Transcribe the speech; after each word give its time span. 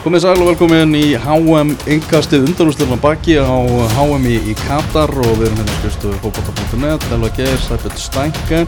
Komið 0.00 0.22
sæl 0.24 0.38
og 0.40 0.46
velkomin 0.48 0.94
í 0.96 1.10
HM 1.20 1.74
yngkastið 1.92 2.46
undanústurna 2.46 2.96
baki 3.02 3.34
á 3.36 3.52
HM 3.98 4.22
í, 4.32 4.38
í 4.48 4.54
Katar 4.56 5.12
og 5.12 5.34
við 5.36 5.50
erum 5.50 5.58
hérna 5.60 5.74
skristu 5.74 6.12
fókbóta.net, 6.22 7.04
Elva 7.12 7.28
Geir, 7.36 7.60
Sæbjörn 7.66 8.00
Stænke, 8.00 8.62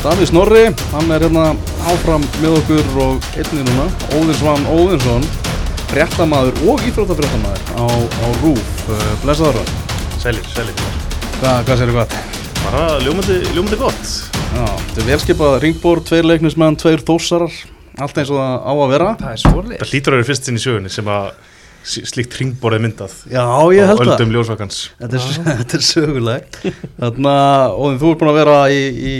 Davíð 0.00 0.30
Snorri, 0.30 0.64
hann 0.94 1.12
er 1.12 1.26
hérna 1.26 1.50
áfram 1.92 2.24
með 2.40 2.56
okkur 2.62 2.90
og 3.04 3.30
einnig 3.36 3.68
núna, 3.68 3.84
Óðinsvann 4.16 4.64
Óðinsson, 4.72 5.28
fréttamaður 5.92 6.64
og 6.72 6.88
íþróttafréttamaður 6.88 7.68
á, 7.76 7.84
á 7.84 8.26
RÚF, 8.40 8.74
uh, 8.88 9.08
blessaður 9.26 9.60
hann. 9.60 9.72
Sælir, 10.24 10.52
sælir. 10.56 10.84
Hva, 11.42 11.58
hvað 11.68 11.82
sér 11.82 11.92
þið 11.92 11.98
gott? 12.00 12.20
Bara 12.64 12.86
ljómandi, 13.04 13.42
ljómandi 13.52 13.84
gott. 13.84 14.14
Já, 14.56 14.64
þetta 14.64 15.04
er 15.04 15.12
velskipað 15.12 15.58
ringbór, 15.66 16.00
tveir 16.08 16.32
leiknismenn, 16.32 16.80
tveir 16.80 17.04
þósarar, 17.04 17.52
allt 18.04 18.18
eins 18.22 18.32
og 18.32 18.38
það 18.40 18.56
á 18.64 18.72
að 18.72 18.90
vera. 18.94 19.12
Það 19.20 19.34
er 19.34 19.42
svolítið 19.44 19.82
Það 19.82 19.92
hlýtur 19.92 20.14
að 20.14 20.18
vera 20.20 20.28
fyrst 20.32 20.48
sinn 20.48 20.58
í 20.58 20.64
sjögunni 20.64 20.92
sem 20.94 21.12
að 21.14 21.28
slíkt 21.88 22.34
ringborðið 22.40 22.82
myndað 22.84 23.12
Já, 23.32 23.44
ég 23.72 23.86
held 23.88 23.96
á 23.96 24.02
það. 24.02 24.10
öldum 24.12 24.32
ljósvakans. 24.34 24.78
Þetta 24.98 25.18
er, 25.20 25.28
þetta 25.62 25.78
er 25.78 25.84
sögulegt 25.86 26.58
Þannig 26.98 27.28
að 27.32 27.76
Óðinn, 27.78 28.00
þú 28.02 28.10
ert 28.12 28.20
búin 28.22 28.32
að 28.32 28.38
vera 28.42 28.56
í, 28.74 28.82
í 28.98 29.14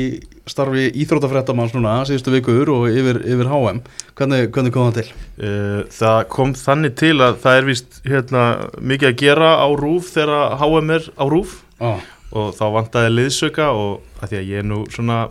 starfi 0.48 0.84
íþrótafréttamanns 1.04 1.74
núna 1.76 1.94
síðustu 2.08 2.32
vikur 2.34 2.72
og 2.74 2.86
yfir, 2.90 3.20
yfir 3.28 3.50
HM 3.52 3.80
Hvernig, 4.18 4.50
hvernig 4.52 4.74
kom 4.74 4.90
það 4.90 4.98
til? 5.00 5.16
Uh, 5.38 5.80
það 5.94 6.20
kom 6.34 6.54
þannig 6.58 6.94
til 6.98 7.14
að 7.24 7.38
það 7.44 7.58
er 7.60 7.68
vist 7.68 7.98
hérna, 8.08 8.44
mikið 8.80 9.10
að 9.12 9.18
gera 9.22 9.50
á 9.60 9.68
rúf 9.80 10.12
þegar 10.16 10.56
HM 10.60 10.94
er 10.98 11.08
á 11.14 11.24
rúf 11.30 11.56
Ó, 11.78 11.90
og 12.34 12.52
þá 12.58 12.64
vantaði 12.74 13.14
liðsauka 13.14 13.70
og 13.72 14.22
að 14.24 14.32
því 14.34 14.40
að 14.42 14.48
ég 14.52 14.62
er 14.64 14.68
nú 14.68 14.82
svona, 14.92 15.22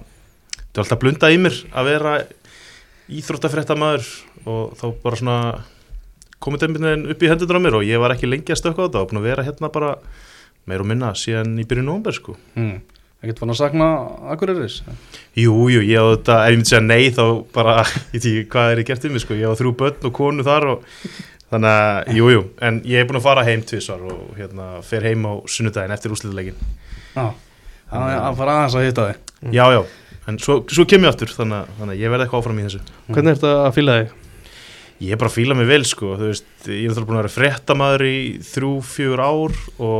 þetta 0.55 0.79
er 0.79 0.85
alltaf 0.85 1.01
blunda 1.03 1.29
í 1.33 1.39
mér 1.43 1.57
að 1.75 1.89
vera 1.91 2.13
íþróttafréttamaður 3.07 4.07
og 4.47 4.75
þá 4.79 4.85
bara 5.03 5.19
svona 5.19 5.37
komið 6.43 6.65
dæminn 6.65 7.07
upp 7.11 7.23
í 7.23 7.31
hendur 7.31 7.57
á 7.57 7.61
mér 7.63 7.79
og 7.79 7.87
ég 7.87 8.01
var 8.01 8.13
ekki 8.13 8.29
lengi 8.29 8.53
að 8.53 8.61
stökka 8.61 8.83
á 8.83 8.85
þetta 8.87 9.01
og 9.03 9.09
búin 9.11 9.21
að 9.21 9.29
vera 9.31 9.45
hérna 9.47 9.71
bara 9.73 9.95
meir 10.67 10.83
og 10.83 10.89
minna 10.89 11.13
síðan 11.17 11.55
í 11.61 11.65
byrjun 11.67 11.87
nómber 11.91 12.15
sko. 12.15 12.37
hm. 12.57 12.77
Ekkert 13.17 13.39
fann 13.41 13.49
að 13.49 13.57
sakna 13.57 13.85
Akureyris? 14.29 14.75
Jú, 15.33 15.53
jú, 15.73 15.79
ég 15.81 15.97
á 15.97 16.05
þetta, 16.05 16.35
ef 16.45 16.51
ég 16.51 16.59
myndi 16.59 16.69
segja 16.69 16.81
nei 16.85 17.07
þá 17.15 17.23
bara, 17.55 17.79
ég 18.13 18.19
ekki 18.19 18.33
hvað 18.53 18.73
er 18.73 18.81
ég 18.83 18.89
gert 18.91 19.07
um 19.09 19.15
mig 19.15 19.23
sko, 19.23 19.37
ég 19.39 19.49
á 19.49 19.57
þrjú 19.57 19.71
börn 19.79 20.05
og 20.05 20.13
konu 20.13 20.45
þar 20.45 20.67
og 20.75 20.83
þannig 21.49 21.71
að, 21.71 22.11
jú, 22.19 22.27
jú, 22.35 22.43
en 22.67 22.77
ég 22.85 23.01
er 23.01 23.07
búin 23.09 23.17
að 23.17 23.25
fara 23.25 23.45
heim 23.47 23.63
tvisvar 23.65 24.03
og 24.05 24.37
hérna 24.37 24.67
fer 24.85 25.07
heim 25.09 25.25
á 25.25 25.33
sunnudaginn 25.49 25.95
eftir 25.97 26.13
úslituleikin. 26.13 26.61
Já, 27.15 27.25
þannig 27.89 28.19
að 28.19 28.37
fara 28.43 28.59
aðeins 28.59 28.77
að 28.77 28.85
hitta 28.85 29.07
þig 29.09 29.55
Já, 29.57 29.65
já, 29.73 29.81
en 30.27 30.39
svo, 30.43 30.59
svo 30.71 30.85
kem 30.89 31.05
ég 31.05 31.13
aftur, 31.13 31.31
þannig, 31.33 31.73
þannig 31.79 31.95
að 31.95 32.03
ég 32.03 32.13
verði 32.13 32.27
eitthvað 32.27 32.43
áfram 32.43 32.61
í 32.61 32.67
þessu. 32.67 32.83
Hvernig 33.07 33.31
er 33.31 33.39
þetta 33.39 33.55
að 33.63 33.75
fýla 33.77 33.97
þig? 33.97 34.15
Ég 34.97 35.13
er 35.13 35.19
bara 35.21 35.29
að 35.29 35.37
fíla 35.37 35.57
mig 35.57 35.67
vel 35.69 35.83
sko, 35.85 36.13
þú 36.17 36.29
veist, 36.31 36.47
ég 36.65 36.77
er 36.83 36.89
náttúrulega 36.89 37.09
búin 37.09 37.19
að 37.19 37.23
vera 37.23 37.35
fréttamaður 37.35 38.05
í 38.07 38.17
þrjú, 38.47 38.71
fjögur 38.95 39.21
ár 39.21 39.59
og 39.77 39.99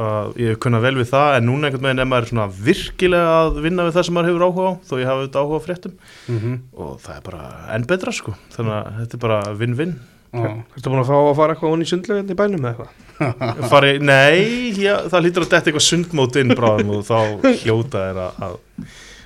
uh, 0.00 0.30
ég 0.40 0.54
hef 0.54 0.62
kunnað 0.64 0.86
vel 0.86 0.94
við 1.00 1.10
það 1.10 1.36
en 1.38 1.46
núna 1.48 1.68
einhvern 1.68 1.88
veginn 1.88 2.02
er 2.04 2.08
maður 2.10 2.30
svona 2.32 2.46
virkilega 2.68 3.36
að 3.42 3.60
vinna 3.66 3.86
við 3.86 3.98
það 3.98 4.08
sem 4.08 4.16
maður 4.16 4.30
hefur 4.30 4.46
áhuga 4.46 4.64
á 4.64 4.72
þó 4.88 4.94
ég 4.96 5.10
hafi 5.10 5.20
auðvitað 5.20 5.44
áhuga 5.44 5.60
á 5.60 5.66
fréttum 5.66 5.94
mm 6.00 6.40
-hmm. 6.40 6.58
og 6.80 6.90
það 7.04 7.16
er 7.16 7.22
bara 7.28 7.44
enn 7.76 7.86
betra 7.92 8.16
sko, 8.16 8.36
þannig 8.56 8.76
að 8.78 9.00
þetta 9.02 9.16
er 9.18 9.24
bara 9.26 9.40
vinn-vinn. 9.60 9.94
Ertu 10.34 10.90
búin 10.90 10.98
að 11.04 11.10
fá 11.12 11.14
að 11.14 11.36
fara 11.38 11.54
eitthvað 11.54 11.72
onni 11.76 11.86
í 11.86 11.90
sundleginn 11.92 12.32
í 12.32 12.34
bænum 12.34 12.64
eða 12.64 12.70
eitthvað? 12.72 13.68
Fari, 13.70 13.98
nei, 14.02 14.74
já, 14.74 14.96
það 15.06 15.24
lítur 15.28 15.44
að 15.44 15.52
detta 15.52 15.70
eitthvað 15.70 15.86
sundmót 15.86 16.38
inn 16.40 16.54
bráðum 16.58 16.90
og 16.96 17.04
þá 17.06 17.18
hljóta 17.62 18.02
er 18.10 18.18
að, 18.24 18.40
að, 18.42 18.56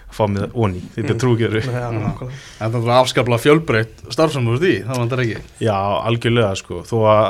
að 0.08 0.16
fá 0.16 0.24
mig 0.32 0.56
onni, 0.56 0.80
þetta 0.94 1.14
er 1.14 1.20
trúgjöru. 1.22 1.62
En 1.68 2.72
það 2.72 2.78
er 2.80 2.94
afskaplega 2.96 3.44
fjölbreytt 3.44 4.02
starfsamur 4.14 4.58
því, 4.62 4.74
það 4.88 5.02
vantar 5.02 5.22
ekki. 5.24 5.42
Já, 5.62 5.76
algjörlega 6.08 6.54
sko, 6.58 6.82
þó 6.88 6.96
að 7.12 7.28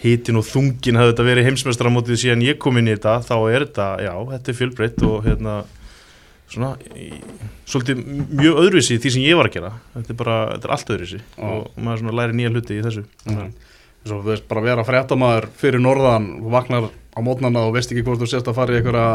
hitin 0.00 0.40
og 0.40 0.46
þungin 0.48 0.96
hafði 1.00 1.12
þetta 1.12 1.26
verið 1.26 1.48
heimsmestramótið 1.50 2.20
síðan 2.22 2.44
ég 2.46 2.60
kom 2.62 2.78
inn 2.80 2.88
í 2.88 2.94
þetta, 2.94 3.18
þá 3.26 3.34
er 3.50 3.66
þetta, 3.66 3.88
já, 4.06 4.12
þetta 4.30 4.52
er 4.52 4.58
fjölbreytt 4.60 5.02
og 5.08 5.26
hérna, 5.26 5.56
svona, 6.50 6.70
í, 6.96 7.10
svolítið 7.68 8.00
mjög 8.40 8.62
öðruvísi 8.64 9.00
því 9.00 9.12
sem 9.16 9.26
ég 9.26 9.40
var 9.40 9.50
að 9.50 9.58
gera, 9.58 9.72
þetta 9.96 10.14
er 10.14 10.20
bara, 10.22 10.38
þetta 10.54 10.70
er 10.70 10.74
allt 10.76 10.94
öðruvísi 10.96 11.20
og 11.50 11.82
maður 11.84 12.02
svona 12.04 12.16
læri 12.20 12.38
nýja 12.38 12.54
hluti 12.54 12.78
í 12.78 12.86
þessu. 12.86 13.04
mm. 13.28 13.52
Þú 14.08 14.22
veist 14.24 14.46
bara 14.48 14.64
vera 14.64 14.86
fréttamaður 14.86 15.50
fyrir 15.60 15.82
norðan 15.82 16.30
og 16.40 16.50
vaknar 16.54 16.88
á 16.88 17.18
mótnana 17.24 17.66
og 17.66 17.74
veist 17.76 17.92
ekki 17.92 18.04
hvort 18.06 18.22
þú 18.22 18.30
sést 18.30 18.48
að 18.48 18.56
fara 18.56 18.74
í 18.74 18.80
einhverja 18.80 19.08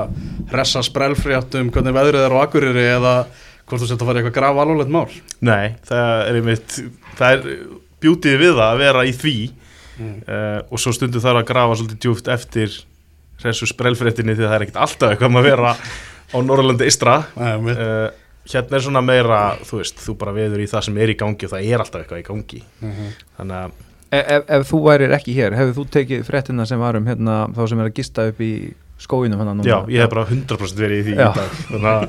hressa 0.52 0.84
sprellfrétt 0.86 1.58
um 1.60 1.72
hvernig 1.74 1.96
veðrið 1.96 2.26
er 2.28 2.36
á 2.36 2.44
Akureyri 2.44 2.88
eða 2.92 3.14
hvort 3.66 3.82
þú 3.82 3.88
sést 3.90 4.02
að 4.02 4.10
fara 4.10 4.20
í 4.20 4.22
eitthvað 4.22 4.36
graf 4.38 4.60
alveg 4.62 4.92
mál 4.94 5.08
Nei, 5.46 5.76
það 5.88 6.10
er 6.28 6.40
einmitt, 6.42 6.76
það 7.18 7.38
er 7.38 7.48
bjútið 8.04 8.42
við 8.44 8.52
það 8.60 8.68
að 8.68 8.84
vera 8.84 9.06
í 9.06 9.14
því 9.16 9.38
mm. 9.46 10.18
uh, 10.28 10.60
og 10.70 10.84
svo 10.84 10.94
stundu 10.96 11.24
þarf 11.24 11.42
að 11.42 11.48
grafa 11.50 11.80
svolítið 11.80 12.04
djúft 12.06 12.30
eftir 12.36 12.76
þessu 13.42 13.70
sprellfréttinni 13.72 14.36
því 14.36 14.46
að 14.46 14.52
það 14.52 14.58
er 14.58 14.68
ekkert 14.68 14.84
alltaf 14.86 15.16
eitthvað 15.16 15.32
um 15.32 15.42
að 15.42 15.50
vera 15.50 15.74
á 16.36 16.38
Norrlandi 16.42 16.88
eistra. 16.88 17.18
Nei, 17.38 17.74
uh, 17.74 18.08
hérna 18.52 18.78
er 18.78 18.86
svona 18.86 19.02
meira 19.06 19.40
þú 19.66 19.80
veist, 19.82 20.00
þú 20.02 20.16
bara 20.22 20.34
veður 20.36 20.64
í 20.64 20.70
það 20.70 20.88
sem 20.88 21.00
er 21.02 21.12
í 21.12 21.18
gangi 21.20 21.48
og 21.48 21.54
það 21.56 21.70
er 21.70 21.84
alltaf 21.84 22.04
eitthvað 22.04 22.22
í 22.22 22.28
gangi 22.30 22.62
mm 22.82 23.14
þannig 23.40 23.58
að, 23.58 23.80
Ef, 24.14 24.44
ef 24.48 24.68
þú 24.70 24.80
værir 24.86 25.14
ekki 25.18 25.34
hér, 25.36 25.56
hefur 25.58 25.74
þú 25.80 25.86
tekið 25.96 26.26
fréttina 26.28 26.66
sem 26.70 26.80
var 26.80 26.96
um 27.00 27.08
hérna, 27.10 27.38
þá 27.56 27.62
sem 27.72 27.80
er 27.82 27.88
að 27.90 27.96
gista 27.98 28.28
upp 28.30 28.42
í 28.46 28.52
skóinum 29.02 29.42
hann 29.42 29.64
já, 29.66 29.76
ég 29.92 30.00
hef 30.06 30.12
bara 30.14 30.24
100% 30.30 30.78
verið 30.80 31.00
í 31.02 31.04
því 31.10 31.16
Já. 31.18 31.26
í 31.26 31.36
dag 31.36 31.56
þannig 31.68 31.88
að, 31.90 32.04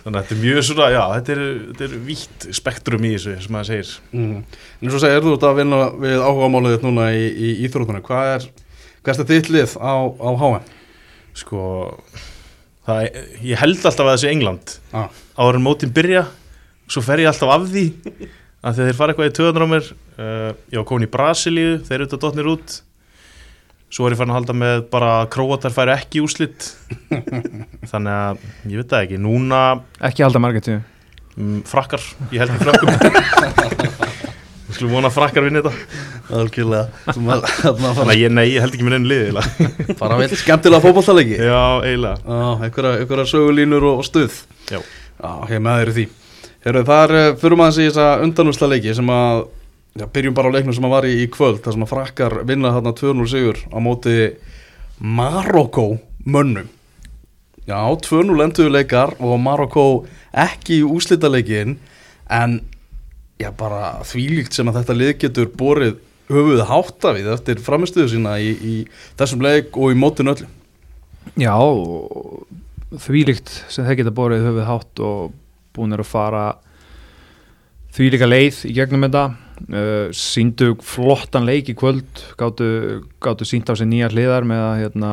þannig 0.00 0.06
að 0.06 0.14
þetta 0.16 0.34
er 0.36 0.38
mjög 0.40 0.60
svona, 0.64 0.86
já, 0.94 1.00
þetta 1.18 1.34
er, 1.34 1.42
þetta 1.66 1.84
er 1.88 1.96
vítt 2.06 2.46
spektrum 2.56 3.04
í 3.04 3.10
þessu, 3.16 3.34
sem 3.44 3.52
maður 3.52 3.68
segir 3.68 3.90
mm. 4.16 4.38
En 4.80 4.92
svo 4.94 5.00
segir 5.02 5.26
þú 5.26 5.34
ert 5.36 5.44
að 5.50 5.58
vinna 5.60 5.80
við 6.06 6.22
áhugamálið 6.24 6.76
þitt 6.78 6.86
núna 6.88 7.08
í, 7.12 7.26
í 7.28 7.50
íþróttunum 7.66 8.06
hvað 8.06 8.30
er, 8.38 8.46
hvað 9.02 9.12
er 9.12 9.18
þetta 9.20 9.28
þitt 9.34 9.52
lið 9.58 9.74
á, 9.76 9.92
á 10.08 10.28
HM? 10.40 10.72
sko 11.34 11.60
það, 12.86 13.20
ég 13.42 13.60
held 13.60 13.84
alltaf 13.84 14.06
að 14.06 14.12
þessi 14.14 14.30
England 14.32 14.74
Ah. 14.94 15.08
áður 15.36 15.58
en 15.60 15.66
mótin 15.68 15.92
byrja 15.96 16.24
svo 16.88 17.02
fer 17.04 17.20
ég 17.24 17.28
alltaf 17.28 17.50
af 17.58 17.68
því 17.74 17.84
að 18.64 18.80
þeir 18.80 18.98
fara 18.98 19.12
eitthvað 19.12 19.30
í 19.30 19.36
töðunar 19.36 19.66
á 19.66 19.68
mér 19.74 19.92
uh, 19.92 20.50
ég 20.72 20.80
var 20.80 20.88
komin 20.88 21.06
í 21.06 21.12
Brasilíu, 21.12 21.76
þeir 21.84 21.98
eru 21.98 22.08
þetta 22.08 22.20
dotnir 22.24 22.50
út. 22.54 22.78
Svo 23.94 24.08
er 24.08 24.16
ég 24.16 24.18
fann 24.18 24.32
að 24.32 24.40
halda 24.40 24.56
með 24.58 24.80
bara 24.90 25.10
að 25.20 25.28
Króatar 25.36 25.74
færi 25.74 25.94
ekki 25.94 26.18
í 26.18 26.24
úslit 26.24 26.72
þannig 27.92 28.10
að 28.10 28.40
ég 28.72 28.80
veit 28.80 28.90
það 28.90 29.04
ekki, 29.04 29.20
núna 29.22 29.60
Ekki 30.08 30.24
halda 30.24 30.42
margættu 30.42 30.80
mm, 30.80 31.60
frakkar, 31.68 32.02
ég 32.34 32.42
held 32.42 32.56
í 32.56 32.64
frakkum 32.64 32.90
við 34.64 34.80
skulum 34.80 34.96
vona 34.96 35.12
frakkar 35.12 35.44
vinni 35.46 35.60
þetta. 35.62 36.00
Algjörlega. 36.34 37.04
Þannig 37.12 38.00
að 38.08 38.18
ég, 38.18 38.32
nei, 38.32 38.46
ég 38.48 38.64
held 38.64 38.74
ekki 38.74 38.86
með 38.88 38.96
enn 38.96 39.08
lið. 39.12 39.38
Bara 40.00 40.18
veit 40.18 40.34
skemmtilega 40.40 40.82
fótballtalegi 40.82 41.36
já, 41.38 41.60
eiginlega. 41.84 42.16
Já, 42.24 42.66
einhverja, 42.66 43.28
sögulínur 43.30 43.86
og, 43.92 44.02
og 44.02 44.08
stuð. 44.08 44.40
Já. 44.72 44.80
Já, 44.80 45.30
ég 45.52 45.62
með 45.62 45.82
þeir 45.84 45.92
í 45.92 45.96
því 46.00 46.06
Heru, 46.64 46.80
Það 46.80 47.02
er, 47.04 47.12
eh, 47.12 47.34
fyrir 47.36 47.58
maður 47.60 47.82
í 47.82 47.88
þessa 47.90 48.04
undanúsla 48.24 48.68
leiki 48.72 48.94
sem 48.96 49.10
að, 49.12 49.42
já, 50.00 50.06
byrjum 50.08 50.34
bara 50.34 50.48
á 50.48 50.54
leiknum 50.54 50.72
sem 50.72 50.86
að 50.88 50.94
var 50.94 51.04
í, 51.04 51.12
í 51.20 51.26
kvöld, 51.28 51.58
þar 51.60 51.74
sem 51.76 51.84
að 51.84 51.90
frakkar 51.90 52.36
vinna 52.48 52.72
þarna 52.72 52.92
2-0 52.96 53.26
sigur 53.28 53.60
á 53.68 53.78
móti 53.84 54.14
Marokko 54.98 55.98
mönnum. 56.24 56.70
Já, 57.68 57.84
2-0 58.00 58.40
endur 58.46 58.72
leikar 58.72 59.12
og 59.20 59.36
Marokko 59.40 60.06
ekki 60.32 60.80
í 60.80 60.88
úslita 60.88 61.28
leikin 61.28 61.76
en 62.32 62.62
já, 63.36 63.50
bara 63.52 64.00
þvílíkt 64.00 64.56
sem 64.56 64.68
að 64.72 64.80
þetta 64.80 64.96
lið 64.96 65.14
getur 65.18 65.52
borið 65.52 66.00
höfuð 66.32 66.64
hátta 66.64 67.12
við 67.12 67.28
eftir 67.36 67.60
framistuðu 67.60 68.08
sína 68.08 68.38
í, 68.40 68.56
í 68.56 68.74
þessum 69.20 69.44
leik 69.44 69.76
og 69.76 69.92
í 69.92 70.00
mótinu 70.00 70.32
öllu. 70.32 70.48
Já, 71.36 71.56
þvílíkt 73.04 73.52
sem 73.68 73.84
þeir 73.84 74.00
geta 74.00 74.16
borið 74.16 74.48
höfuð 74.48 74.70
hátt 74.72 75.04
og 75.04 75.40
búin 75.74 75.96
að 75.96 76.06
fara 76.08 76.44
þvílíka 77.94 78.28
leið 78.28 78.60
í 78.70 78.76
gegnum 78.76 79.06
þetta. 79.06 79.24
Uh, 79.70 80.08
síndu 80.10 80.72
flottan 80.82 81.44
leik 81.46 81.68
í 81.70 81.76
kvöld 81.78 82.24
gáttu, 82.40 83.04
gáttu 83.22 83.46
sínt 83.46 83.70
á 83.70 83.78
sig 83.78 83.86
nýja 83.86 84.08
hliðar 84.10 84.46
með 84.50 84.62
að 84.64 84.80
hérna, 84.82 85.10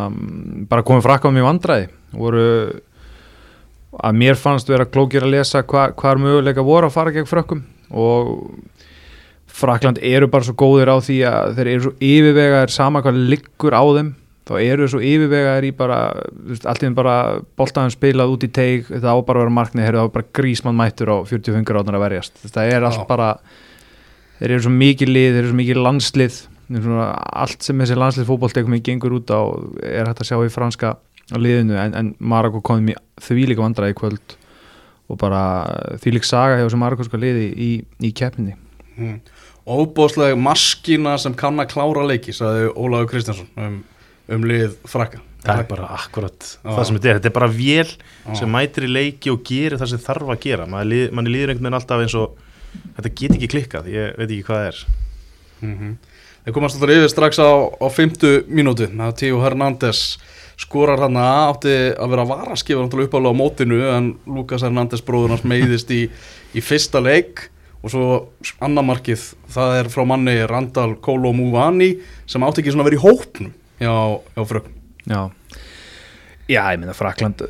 bara 0.71 0.85
komið 0.87 1.05
frakka 1.05 1.29
um 1.29 1.37
í 1.37 1.43
vandræði. 1.45 1.91
Voru 2.17 2.47
að 4.01 4.17
mér 4.17 4.39
fannst 4.39 4.71
vera 4.71 4.87
klókir 4.89 5.27
að 5.27 5.35
lesa 5.35 5.61
hva, 5.61 5.91
hvar 5.93 6.19
möguleika 6.21 6.65
voru 6.65 6.89
að 6.89 6.95
fara 6.95 7.13
gegn 7.13 7.29
frökkum 7.29 7.65
og 7.91 8.31
Frakland 9.51 9.99
eru 10.01 10.29
bara 10.31 10.47
svo 10.47 10.55
góðir 10.55 10.89
á 10.89 10.97
því 11.03 11.17
að 11.27 11.57
þeir 11.57 11.69
eru 11.69 11.83
svo 11.83 11.91
yfirvegaðir 12.07 12.71
sama 12.73 13.01
hvað 13.03 13.17
liggur 13.33 13.75
á 13.75 13.83
þeim 13.83 14.11
þá 14.51 14.59
eru 14.61 14.87
svo 14.91 15.01
yfirvegaðir 15.05 15.67
í 15.69 15.73
bara 15.77 15.97
allt 16.11 16.83
í 16.83 16.85
þeim 16.85 16.97
bara 16.97 17.15
boltaðum 17.59 17.93
spilað 17.93 18.35
út 18.35 18.45
í 18.45 18.51
teig 18.53 18.87
þetta 18.89 19.15
á 19.15 19.17
bara 19.19 19.41
að 19.41 19.45
vera 19.45 19.57
marknið, 19.57 19.87
þeir 19.87 19.97
eru 19.97 20.13
bara 20.15 20.31
grísmann 20.39 20.79
mættur 20.79 21.13
á 21.13 21.17
45 21.27 21.67
gráðunar 21.67 21.99
að 21.99 22.05
verjast. 22.05 22.41
Þetta 22.43 22.65
er 22.67 22.87
allt 22.87 23.05
bara 23.09 23.29
þeir 24.39 24.55
eru 24.55 24.65
svo 24.65 24.73
mikið 24.75 25.13
lið, 25.13 25.29
þeir 25.29 25.43
eru 25.43 25.53
svo 25.53 25.61
mikið 25.61 25.81
landslið 25.87 26.41
svona, 26.71 27.07
allt 27.43 27.65
sem 27.65 27.81
þessi 27.83 27.97
landslið 27.99 28.29
fótboltekum 28.29 28.77
gengur 28.85 29.17
út 29.17 29.33
á 29.33 29.41
er 29.83 30.07
hægt 30.07 30.23
að 30.23 30.29
sjá 30.31 30.37
í 30.39 30.53
franska 30.53 30.95
liðinu 31.31 31.77
en, 31.79 31.95
en 31.95 32.13
Marokko 32.19 32.61
komið 32.65 32.91
mér 32.91 33.01
þvílíka 33.23 33.63
vandræði 33.63 33.95
í 33.95 33.99
kvöld 33.99 34.35
og 35.11 35.19
bara 35.19 35.43
þvílík 36.01 36.27
saga 36.27 36.57
hjá 36.57 36.65
þessu 36.65 36.79
marokkóska 36.79 37.19
liði 37.19 37.47
í, 37.51 37.71
í 37.99 38.11
keppninni. 38.15 38.55
Mm. 38.91 39.21
óbóðslega 39.65 40.35
maskína 40.35 41.15
sem 41.21 41.35
kann 41.37 41.59
að 41.61 41.71
klára 41.71 42.03
leiki 42.05 42.33
sagði 42.35 42.71
Ólaður 42.75 43.07
Kristjánsson 43.13 43.47
um, 43.55 43.77
um 44.29 44.47
lið 44.47 44.77
frakka. 44.89 45.21
Það 45.41 45.63
er 45.63 45.67
bara 45.71 45.87
akkurat 45.95 46.37
Já. 46.45 46.69
það 46.69 46.83
sem 46.85 46.97
þetta 46.97 47.09
er, 47.09 47.17
þetta 47.17 47.29
er 47.31 47.33
bara 47.39 47.49
vél 47.49 47.89
Já. 47.89 48.35
sem 48.37 48.51
mætir 48.53 48.85
í 48.85 48.91
leiki 48.91 49.31
og 49.33 49.41
gerir 49.47 49.79
það 49.81 49.93
sem 49.95 50.03
þarf 50.03 50.29
að 50.35 50.41
gera. 50.43 50.67
Mann 50.69 50.85
líður, 50.85 51.15
manni 51.17 51.33
líður 51.33 51.53
einhvern 51.53 51.65
veginn 51.65 51.79
alltaf 51.79 52.03
eins 52.03 52.17
og 52.19 52.37
þetta 52.97 53.13
get 53.17 53.35
ekki 53.37 53.49
klikkað, 53.55 53.89
ég 53.89 54.19
veit 54.19 54.27
ekki 54.29 54.45
hvað 54.47 54.61
það 54.61 54.71
er. 54.71 54.81
Mm 55.61 55.93
Þeir 56.41 56.55
komast 56.55 56.77
alltaf 56.77 56.89
yfir 56.89 57.09
strax 57.11 57.37
á, 57.37 57.49
á 57.69 57.85
50 57.85 58.47
mínútu. 58.49 58.87
Að 58.97 59.11
Tíu 59.19 59.37
Hernández 59.43 59.99
skorar 60.57 61.03
hann 61.03 61.19
að 61.21 61.41
átti 61.51 61.73
að 61.93 62.13
vera 62.15 62.25
varaskifur 62.31 62.81
náttúrulega 62.81 63.11
uppálega 63.11 63.33
á 63.37 63.37
mótinu 63.37 63.77
en 63.93 64.07
Lukas 64.25 64.65
Hernández 64.65 65.03
bróður 65.05 65.35
hans 65.35 65.45
meiðist 65.45 65.93
í, 65.93 66.07
í 66.57 66.63
fyrsta 66.65 66.97
leik. 66.97 67.51
Og 67.85 67.93
svo 67.93 68.07
annar 68.57 68.87
markið 68.89 69.21
það 69.53 69.75
er 69.83 69.91
frá 69.93 70.01
manni 70.09 70.33
Randall 70.49 70.95
Kolo 70.97 71.29
Muvani 71.29 71.91
sem 72.25 72.41
átti 72.41 72.63
ekki 72.63 72.73
svona 72.73 72.87
að 72.87 72.89
vera 72.89 72.97
í 72.97 73.05
hópnum 73.05 73.53
hjá, 73.81 73.95
hjá 74.37 74.45
frökn 74.47 74.77
Já, 75.09 75.21
já 76.45 76.61
ég 76.71 76.79
meina 76.79 76.93
Frakland 76.93 77.41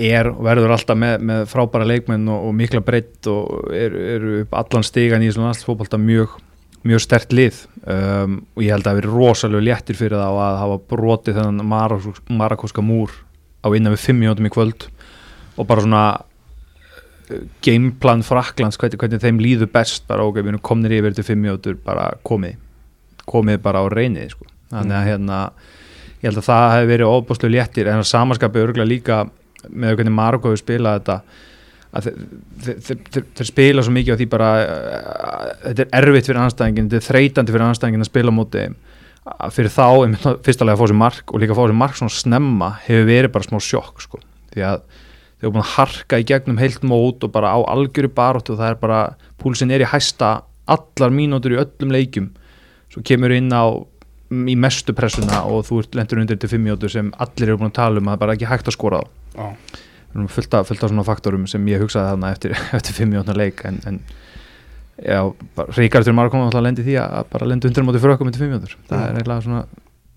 er 0.00 0.30
og 0.30 0.42
verður 0.44 0.74
alltaf 0.74 0.98
með, 0.98 1.24
með 1.28 1.42
frábæra 1.50 1.86
leikmenn 1.88 2.28
og, 2.32 2.46
og 2.48 2.54
mikla 2.56 2.82
breytt 2.84 3.28
og 3.30 3.72
eru 3.76 4.04
er 4.14 4.26
upp 4.42 4.54
allan 4.60 4.86
stigan 4.86 5.24
í 5.24 5.28
þessum 5.30 5.46
landsfótbolta 5.46 6.00
mjög, 6.00 6.38
mjög 6.88 7.02
stert 7.04 7.34
lið. 7.36 7.58
Um, 7.84 8.38
og 8.56 8.64
ég 8.64 8.72
held 8.72 8.84
að 8.86 8.90
það 8.90 9.00
veri 9.00 9.12
rosalega 9.12 9.66
léttir 9.68 9.98
fyrir 9.98 10.16
það 10.20 10.40
að 10.44 10.58
hafa 10.62 10.78
brotið 10.92 11.40
þennan 11.40 11.68
marakos- 11.72 12.22
marakóska 12.28 12.84
múr 12.84 13.12
á 13.60 13.68
innan 13.76 13.96
við 13.96 14.04
fimm 14.06 14.22
mínútum 14.24 14.48
í 14.48 14.52
kvöld. 14.54 14.88
Og 15.60 15.68
bara 15.68 15.84
svona 15.84 16.04
uh, 16.16 17.42
gameplan 17.64 18.24
Fraklands 18.24 18.80
hvernig, 18.80 19.00
hvernig 19.00 19.24
þeim 19.24 19.42
líður 19.44 19.72
best 19.74 20.08
bara 20.08 20.24
ok, 20.24 20.40
við 20.40 20.54
erum 20.54 20.64
komnir 20.64 20.96
yfir 21.00 21.16
til 21.18 21.28
fimm 21.28 21.44
mínútur 21.44 21.76
bara 21.84 22.12
komið 22.24 22.56
komið 23.30 23.60
bara 23.62 23.84
á 23.84 23.86
reynið 23.92 24.32
sko. 24.32 24.48
Þannig 24.70 24.96
að 24.96 25.06
hérna 25.10 25.42
ég 26.20 26.28
held 26.28 26.40
að 26.40 26.48
það 26.48 26.72
hefði 26.74 26.90
verið 26.92 27.12
óbúslega 27.14 27.54
léttir 27.56 27.90
en 27.90 28.02
samanskapið 28.06 28.66
örgulega 28.66 28.90
líka 28.90 29.20
með 29.68 29.96
hvernig 29.98 30.16
Marokko 30.16 30.50
hefur 30.50 30.62
spilað 30.62 31.00
þetta 31.00 31.20
að 31.90 32.08
þeir, 32.62 33.46
spila 33.48 33.82
svo 33.82 33.94
mikið 33.94 34.14
á 34.14 34.18
því 34.20 34.26
bara 34.30 34.50
uh, 34.62 35.50
þetta 35.64 35.86
er 35.86 36.06
erfitt 36.06 36.30
fyrir 36.30 36.42
anstæðingin 36.44 36.90
þetta 36.90 37.00
er 37.00 37.06
þreytandi 37.08 37.54
fyrir 37.54 37.66
anstæðingin 37.66 38.04
að 38.04 38.10
spila 38.12 38.34
móti 38.34 38.64
þeim. 38.64 38.76
Fyrir 39.52 39.72
þá, 39.74 39.86
einmitt, 40.04 40.26
fyrstulega 40.46 40.76
að 40.76 40.80
fá 40.80 40.90
sér 40.90 40.98
mark 41.00 41.32
og 41.34 41.42
líka 41.42 41.54
að 41.54 41.58
fá 41.58 41.64
sér 41.66 41.78
mark 41.80 41.98
svona 41.98 42.14
snemma 42.14 42.68
hefur 42.86 43.08
verið 43.10 43.32
bara 43.34 43.46
smá 43.46 43.58
sjokk 43.62 44.04
sko. 44.04 44.20
því 44.54 44.64
að 44.66 44.84
þeir 44.86 45.48
eru 45.48 45.52
búin 45.54 45.64
að 45.64 45.74
harka 45.74 46.20
í 46.20 46.26
gegnum 46.28 46.60
heilt 46.60 46.86
mót 46.86 47.26
og 47.26 47.32
bara 47.34 47.52
á 47.52 47.58
algjöru 47.72 48.10
baróttu 48.16 48.54
og 48.54 48.62
það 48.62 48.72
er 48.72 48.78
bara, 48.80 49.00
púlsinn 49.40 49.72
er 49.74 49.84
í 49.84 49.90
hæsta 49.90 50.30
allar 50.70 51.12
mínútur 51.14 51.54
í 51.54 51.60
öllum 51.60 51.94
leikjum 51.94 52.30
svo 52.90 53.04
kemur 53.06 53.34
inn 53.34 53.52
á 53.52 53.66
í 54.30 54.56
mestu 54.58 54.94
pressuna 54.96 55.42
og 55.50 55.64
þú 55.66 55.82
ert 55.82 55.96
lendur 55.98 56.22
undir 56.22 56.38
til 56.38 56.50
fimm 56.52 56.66
mínútur 56.66 56.92
sem 56.92 57.10
allir 57.18 57.50
eru 57.50 57.60
búin 57.60 57.72
að 57.72 57.78
tala 57.80 58.02
um 58.02 58.08
að 58.08 58.12
það 58.12 58.18
er 58.18 58.24
bara 58.24 58.36
ekki 58.36 58.50
hægt 58.50 58.70
að 58.70 58.76
skora 58.76 59.04
Við 60.10 60.18
erum 60.18 60.30
fullt 60.30 60.54
af, 60.58 60.66
fullt 60.66 60.82
af 60.82 60.90
svona 60.90 61.06
faktorum 61.06 61.46
sem 61.50 61.66
ég 61.70 61.82
hugsaði 61.82 62.10
þarna 62.12 62.32
eftir, 62.34 62.54
eftir 62.78 62.96
fimm 62.96 63.12
mínútur 63.14 63.38
leik 63.38 63.62
en, 63.66 63.78
en 63.86 64.00
já, 64.98 65.20
Ríkard 65.76 66.06
fyrir 66.06 66.16
Marokko 66.18 66.40
alltaf 66.42 66.64
lendi 66.66 66.86
því 66.86 66.96
að 67.02 67.28
bara 67.30 67.48
lendi 67.50 67.70
undir 67.70 67.86
móti 67.86 68.02
fyrir 68.02 68.16
okkur 68.16 68.28
með 68.28 68.40
fimm 68.40 68.52
mínútur. 68.54 68.74
Það 68.90 69.04
er 69.06 69.20
eiginlega 69.20 69.46
svona 69.46 69.62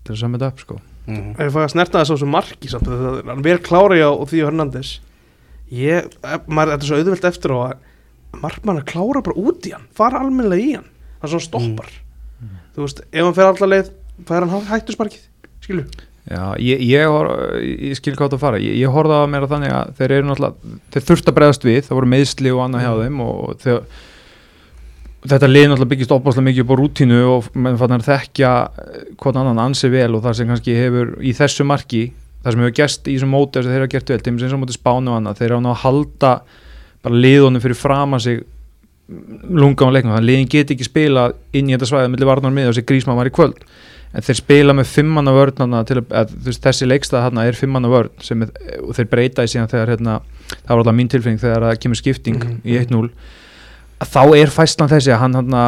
til 0.04 0.14
að 0.16 0.20
samja 0.20 0.40
þetta 0.40 0.50
upp 0.50 0.62
sko. 0.64 0.78
mm. 1.06 1.28
Ef 1.36 1.44
ég 1.46 1.54
fæ 1.54 1.60
að 1.62 1.72
snerta 1.76 2.02
þess 2.02 2.10
á 2.10 2.14
þessu 2.14 2.30
marki 2.34 2.72
samt, 2.72 2.90
það 2.90 3.18
er 3.20 3.30
hann 3.30 3.44
verið 3.46 3.66
klára 3.68 3.98
hjá 4.00 4.08
og 4.10 4.26
því 4.30 4.42
og 4.42 4.50
Hernandez. 4.50 4.92
Ég, 5.74 6.10
eh, 6.26 6.38
maður, 6.46 6.74
þetta 6.74 6.84
er 6.84 6.90
svo 6.90 6.98
auðvelt 7.00 7.28
eftir 7.30 7.54
á 7.54 7.58
að 7.62 8.40
markmann 8.42 8.80
að 8.82 8.88
klára 8.90 9.22
bara 9.24 9.46
út 9.46 9.68
í 9.70 9.72
hann 9.76 9.86
fara 9.94 10.20
almennilega 10.20 10.66
í 10.66 10.74
hann, 10.74 10.90
það 11.22 11.36
svona 11.36 11.46
stoppar. 11.46 11.92
Þú 12.74 12.82
veist, 12.82 13.04
ef 13.06 13.22
hann 13.22 13.36
fer 13.36 13.48
allar 13.48 13.70
leið 13.70 13.92
fær 14.28 14.48
hann 14.48 14.68
hættusmarkið, 14.70 15.24
skilu 15.64 15.86
Já, 16.24 16.54
ég, 16.56 16.80
ég, 16.88 17.04
ég 17.90 17.98
skil 17.98 18.14
hvað 18.16 18.32
það 18.32 18.40
fara. 18.40 18.58
Ég, 18.62 18.78
ég 18.80 18.92
horfði 18.92 19.16
á 19.20 19.28
mér 19.28 19.44
að 19.44 19.50
þannig 19.52 19.72
að 19.76 19.90
þeir 19.98 20.12
eru 20.16 20.28
náttúrulega 20.30 20.78
þeir 20.94 21.06
þurft 21.10 21.26
að 21.28 21.36
bregðast 21.36 21.66
við, 21.66 21.80
það 21.84 21.98
voru 21.98 22.08
meðsli 22.14 22.52
og 22.54 22.62
annað 22.64 22.84
hjá 22.86 22.92
þeim 23.02 23.20
og 23.26 23.42
þeir, 23.60 23.82
þetta 25.34 25.50
lið 25.50 25.66
náttúrulega 25.68 25.90
byggist 25.90 26.14
opaslega 26.16 26.46
mikið 26.48 26.64
upp 26.64 26.72
á 26.72 26.76
rútínu 26.80 27.20
og 27.28 27.50
menn 27.66 27.76
fann 27.82 27.96
að 27.98 28.06
þekkja 28.08 28.54
eh, 28.64 29.04
hvort 29.20 29.40
annan 29.42 29.60
ansi 29.66 29.92
vel 29.92 30.08
og 30.16 30.24
það 30.24 30.38
sem 30.40 30.50
kannski 30.54 30.80
hefur 30.80 31.12
í 31.20 31.36
þessu 31.36 31.68
marki, 31.68 32.02
það 32.40 32.56
sem 32.56 32.64
hefur 32.64 32.76
gerst 32.80 33.04
í 33.04 33.18
þessum 33.18 33.36
móti 33.36 33.58
þess 33.58 33.68
að 33.68 33.74
þeir 33.74 33.84
hafa 33.84 33.94
gert 33.98 34.12
vel, 34.14 34.20
þeim 34.24 34.42
sem 34.46 34.60
móti 34.64 34.80
spánu 34.80 35.12
og 35.12 35.20
annað, 35.20 35.42
þeir 35.42 35.56
hafa 35.58 35.66
náttúrulega 35.66 35.76
að 35.76 35.84
halda 35.84 36.34
bara 37.04 37.24
liðunum 37.26 37.60
fyrir 37.60 37.76
fram 37.76 38.16
að 38.16 38.24
sig 38.30 38.44
lunga 39.52 39.84
á 39.84 39.92
leiknum, 39.92 40.14
þannig 40.14 40.22
að 40.22 40.30
liðin 40.30 40.52
get 40.54 40.70
ekki 40.72 40.86
spila 40.88 41.26
inn 41.52 41.68
í 41.68 41.74
þetta 41.74 41.90
svæði 41.90 42.14
millir 42.14 42.30
varnar 42.30 42.54
með 42.56 42.70
og 42.70 42.72
þessi 42.72 42.88
grísma 42.88 43.16
var 43.18 43.28
í 43.28 43.32
kvöld 43.36 43.60
en 44.14 44.22
þeir 44.22 44.38
spila 44.38 44.74
með 44.78 44.90
fimmanna 44.92 45.32
vörn 45.34 45.74
að, 45.74 45.92
að, 46.14 46.34
þessi 46.62 46.86
leikstað 46.86 47.24
hérna 47.26 47.46
er 47.48 47.58
fimmanna 47.58 47.90
vörn 47.90 48.12
sem 48.22 48.44
er, 48.46 48.52
og 48.80 48.94
þeir 48.94 49.08
breyta 49.10 49.44
í 49.46 49.50
síðan 49.50 49.70
þegar 49.72 49.94
hérna, 49.94 50.20
það 50.54 50.70
var 50.70 50.82
alltaf 50.84 50.98
mín 51.00 51.10
tilfinning 51.10 51.42
þegar 51.42 51.66
það 51.68 51.80
kemur 51.84 52.00
skipting 52.00 52.38
Mhm. 52.44 52.60
í 52.64 52.78
1-0 52.78 53.10
að 54.04 54.08
þá 54.14 54.22
er 54.38 54.54
fæslan 54.54 54.90
þessi 54.90 55.14
að 55.14 55.22
hann 55.24 55.34
hérna, 55.38 55.64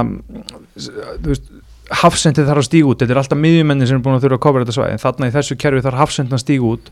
hafsendið 2.03 2.49
þarf 2.49 2.63
að 2.63 2.67
stíga 2.67 2.89
út, 2.91 3.03
þetta 3.03 3.15
er 3.15 3.21
alltaf 3.23 3.39
miðjumenni 3.39 3.87
sem 3.87 3.99
er 3.99 4.03
búin 4.03 4.17
að 4.19 4.25
þurfa 4.27 4.39
að 4.41 4.45
kofra 4.47 4.65
þetta 4.65 4.75
svæði, 4.75 4.97
en 4.97 5.03
þarna 5.05 5.29
í 5.29 5.35
þessu 5.37 5.57
kerfi 5.63 5.85
þarf 5.85 6.01
hafsendin 6.03 6.39
að 6.39 6.43
stíga 6.43 6.71
út 6.73 6.91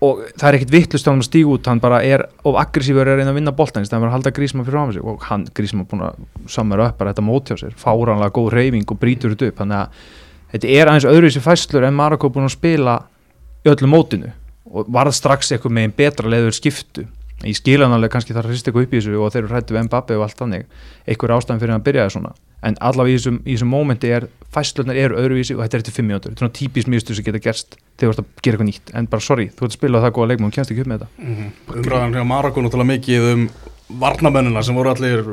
og 0.00 0.22
það 0.40 0.46
er 0.48 0.56
ekkit 0.56 0.72
vittlust 0.72 1.08
á 1.08 1.12
hann 1.12 1.20
að 1.20 1.28
stíga 1.28 1.50
út. 1.52 1.66
Hann 1.68 1.82
bara 1.82 1.98
er 2.00 2.22
of 2.48 2.56
aggressífur 2.56 3.04
er 3.04 3.12
að 3.12 3.18
reyna 3.20 3.34
að 3.34 3.36
vinna 3.36 3.52
boltan 3.52 3.84
það 3.84 3.98
er 3.98 4.08
að 4.08 4.14
halda 4.14 4.32
grísma 4.32 4.64
fyrir 4.64 4.78
fram 4.78 4.92
sig. 4.96 5.04
Og 5.04 5.26
hann 5.28 5.44
grísma 5.52 5.84
búin 5.84 6.06
að 6.06 6.22
samara 6.48 6.86
upp 6.88 6.96
bara 6.96 7.12
þetta 7.12 7.26
móti 7.26 7.52
á 7.52 7.56
sér. 7.60 7.74
Fáranlega 7.76 8.32
góð 8.32 8.48
reyfing 8.54 8.88
og 8.88 9.00
brýtur 9.02 9.34
þetta 9.34 9.50
upp. 9.50 9.58
Þannig 9.60 9.76
að 9.76 9.88
þetta 10.52 10.74
er 10.74 10.90
aðeins 10.90 11.08
öðruvísi 11.10 11.42
fæslur 11.44 11.86
en 11.86 11.96
Marokko 11.96 12.30
búin 12.32 12.48
að 12.48 12.56
spila 12.56 12.98
í 13.64 13.70
öllu 13.72 13.90
mótinu 13.90 14.34
og 14.70 14.92
varð 14.92 15.16
strax 15.16 15.50
eitthvað 15.52 15.74
með 15.76 15.88
einn 15.88 15.96
betra 15.96 16.30
leður 16.30 16.56
skiptu. 16.56 17.06
Ég 17.40 17.56
skila 17.56 17.86
hann 17.86 17.96
alveg 17.96 18.12
kannski 18.12 18.34
þarf 18.36 18.50
að 18.50 18.52
hrista 18.52 18.68
eitthvað 18.68 18.86
upp 18.86 18.92
í 18.92 18.98
þessu 18.98 19.16
og 19.16 19.32
þeir 19.32 19.42
eru 19.42 19.52
hrættu 19.54 19.74
við 19.74 19.86
Mbappe 19.86 20.16
og 20.18 20.24
allt 20.26 20.40
þannig. 20.42 20.66
Einhver 21.08 21.32
ástæðan 21.38 21.62
fyrir 21.62 21.74
að 21.74 21.84
byrja 21.86 22.04
það 22.04 22.12
svona. 22.16 22.32
En 22.60 22.76
allavega 22.84 23.14
í 23.14 23.16
þessum, 23.16 23.38
í 23.40 23.54
þessum 23.54 23.70
mómenti 23.72 24.10
er 24.12 24.26
fæslunar 24.52 24.98
eru 25.00 25.16
öðruvísi 25.16 25.56
og 25.56 25.62
þetta 25.64 25.78
er 25.78 25.84
eftir 25.84 25.96
fimm 25.96 26.10
mínútur. 26.10 26.34
Þetta 26.34 26.36
er 26.36 26.44
svona 26.44 26.56
típist 26.58 26.90
mjög 26.92 27.06
sem 27.08 27.26
geta 27.30 27.40
gerst 27.46 27.78
þegar 27.96 28.12
þú 28.12 28.12
ert 28.12 28.20
að 28.20 28.44
gera 28.44 28.58
eitthvað 28.58 28.68
nýtt. 28.68 28.92
En 29.00 29.08
bara 29.14 29.24
sorry, 29.24 29.46
þú 29.48 29.64
ert 29.64 29.72
að 29.72 29.78
spila 29.78 30.02
það 30.04 30.14
góða 30.18 30.28
leikmenn 30.34 30.50
og 30.50 30.58
kemst 30.58 30.74
ekki 30.74 30.84
upp 30.84 30.92
með 30.92 31.06
þetta. 31.06 31.48
Umræðan 31.80 32.18
hjá 32.18 32.26
Marokko 32.28 32.66
náttúrulega 32.66 32.90
mikið 32.92 33.28
um 33.30 33.46
varnamennina 33.98 34.62
sem 34.62 34.76
voru 34.76 34.92
allir 34.92 35.24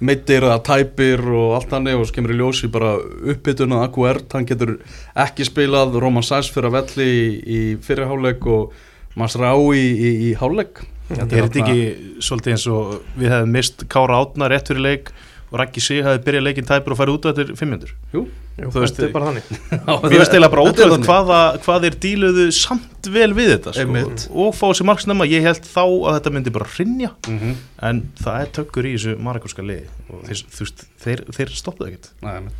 meittir 0.00 0.46
eða 0.46 0.60
tæpir 0.64 1.20
og 1.28 1.56
allt 1.58 1.74
hannig 1.74 1.98
og 1.98 2.06
svo 2.08 2.16
kemur 2.16 2.32
í 2.32 2.38
ljósi 2.38 2.70
bara 2.72 2.94
uppbytuna 3.00 3.82
Akuert, 3.84 4.30
hann 4.32 4.46
getur 4.48 4.78
ekki 5.18 5.44
spilað 5.48 5.98
Roman 6.00 6.24
Sæs 6.24 6.48
fyrir 6.52 6.70
að 6.70 6.78
velli 6.78 7.08
í, 7.10 7.26
í 7.40 7.60
fyrirháleik 7.84 8.46
og 8.48 8.72
Masrái 9.18 9.52
í, 9.76 9.84
í, 9.90 10.10
í 10.30 10.32
háleik 10.40 10.84
Er 11.10 11.26
þetta 11.26 11.64
ekki 11.64 12.20
svolítið 12.22 12.52
eins 12.54 12.64
og 12.70 12.90
við 13.18 13.32
hefðum 13.34 13.56
mist 13.56 13.82
Kára 13.90 14.20
Átna 14.22 14.46
rétt 14.50 14.70
fyrir 14.70 14.84
leik 14.84 15.10
og 15.50 15.58
Raggi 15.58 15.82
Sig 15.82 16.04
hefði 16.06 16.22
byrjað 16.28 16.46
leikinn 16.46 16.68
tæpur 16.68 16.94
og 16.94 17.00
farið 17.00 17.16
út 17.18 17.26
á 17.26 17.28
þetta 17.32 17.56
500 17.58 17.94
Jú, 18.14 18.22
Þú 18.60 18.82
veist, 18.82 18.96
þetta 18.96 19.06
er 19.06 19.14
bara 19.14 19.28
þannig. 19.30 19.48
Mér 20.04 20.14
finnst 20.14 20.34
eiginlega 20.34 20.52
bara 20.52 20.64
ótrúlega 20.66 21.06
hvaða, 21.06 21.38
hvað 21.64 21.86
þeir 21.86 21.96
díluðu 22.04 22.46
samt 22.56 23.08
vel 23.14 23.30
við 23.36 23.52
þetta 23.54 23.74
sko, 23.76 24.04
og 24.44 24.56
fá 24.58 24.66
sér 24.76 24.88
marksnæma, 24.90 25.28
ég 25.30 25.46
held 25.46 25.64
þá 25.64 25.82
að 25.84 26.18
þetta 26.18 26.32
myndi 26.36 26.52
bara 26.54 26.68
hrinja 26.74 27.12
mm 27.14 27.38
-hmm. 27.38 27.56
en 27.88 28.02
það 28.20 28.44
er 28.44 28.52
tökkur 28.58 28.88
í 28.90 28.94
þessu 28.96 29.16
marakúska 29.28 29.64
liði. 29.64 29.88
Og 30.10 30.22
þeir, 30.28 30.44
þú 30.56 30.66
veist, 30.66 30.84
þeir, 31.04 31.24
þeir 31.38 31.54
stoppuðu 31.62 31.90
ekkert. 31.90 32.12
Nei, 32.26 32.52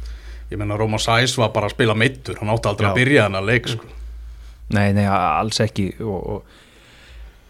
ég 0.50 0.62
menna 0.62 0.80
Roman 0.80 1.02
Sæs 1.02 1.36
var 1.38 1.52
bara 1.54 1.68
að 1.68 1.76
spila 1.76 1.94
meittur 1.94 2.40
hann 2.40 2.52
átti 2.54 2.72
aldrei 2.72 2.88
Já. 2.88 2.92
að 2.92 3.00
byrja 3.02 3.28
hann 3.28 3.40
að 3.40 3.50
leik 3.52 3.68
sko. 3.74 3.94
Nei, 4.70 4.92
nei, 4.94 5.06
alls 5.06 5.60
ekki. 5.60 5.92
Og, 6.00 6.20
og 6.34 6.42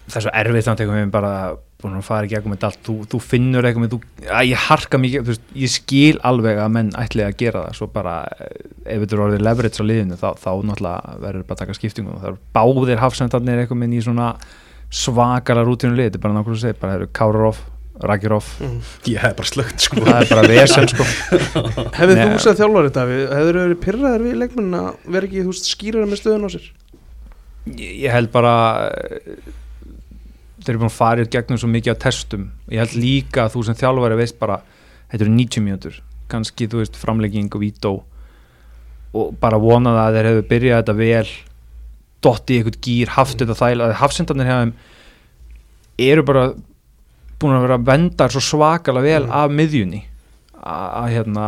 það 0.08 0.16
er 0.16 0.26
svo 0.26 0.38
erfitt 0.42 0.68
þannig 0.68 0.88
að 0.88 0.98
við 0.98 1.10
bara 1.10 1.34
búin 1.82 1.96
að 1.98 2.06
fara 2.06 2.28
í 2.28 2.30
gegnum 2.30 2.54
þetta 2.54 2.68
allt. 2.70 2.80
Þú, 2.86 2.94
þú 3.12 3.20
finnur 3.24 3.66
eitthvað 3.66 3.84
með, 3.84 3.94
þú, 3.94 4.28
að 4.36 4.48
ég 4.50 4.64
harka 4.68 5.00
mikið 5.00 5.24
þú 5.24 5.32
veist, 5.32 5.44
ég 5.64 5.72
skil 5.74 6.16
alveg 6.30 6.60
að 6.60 6.72
menn 6.76 6.92
ætli 7.00 7.26
að 7.26 7.36
gera 7.40 7.64
það. 7.66 7.76
Svo 7.78 7.90
bara, 7.94 8.14
eh, 8.36 8.70
ef 8.84 9.04
þetta 9.04 9.16
er 9.16 9.24
orðið 9.26 9.44
leverage 9.48 9.80
á 9.80 9.84
liðinu, 9.88 10.20
þá, 10.20 10.28
þá 10.40 10.50
náttúrulega 10.70 11.18
verður 11.26 11.46
bara 11.48 11.56
að 11.58 11.62
taka 11.64 11.78
skiptingum, 11.78 12.20
það 12.20 12.30
eru 12.32 12.40
báðir 12.56 13.02
hafsendarnir 13.04 13.62
eitthvað 13.64 13.82
minn 13.82 13.96
í 13.96 14.02
svona 14.04 14.30
svakala 14.90 15.62
rútinu 15.66 15.94
lið, 15.94 16.10
þetta 16.10 16.18
er 16.18 16.24
bara 16.24 16.36
nákvæmlega 16.38 16.58
að 16.58 16.64
segja 16.64 16.80
bara 16.80 16.92
það 16.92 17.00
eru 17.00 17.12
Káraroff, 17.20 17.60
Rakiroff 18.00 18.48
Ég 19.06 19.20
hef 19.20 19.36
bara 19.36 19.48
slögt 19.50 19.84
sko. 19.84 20.00
Það 20.00 20.20
er 20.22 20.30
bara 20.32 20.48
vesen 20.48 20.88
sko. 20.88 21.04
Nei. 22.16 22.30
þú 22.32 22.38
séð 22.40 22.60
þjálfarið 22.62 22.94
Davíð, 22.96 23.24
hefur 23.36 23.58
þú 23.58 23.64
verið 23.66 23.80
pyrraðir 23.84 24.22
við 24.24 24.38
leikmenn 24.40 24.78
að 24.78 24.88
vera 25.04 25.28
ekki, 25.28 25.44
þú 25.44 25.52
veist, 25.52 25.70
skýrara 25.70 26.08
þeir 30.60 30.74
eru 30.74 30.82
búin 30.82 30.90
að 30.90 30.96
fara 30.98 31.24
í 31.24 31.30
gegnum 31.32 31.58
svo 31.60 31.68
mikið 31.72 31.96
á 31.96 32.02
testum. 32.04 32.46
Ég 32.70 32.82
held 32.82 32.96
líka 33.00 33.44
að 33.46 33.54
þú 33.56 33.64
sem 33.66 33.78
þjálfari 33.80 34.18
veist 34.20 34.38
bara 34.40 34.60
þetta 35.10 35.24
eru 35.24 35.34
90 35.36 35.64
mínútur. 35.66 36.00
Kannski 36.30 36.68
þú 36.70 36.82
veist 36.82 36.98
framlegging 37.00 37.50
og 37.54 37.62
vító. 37.64 37.92
Og 39.16 39.32
bara 39.40 39.58
vona 39.58 39.94
það 39.96 40.04
að 40.06 40.16
þeir 40.18 40.28
hefur 40.30 40.48
byrjað 40.52 40.82
þetta 40.82 40.96
vel 41.00 41.30
dotti 42.20 42.54
í 42.54 42.60
eitthvað 42.60 42.80
gýr, 42.84 43.12
haft 43.16 43.40
þetta 43.40 43.56
þæl 43.56 43.94
hafsendarnir 43.96 44.46
hjá 44.50 44.58
þeim 44.60 44.72
eru 46.10 46.24
bara 46.28 46.44
búin 47.40 47.56
að 47.56 47.64
vera 47.64 47.78
að 47.80 47.86
venda 47.88 48.28
svo 48.28 48.42
svakalega 48.44 49.06
vel 49.08 49.24
Mm. 49.26 49.32
af 49.32 49.50
miðjunni. 49.56 50.02
Að 50.60 50.88
að, 51.00 51.08
hérna 51.14 51.46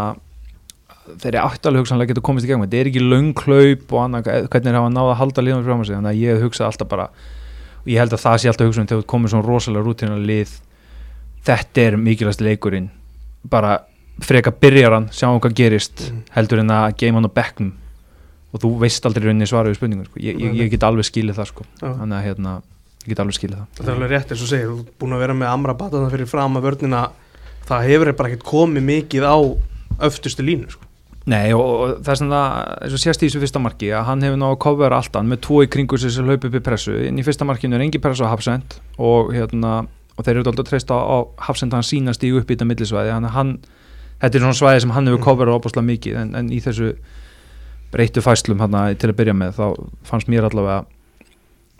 þeir 1.21 1.35
eru 1.35 1.43
aftalega 1.45 1.83
hugsanlega 1.83 2.09
getur 2.13 2.25
komist 2.25 2.47
í 2.47 2.49
gegn 2.49 2.65
þetta. 2.65 2.81
Er 2.81 2.89
ekki 2.91 3.05
löngklaup 3.05 3.93
og 3.93 4.01
annað 4.07 4.49
hvernig 4.49 4.71
er 4.73 4.79
hafa 4.79 4.93
náða 4.95 5.13
að 5.13 5.21
halda 5.21 5.43
liðum 5.45 5.65
frá 5.67 5.85
sig. 5.85 5.97
Þannig 5.97 6.13
að 6.13 6.23
ég 6.23 6.43
hugsa 6.43 6.67
alltaf 6.67 6.89
bara 6.89 7.09
og 7.83 7.89
ég 7.91 7.99
held 7.99 8.13
að 8.15 8.23
það 8.25 8.37
sé 8.43 8.49
alltaf 8.53 8.67
hugsun 8.71 8.87
þegar 8.91 9.03
þú 9.03 9.09
komið 9.13 9.33
svona 9.35 9.47
rosalega 9.49 9.85
rútina 9.87 10.19
lið 10.23 10.53
þetta 11.47 11.87
er 11.87 11.97
mikilvægst 11.99 12.43
leikurinn 12.45 12.91
bara 13.51 13.81
freka 14.23 14.53
byrjar 14.55 14.93
hann 14.99 15.09
sjáum 15.15 15.41
hvað 15.43 15.55
gerist 15.59 16.05
Mm. 16.13 16.23
heldur 16.37 16.61
en 16.63 16.71
að 16.71 16.97
geima 17.01 17.19
hann 17.19 17.27
á 17.27 17.33
bekknum 17.35 17.73
og 18.53 18.61
þú 18.61 18.71
veist 18.83 19.07
aldrei 19.09 19.25
rauninni 19.27 19.47
svara 19.49 19.71
við 19.71 19.79
spurningum 19.81 20.05
sko. 20.07 20.21
ég, 20.21 20.37
ég, 20.39 20.55
ég 20.61 20.71
get 20.71 20.83
alveg 20.85 21.07
skilið 21.09 21.39
það 21.41 21.47
sko. 21.49 21.65
Þannig 21.81 22.17
að 22.19 22.25
hérna, 22.27 22.53
ég 23.03 23.09
get 23.09 23.21
alveg 23.25 23.35
skilið 23.39 23.57
það 23.57 23.67
Þetta 23.79 23.89
er 23.89 23.95
alveg 23.97 24.11
rétt 24.13 24.31
eins 24.35 24.43
og 24.45 24.51
segir, 24.53 24.67
þú 24.69 24.79
ert 24.85 24.99
búin 25.01 25.13
að 25.17 25.23
vera 25.25 25.35
með 25.41 25.49
amra 25.55 25.75
batana 25.75 26.11
fyrir 26.13 26.29
fram 26.29 26.57
að 26.61 26.67
vörnina 26.69 27.01
það 27.67 27.87
hefur 27.89 28.13
bara 28.13 28.29
ekkert 28.29 28.45
komið 28.53 28.83
mikið 28.91 29.25
á 29.25 29.37
öftustu 30.07 30.45
línu 30.45 30.71
sko. 30.71 30.85
Nei 31.31 31.53
og, 31.55 32.01
það 32.03 32.13
er 32.13 32.19
svona 32.19 32.43
eins 32.83 32.95
og 32.97 33.03
sést 33.03 33.23
í 33.23 33.29
þessu 33.29 33.43
fyrsta 33.45 33.63
marki 33.63 33.93
að 33.95 34.09
hann 34.09 34.25
hefur 34.27 34.41
náðu 34.41 34.57
að 34.57 34.63
kofvera 34.65 34.99
alltaf 34.99 35.27
með 35.27 35.43
tvo 35.47 35.61
í 35.63 35.69
kringu 35.71 35.99
sem 36.03 36.27
hlaupa 36.27 36.49
upp 36.49 36.57
í 36.59 36.63
pressu. 36.67 36.97
Inn 37.07 37.21
í 37.21 37.27
fyrsta 37.27 37.47
markinu 37.47 37.79
er 37.79 37.85
engin 37.85 38.03
pressu 38.03 38.27
á 38.27 38.33
Hafsend 38.33 38.79
og, 38.99 39.31
hérna, 39.37 39.85
og 40.17 40.27
þeir 40.27 40.41
eru 40.41 40.51
alltaf 40.51 40.71
treyst 40.71 40.91
á, 40.91 40.99
á 40.99 41.17
Hafsend 41.47 41.77
hann 41.77 41.87
sína 41.87 42.15
stígu 42.17 42.43
upp 42.43 42.51
í 42.51 42.57
þetta 42.57 42.67
millisvæði. 42.73 43.15
Að 43.15 43.29
hann, 43.37 43.53
þetta 44.19 44.41
er 44.41 44.47
svona 44.47 44.59
svæði 44.59 44.83
sem 44.83 44.97
hann 44.97 45.13
hefur 45.13 45.25
koferað 45.29 45.61
opaslega 45.61 45.91
mikið 45.93 46.19
en, 46.25 46.35
en 46.41 46.51
í 46.51 46.59
þessu 46.65 46.91
breyttu 47.93 48.25
fæslum 48.25 48.63
hann 48.65 48.75
til 48.99 49.13
að 49.13 49.19
byrja 49.21 49.37
með 49.37 49.57
þá 49.61 49.65
fannst 50.09 50.31
mér 50.33 50.49
allavega 50.49 50.83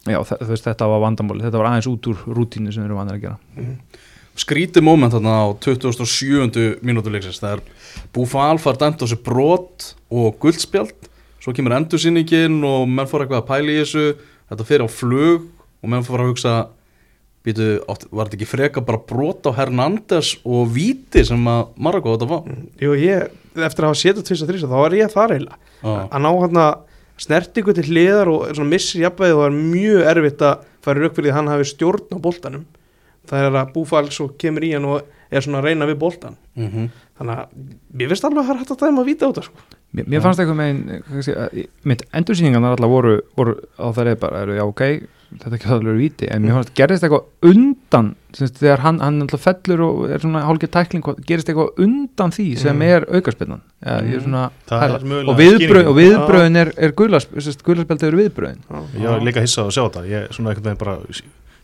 já, 0.07 0.19
þetta 0.27 0.89
var 0.91 1.03
vandamóli 1.07 1.45
þetta 1.47 1.61
var 1.61 1.71
aðeins 1.71 1.89
út 1.91 2.09
úr 2.11 2.25
rútínu 2.37 2.73
sem 2.75 2.83
þeir 2.83 2.91
eru 2.91 2.99
vanir 2.99 3.19
að 3.19 3.25
gera 3.27 3.39
skrítið 4.39 4.85
moment 4.85 5.13
þarna 5.13 5.39
á 5.45 5.47
27. 5.61 6.79
mínútu 6.85 7.13
leiksins. 7.13 7.41
Það 7.43 7.59
er 7.59 7.65
Búfal 8.13 8.59
far 8.61 8.79
dæmt 8.81 9.03
á 9.03 9.07
sig 9.09 9.21
brot 9.25 9.93
og 10.13 10.37
guldspjald. 10.43 11.09
Svo 11.43 11.55
kemur 11.57 11.75
endursýningin 11.77 12.61
og 12.67 12.87
menn 12.89 13.09
fór 13.11 13.25
eitthvað 13.25 13.43
að 13.43 13.51
pæla 13.51 13.75
í 13.75 13.81
þessu. 13.83 14.07
Þetta 14.53 14.69
fer 14.69 14.85
á 14.85 14.89
flug 14.93 15.51
og 15.83 15.91
menn 15.91 16.07
fór 16.07 16.23
að 16.23 16.33
hugsa 16.33 16.55
býtu, 17.43 17.69
var 17.89 18.29
þetta 18.29 18.39
ekki 18.39 18.49
freka 18.49 18.85
bara 18.87 19.01
brot 19.03 19.49
á 19.49 19.57
Hernandez 19.57 20.37
og 20.47 20.71
Víti 20.75 21.25
sem 21.27 21.49
að 21.51 21.73
Maragó 21.83 22.15
að 22.15 22.29
fá? 22.31 22.39
Jú, 22.81 22.95
ég, 23.01 23.33
eftir 23.57 23.83
að 23.85 23.91
hafa 23.91 23.99
setjað 23.99 24.27
tvist 24.29 24.47
að 24.47 24.53
þrýsa 24.53 24.71
þá 24.71 24.77
var 24.79 24.97
ég 24.97 25.13
þar 25.13 25.35
eiginlega. 25.35 25.59
Já. 25.83 25.95
að 26.07 26.23
ná 26.23 26.31
hérna 26.31 26.67
snertingu 27.23 27.75
til 27.75 27.89
hliðar 27.89 28.31
og 28.31 28.63
missir 28.71 29.03
jafnvæði 29.03 29.35
og 29.35 29.43
það 29.43 29.49
er 29.49 29.59
mjög 29.73 30.07
erfitt 30.13 30.47
að 30.47 30.63
fara 30.83 31.03
rauk 31.03 31.17
fyrir 31.17 31.29
því 31.29 31.33
að 31.33 31.39
hann 31.41 31.51
hafi 31.53 31.69
stjórn 31.73 32.15
á 32.15 32.19
boltanum 32.23 32.65
það 33.31 33.47
er 33.47 33.59
að 33.63 33.73
Búfal 33.77 34.11
svo 34.11 34.29
kemur 34.39 34.67
í 34.67 34.73
hann 34.75 34.89
og 34.89 35.03
er 35.33 35.45
svona 35.45 35.63
að 35.63 35.71
reyna 35.71 35.89
við 35.89 35.99
boltan 36.03 36.37
mm 36.57 36.69
-hmm. 36.69 36.91
þannig 37.19 37.39
að 37.39 37.47
mér 37.95 38.13
finnst 38.13 38.25
alveg 38.29 38.43
að 38.43 38.47
það 38.47 38.55
er 38.55 38.61
hægt 38.63 38.75
að 38.75 38.85
dæma 38.85 39.03
að 39.03 39.09
víta 39.11 39.25
á 39.25 39.31
þetta 39.31 39.43
sko. 39.49 39.65
Mér, 39.93 40.05
mér 40.09 40.21
fannst 40.25 40.41
eitthvað 40.41 40.61
með 40.61 41.73
mitt 41.85 42.03
endursýningarnar 42.13 42.77
alltaf 42.77 42.89
voru, 42.89 43.21
voru 43.37 43.57
á 43.77 43.87
það 43.93 44.05
reyð 44.05 44.19
bara, 44.21 44.43
eru, 44.43 44.55
já 44.57 44.65
ok 44.65 44.83
þetta 45.33 45.49
er 45.49 45.57
ekki 45.57 45.69
það 45.69 45.79
alveg 45.79 45.99
víti, 46.01 46.29
en 46.29 46.43
mér 46.43 46.57
fannst 46.57 46.73
gerðist 46.77 47.05
eitthvað 47.07 47.53
undan, 47.53 48.09
semst, 48.37 48.59
þegar 48.61 48.83
hann, 48.85 48.99
hann 49.01 49.21
alltaf 49.25 49.45
fellur 49.47 49.81
og 49.87 50.11
er 50.11 50.25
svona 50.25 50.45
hálfgeð 50.45 50.73
tækling 50.77 51.07
gerist 51.29 51.49
eitthvað 51.49 51.85
undan 51.87 52.35
því 52.37 52.47
sem 52.61 52.77
Mm. 52.77 52.83
er 52.83 53.07
aukarspilnan 53.09 53.63
ja, 53.81 54.51
Það 54.69 55.05
mögulega 55.05 55.31
og 55.33 55.39
viðbröð, 55.41 55.93
viðbröðin 56.01 56.57
er, 56.57 56.73
er 56.77 56.93
gularspelt 56.93 58.03
eru 58.03 58.21
viðbröðin 58.21 58.61
Ég 58.99 59.09
var 59.09 59.25
líka 59.25 59.45
hissað 59.45 59.71
að 59.71 59.77
sjá 59.77 59.83
þetta. 59.89 60.05
Ég 60.09 60.19
er 60.27 60.33
svona 60.33 60.53
einhvern 60.53 60.65
veginn 60.65 60.85
bara 60.85 60.99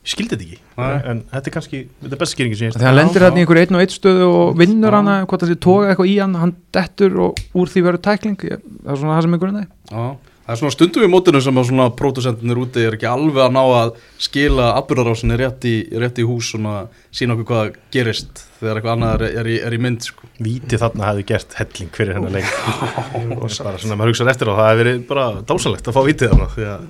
skildi 0.09 0.37
þetta 0.37 0.47
ekki. 0.47 0.61
Nei. 0.79 0.95
En 1.11 1.21
þetta 1.33 1.51
er 1.51 1.55
kannski 1.59 1.83
Þetta 1.89 2.15
er 2.15 2.23
besta 2.23 2.37
skýringin 2.37 2.61
sem 2.61 2.69
ég 2.69 2.79
þegar 2.79 2.89
hann 2.89 2.99
lendir 2.99 3.27
hann 3.27 3.37
í 3.37 3.45
einhver 3.45 3.61
einn 3.63 3.77
og 3.77 3.85
einn 3.85 3.93
stöðu 3.93 4.31
og 4.39 4.57
vinnur 4.59 4.97
hana, 4.99 5.19
hvort 5.29 5.45
það 5.45 5.53
sé 5.53 5.61
toga 5.69 5.93
eitthvað 5.93 6.13
í 6.13 6.17
hann 6.23 6.39
hann 6.39 6.57
dettur 6.75 7.21
og 7.27 7.45
úr 7.59 7.73
því 7.73 7.85
verður 7.89 8.05
tækling. 8.09 8.41
Ég, 8.49 8.65
það 8.83 8.95
er 8.95 9.01
svona 9.03 9.19
það 9.19 9.27
sem 9.27 9.39
grunnið 9.43 9.67
Já, 9.89 10.05
það 10.49 10.53
er 10.55 10.61
svona 10.63 10.75
stundum 10.75 11.05
í 11.05 11.11
mótinu 11.13 11.43
sem 11.45 11.61
að 11.61 11.67
svona 11.71 11.89
pródusentinir 11.99 12.61
úti 12.63 12.85
er 12.85 12.97
ekki 12.97 13.09
alveg 13.11 13.43
að 13.45 13.57
ná 13.57 13.61
að 13.65 13.91
skila 14.29 14.69
atbyrðarásinni 14.79 15.39
rétt 15.41 15.67
í, 15.69 15.75
rétt 16.01 16.21
í 16.23 16.29
hús 16.29 16.53
svona 16.55 16.77
sína 17.13 17.37
okkur 17.37 17.49
hvað 17.51 17.75
gerist 17.95 18.45
þegar 18.59 18.81
eitthvað 18.81 18.95
annað 18.95 19.15
er, 19.19 19.37
er, 19.43 19.51
í, 19.53 19.59
er 19.69 19.77
í 19.77 19.83
mynd 19.85 20.09
sko. 20.09 20.31
Víti 20.45 20.81
þarna 20.81 21.11
hefði 21.11 21.27
gert 21.29 21.59
helling 21.61 21.93
fyrir 21.95 22.17
hennar 22.17 22.35
leik. 22.39 22.49
Bara 23.39 23.77
svona 23.77 23.99
maður 23.99 24.15
hugsaður 24.15 24.33
eftir 24.33 24.51
á 24.51 24.55
það 24.55 24.71
hefði 24.71 24.83
verið 24.83 25.05
bara 25.13 25.29
dásalegt 25.53 25.91
að 25.91 25.99
fá 25.99 26.03
vítið 26.09 26.33
þarna 26.33 26.49
því 26.55 26.69
að 26.73 26.89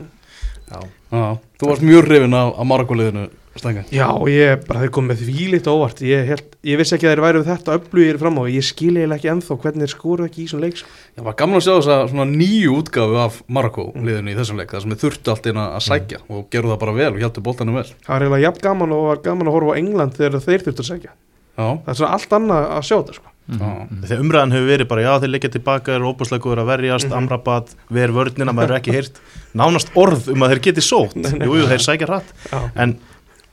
já, 0.68 0.80
Já, 1.08 1.38
þú 1.60 1.70
varst 1.70 1.84
mjög 1.88 2.08
hrifin 2.08 2.36
af, 2.36 2.54
af 2.58 2.66
Maragó-liðinu 2.68 3.28
Stenga 3.58 3.82
Já, 3.90 4.06
ég 4.30 4.64
bara 4.68 4.82
þeir 4.84 4.92
komið 4.94 5.22
því 5.24 5.46
líkt 5.54 5.68
óvart. 5.70 6.00
Ég, 6.04 6.26
held, 6.28 6.50
ég 6.68 6.78
vissi 6.78 6.94
ekki 6.94 7.08
að 7.08 7.14
þeir 7.14 7.22
væru 7.24 7.40
þetta 7.46 7.76
öflugir 7.78 8.18
fram 8.20 8.38
á 8.38 8.42
ég 8.52 8.66
skil 8.66 8.92
eiginlega 8.92 9.16
ekki 9.18 9.30
ennþá 9.32 9.56
hvernig 9.64 9.84
þeir 9.84 9.92
skoru 9.94 10.26
ekki 10.28 10.44
í 10.44 10.48
svona 10.50 10.68
leik 10.68 10.78
sko. 10.78 10.92
Það 11.16 11.28
var 11.28 11.38
gaman 11.40 11.58
að 11.58 11.64
sjá 11.66 11.72
þess 11.72 11.90
að 11.94 12.04
svona 12.12 12.26
nýju 12.30 12.76
útgáfu 12.78 13.18
af 13.24 13.40
Maragó-liðinu 13.58 14.34
í 14.34 14.36
þessum 14.38 14.60
leik 14.60 14.74
það 14.74 14.84
sem 14.84 14.94
við 14.94 15.02
þurftu 15.04 15.34
allt 15.34 15.48
inn 15.50 15.62
að 15.64 15.78
sækja 15.88 16.20
og 16.28 16.44
gerðu 16.54 16.72
það 16.74 16.82
bara 16.84 16.96
vel 17.00 17.10
og 17.14 17.20
hjálptu 17.24 17.44
boltanum 17.48 17.80
vel. 17.80 17.86
Það 18.04 18.14
var 18.14 18.26
eiginlega 18.26 18.46
jafn 18.46 18.64
gaman 18.68 18.94
og 18.98 19.08
var 19.08 19.24
gaman 19.26 19.50
að 19.50 19.58
horfa 19.58 19.74
á 19.74 19.78
England 19.82 20.20
þegar 20.20 20.46
þeir 20.46 20.66
þurftu 20.68 20.84
að 20.84 20.90
segja 20.92 21.16
Já, 21.58 21.66
það 21.66 21.90
er 21.90 21.98
svona 21.98 22.14
allt 22.14 22.38
annað 22.38 22.68
að 22.76 22.84
sjá 22.86 22.96
þetta 23.00 23.18
sko. 23.18 23.32
Já, 23.48 23.68
þegar 24.04 24.22
umræðan 24.24 24.52
hefur 24.52 24.68
verið 24.68 24.88
bara 24.90 25.02
já 25.06 25.12
þeir 25.22 25.30
leggja 25.32 25.50
tilbaka 25.56 25.94
er 25.96 26.04
óbúslega 26.04 26.42
góður 26.44 26.60
að 26.64 26.70
verjast 26.72 27.08
Mhm. 27.08 27.16
amrabat, 27.22 27.74
ver 27.90 28.12
vörnina, 28.12 28.52
maður 28.52 28.74
er 28.74 28.80
ekki 28.82 28.92
heyrt 28.92 29.20
nánast 29.56 29.88
orð 29.96 30.28
um 30.34 30.42
að 30.44 30.52
þeir 30.52 30.60
geti 30.68 30.84
sótt. 30.84 31.16
Nei. 31.16 31.30
jú, 31.46 31.56
jú, 31.56 31.66
þeir 31.70 31.84
sækja 31.86 32.08
rætt 32.10 32.32
en 32.76 32.98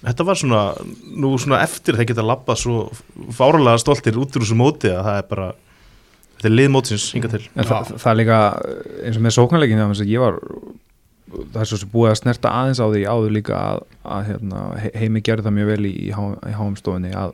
þetta 0.05 0.25
var 0.25 0.35
svona 0.35 0.63
nú 1.15 1.31
svona 1.39 1.61
eftir 1.63 1.95
þeir 1.95 2.07
geta 2.11 2.21
labbað 2.27 2.57
svo 2.61 2.91
fáralega 3.31 3.79
stoltir 3.79 4.13
út 4.19 4.35
úr 4.35 4.43
þessu 4.43 4.57
móti 4.59 4.91
að 4.91 5.03
það 5.07 5.17
er 5.21 5.29
bara 5.29 5.47
þetta 6.35 6.49
er 6.51 6.57
lið 6.59 6.69
mótsins 6.75 7.05
hinga 7.15 7.29
til. 7.31 7.41
En 7.55 7.63
það, 7.63 7.93
það 7.95 8.11
er 8.11 8.19
líka 8.19 8.39
eins 9.05 9.15
og 9.17 9.23
með 9.23 9.31
að 10.03 10.11
ég 10.11 10.19
var 10.19 10.39
það 11.55 11.61
er 11.63 11.65
svo 11.71 11.77
sem 11.79 11.89
búið 11.89 12.11
að 12.11 12.19
snerta 12.19 12.51
aðeins 12.51 12.79
á 12.83 12.87
því 12.91 13.01
áður 13.09 13.31
líka 13.33 13.55
að, 13.55 13.79
að 14.05 14.27
hérna, 14.29 14.59
he- 14.83 14.91
heimi 14.99 15.21
gerði 15.25 15.43
það 15.47 15.55
mjög 15.57 15.71
vel 15.71 15.85
í, 15.89 15.93
í, 16.05 16.11
há- 16.13 16.37
í 16.51 16.53
háumstofunni 16.59 17.11
að 17.15 17.33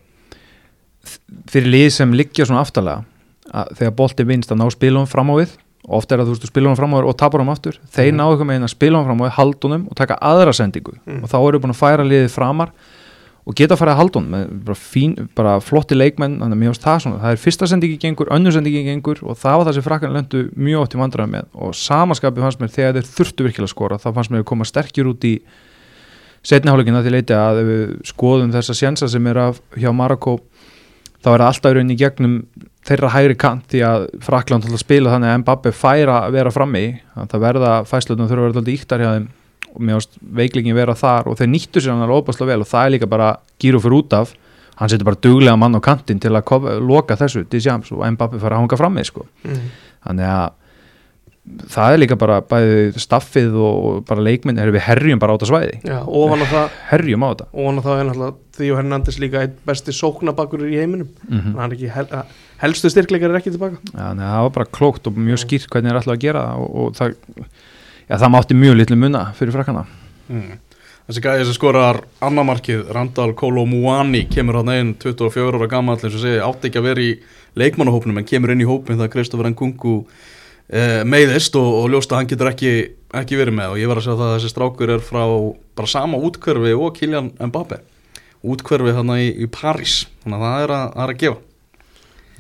fyrir 1.52 1.72
lið 1.74 1.90
sem 1.96 2.14
liggja 2.14 2.46
svona 2.46 2.62
aftalega 2.66 3.04
að 3.52 3.74
þegar 3.80 3.96
bolti 3.98 4.24
vinst 4.28 4.52
að 4.54 4.62
ná 4.62 4.68
spilum 4.72 5.08
fram 5.10 5.32
á 5.34 5.36
við. 5.42 5.58
Og 5.90 5.98
oft 5.98 6.12
er 6.14 6.22
að 6.22 6.28
þú 6.30 6.34
veist, 6.36 6.44
þú 6.46 6.50
spilum 6.52 6.76
fram 6.78 6.94
á 6.94 6.98
við 7.02 7.08
og 7.10 7.18
tapar 7.18 7.42
um 7.42 7.50
aftur. 7.50 7.78
Þeir 7.92 8.12
Mhm. 8.14 8.18
ná 8.22 8.24
eitthvað 8.30 8.48
með 8.48 8.56
einn 8.60 8.68
að 8.70 8.76
spilum 8.76 9.06
fram 9.06 9.22
á 9.22 9.24
við 9.26 9.32
haldunum 9.40 9.88
og 9.90 9.96
taka 9.98 10.18
aðra 10.22 10.54
sendingu. 10.54 10.94
Mm. 11.08 11.24
og 11.24 11.30
þá 11.30 11.38
eru 11.48 11.60
búin 11.60 11.74
að 11.74 11.82
færa 11.82 12.06
liðið 12.06 12.30
framar 12.30 12.72
og 13.48 13.56
geta 13.56 13.74
að 13.74 13.80
fara 13.80 13.92
að 13.96 13.98
haldun 13.98 14.30
með 14.30 14.64
bara, 14.64 14.76
fín, 14.78 15.28
bara 15.36 15.60
flotti 15.60 15.96
leikmenn. 15.98 16.38
Þannig 16.38 16.54
að 16.54 16.60
mér 16.62 16.70
finnst 16.70 16.84
það 16.86 17.00
svona, 17.02 17.20
það 17.20 17.32
er 17.32 17.42
fyrsta 17.42 17.68
sendingi 17.68 17.98
gengur 17.98 18.30
önnur 18.30 18.54
sendingi 18.54 18.84
gengur 18.86 19.18
og 19.24 19.36
það 19.36 19.58
var 19.58 19.66
það 19.66 19.74
sem 19.74 19.84
frakkan 19.84 20.14
löndu 20.14 20.54
mjög 20.56 20.82
oft 20.86 20.94
í 20.94 21.02
vandræðum 21.02 21.32
með. 21.34 21.46
Og 21.56 21.74
samaskapi 21.74 22.40
fannst 22.46 22.60
mér 22.62 22.70
þegar 22.70 22.94
þeir 23.02 23.10
þurftu 23.18 23.44
virkilega 23.50 23.66
að 23.66 23.74
skora 23.74 23.98
þá 23.98 24.14
fannst 24.14 24.30
mér 24.32 24.44
að 24.46 24.46
koma 24.46 24.64
sterkjur 24.64 25.10
út 25.10 25.26
í 25.26 25.42
setniháleikina 26.44 27.02
því 27.04 27.12
leiti 27.14 27.34
að 27.38 27.60
við 27.66 27.82
skoðum 28.10 28.52
þessa 28.54 28.74
sjensa 28.78 29.10
sem 29.10 29.28
er 29.28 29.38
af 29.38 29.60
hjá 29.78 29.92
Marokko 29.94 30.40
þá 31.22 31.30
er 31.32 31.44
það 31.44 31.48
alltaf 31.48 31.72
í 31.72 31.78
rauninni 31.78 31.98
í 31.98 32.02
gegnum 32.02 32.38
þeirra 32.88 33.12
hægri 33.14 33.38
kant 33.38 33.68
því 33.70 33.84
að 33.86 34.08
Frakland 34.26 34.66
ætla 34.66 34.80
að 34.80 34.84
spila 34.84 35.14
þannig 35.14 35.32
að 35.32 35.42
Mbappe 35.44 35.74
færa 35.76 36.18
að 36.26 36.38
vera 36.38 36.54
frammi 36.54 36.86
þannig 37.14 37.36
að 37.38 37.46
verða 37.46 37.74
fæslutum 37.90 38.30
þurfa 38.30 38.42
að 38.42 38.48
vera 38.48 38.62
alltaf 38.62 38.74
íktar 38.74 39.04
hjá 39.04 39.12
þeim 39.12 39.28
og 39.72 39.84
mér 39.88 40.00
ást 40.02 40.18
veiklingin 40.40 40.76
vera 40.76 40.96
þar 40.98 41.30
og 41.32 41.38
þeir 41.40 41.52
nýttu 41.54 41.84
sér 41.84 41.94
hann 41.94 42.04
alveg 42.04 42.24
óbærslega 42.24 42.52
vel 42.52 42.66
og 42.66 42.72
það 42.72 42.88
er 42.88 42.94
líka 42.96 43.12
bara 43.12 43.30
gíru 43.62 43.82
fyrir 43.84 43.98
út 44.02 44.16
af 44.18 44.34
hann 44.82 44.92
setur 44.92 45.08
bara 45.12 45.22
duglega 45.22 45.60
mann 45.62 45.78
á 45.78 45.82
kantinn 45.84 46.20
til 46.20 46.34
að 46.34 46.48
kofa, 46.50 46.74
loka 46.82 47.16
þessu 47.20 47.46
Dijams 47.48 47.94
og 47.94 48.02
Mbappe 48.18 48.42
fara 48.42 48.58
að 48.58 48.64
hanga 48.64 48.80
frammi 48.82 49.06
sko. 49.06 49.28
mm. 49.46 49.70
þannig 50.08 50.32
að 50.34 50.50
það 51.42 51.96
er 51.96 52.00
líka 52.04 52.18
bara 52.22 52.38
bæði 52.46 53.02
staffið 53.02 53.56
og, 53.58 54.02
bara 54.08 54.24
leikminn 54.24 54.60
erum 54.62 54.76
við 54.76 54.86
herjum 54.86 55.22
bara 55.22 55.34
á 55.34 55.36
þetta 55.38 55.50
svæði. 55.50 55.80
Já, 55.90 55.98
ofan 56.06 56.46
á 56.46 56.48
það 56.52 56.78
herjum 56.92 57.26
á 57.26 57.28
þetta. 57.32 57.48
ofan 57.52 57.82
á 57.82 57.84
það 57.88 57.98
er 57.98 58.08
náttúrulega 58.10 58.58
því 58.58 58.70
og 58.70 58.80
Hernandez 58.82 59.20
líka 59.22 59.42
einn 59.42 59.56
besti 59.66 59.96
sóknabakur 59.98 60.66
í 60.68 60.78
heiminum. 60.78 61.12
Mm 61.28 61.58
hann 61.58 61.66
er 61.66 61.78
ekki 61.78 61.92
hel, 61.96 62.08
helstu 62.62 62.92
styrkleikar 62.94 63.34
er 63.34 63.42
ekki 63.42 63.56
tilbaka. 63.56 63.82
Þannig 63.90 64.26
að 64.26 64.34
það 64.36 64.48
var 64.48 64.56
bara 64.60 64.74
klókt 64.78 65.08
og 65.10 65.18
mjög 65.18 65.42
skýrt 65.46 65.70
hvernig 65.72 65.92
er 65.92 66.02
alltaf 66.02 66.16
að 66.16 66.26
gera 66.26 66.44
það 66.46 66.66
og, 66.66 66.76
og 66.76 66.96
það, 67.00 67.16
já, 68.06 68.16
það 68.16 68.34
mátti 68.36 68.60
mjög 68.62 68.78
litlu 68.78 69.00
munna 69.02 69.24
fyrir 69.40 69.56
frakkana. 69.58 69.86
Mm. 70.30 70.60
Þessi 71.10 71.24
gæði 71.26 71.46
sem 71.48 71.56
skorar 71.58 72.04
annamarkið 72.22 72.92
Randall 72.94 73.34
Kolo 73.34 73.66
Muani 73.66 74.28
kemur 74.30 74.62
hann 74.62 74.70
einn 74.70 74.92
24 75.02 75.58
ára 75.58 75.68
gammal 75.68 75.98
átti 75.98 76.70
ekki 76.70 76.78
að 76.78 76.86
vera 76.86 77.02
í 77.02 77.16
leikmannahópnum 77.58 78.22
en 78.22 78.28
kemur 78.30 78.54
inn 78.54 78.62
í 78.62 78.68
hópin 78.70 78.96
þegar 78.96 79.12
Kristoffer 79.16 79.50
Nkunku 79.50 80.06
eh, 80.72 81.02
meiðist 81.08 81.56
og, 81.60 81.70
og 81.84 81.92
ljóst 81.94 82.12
að 82.12 82.22
hann 82.22 82.32
getur 82.32 82.52
ekki, 82.52 82.74
ekki 83.22 83.40
verið 83.40 83.58
með. 83.60 83.76
Og 83.76 83.84
ég 83.84 83.92
var 83.92 84.02
að 84.02 84.08
segja 84.08 84.20
það 84.20 84.32
að 84.32 84.36
þessi 84.40 84.54
strákur 84.56 84.96
er 84.96 85.06
frá 85.06 85.24
bara 85.78 85.92
sama 85.92 86.20
útkverfi 86.24 86.74
og 86.76 86.96
Kylian 86.98 87.32
Mbappe 87.38 87.84
útkverfi 88.42 88.96
hann 88.98 89.14
í, 89.18 89.30
í 89.44 89.48
París. 89.52 90.04
Þannig 90.24 90.40
að 90.40 90.48
það 90.48 90.66
er 90.66 90.76
að, 90.78 90.92
er 91.04 91.14
að 91.14 91.24
gefa. 91.24 91.40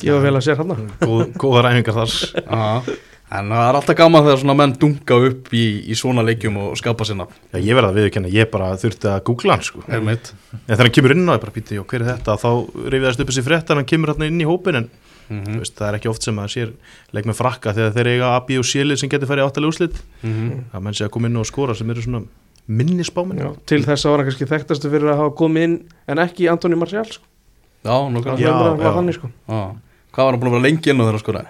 Ég 0.02 0.16
var 0.18 0.24
vel 0.26 0.38
að 0.40 0.46
sér 0.48 0.62
hann 0.62 0.72
Góð, 1.02 1.24
góðar 1.38 1.68
æfingar 1.70 1.98
þar. 2.00 2.14
Já, 2.42 2.96
en 3.38 3.52
það 3.54 3.68
er 3.68 3.78
alltaf 3.78 3.98
gaman 4.00 4.26
þegar 4.26 4.40
svona 4.42 4.56
menn 4.58 4.74
dunga 4.82 5.20
upp 5.28 5.52
í, 5.54 5.66
í 5.86 5.98
svona 5.98 6.24
leikjum 6.26 6.58
og 6.64 6.72
skapa 6.80 7.06
sinna 7.08 7.28
Já, 7.52 7.60
ég 7.60 7.78
verða 7.78 7.92
að 7.94 8.00
viðurkenna, 8.00 8.32
ég 8.34 8.50
bara 8.52 8.72
þurfti 8.82 9.12
að 9.12 9.22
googla 9.30 9.58
hann 9.60 9.68
sko. 9.68 9.84
En 9.86 10.10
þegar 10.10 10.84
hann 10.88 10.96
kemur 10.98 11.16
inn 11.16 11.30
á, 11.30 11.38
ég 11.38 11.46
bara 11.46 11.56
býti, 11.56 11.78
já, 11.78 11.84
hver 11.86 12.02
er 12.02 12.12
þetta? 12.16 12.38
Þá 12.42 12.50
þess 12.98 13.22
upp 13.22 13.32
þessi 13.32 13.46
frétt, 13.46 13.74
hann 13.76 13.90
kemur 13.94 14.16
hann 14.16 14.28
inn 14.28 14.42
í 14.42 14.50
hópin 14.50 14.82
en 14.82 14.90
Mhm. 15.32 15.46
Þú 15.56 15.60
veist, 15.64 15.76
það 15.80 15.88
er 15.88 15.98
ekki 16.00 16.10
oft 16.12 16.24
sem 16.28 16.36
að 16.44 16.50
sér 16.56 16.72
leik 17.16 17.26
með 17.30 17.38
frakka 17.40 17.74
þegar 17.78 17.94
þeir 17.96 18.10
eiga 18.12 18.30
AB 18.36 18.50
og 18.60 18.66
Sjelið 18.68 18.98
sem 19.00 19.10
getur 19.10 19.30
farið 19.32 19.48
áttalega 19.48 19.72
úrslit 19.72 20.02
Mhm. 20.24 20.66
að 20.74 20.82
menn 20.84 20.94
sé 21.00 21.06
að 21.08 21.12
koma 21.16 21.28
inn 21.32 21.38
og 21.40 21.46
skora 21.48 21.76
sem 21.76 21.90
eru 21.90 22.02
svona 22.02 22.26
minni 22.68 23.04
spáminn 23.04 23.40
Já, 23.40 23.50
til 23.66 23.82
þess 23.84 24.06
að 24.06 24.10
var 24.12 24.18
hann 24.22 24.28
kannski 24.30 24.48
þekktastu 24.52 24.92
fyrir 24.92 25.10
að 25.14 25.18
hafa 25.24 25.36
komið 25.36 25.64
inn 25.64 25.78
en 26.08 26.18
ekki 26.18 26.50
Antoni 26.52 26.76
Marcial 26.76 27.06
sko. 27.06 27.24
Já, 27.84 27.96
það 27.98 28.94
þannig 28.98 29.16
sko. 29.18 29.32
Já. 29.50 29.76
Hvað 30.12 30.26
var 30.26 30.32
hann 30.32 30.40
búin 30.42 30.52
að 30.52 30.56
vera 30.60 30.68
lengi 30.68 30.90
inn 30.92 31.00
á 31.02 31.06
þeirra 31.08 31.24
skoraði? 31.24 31.48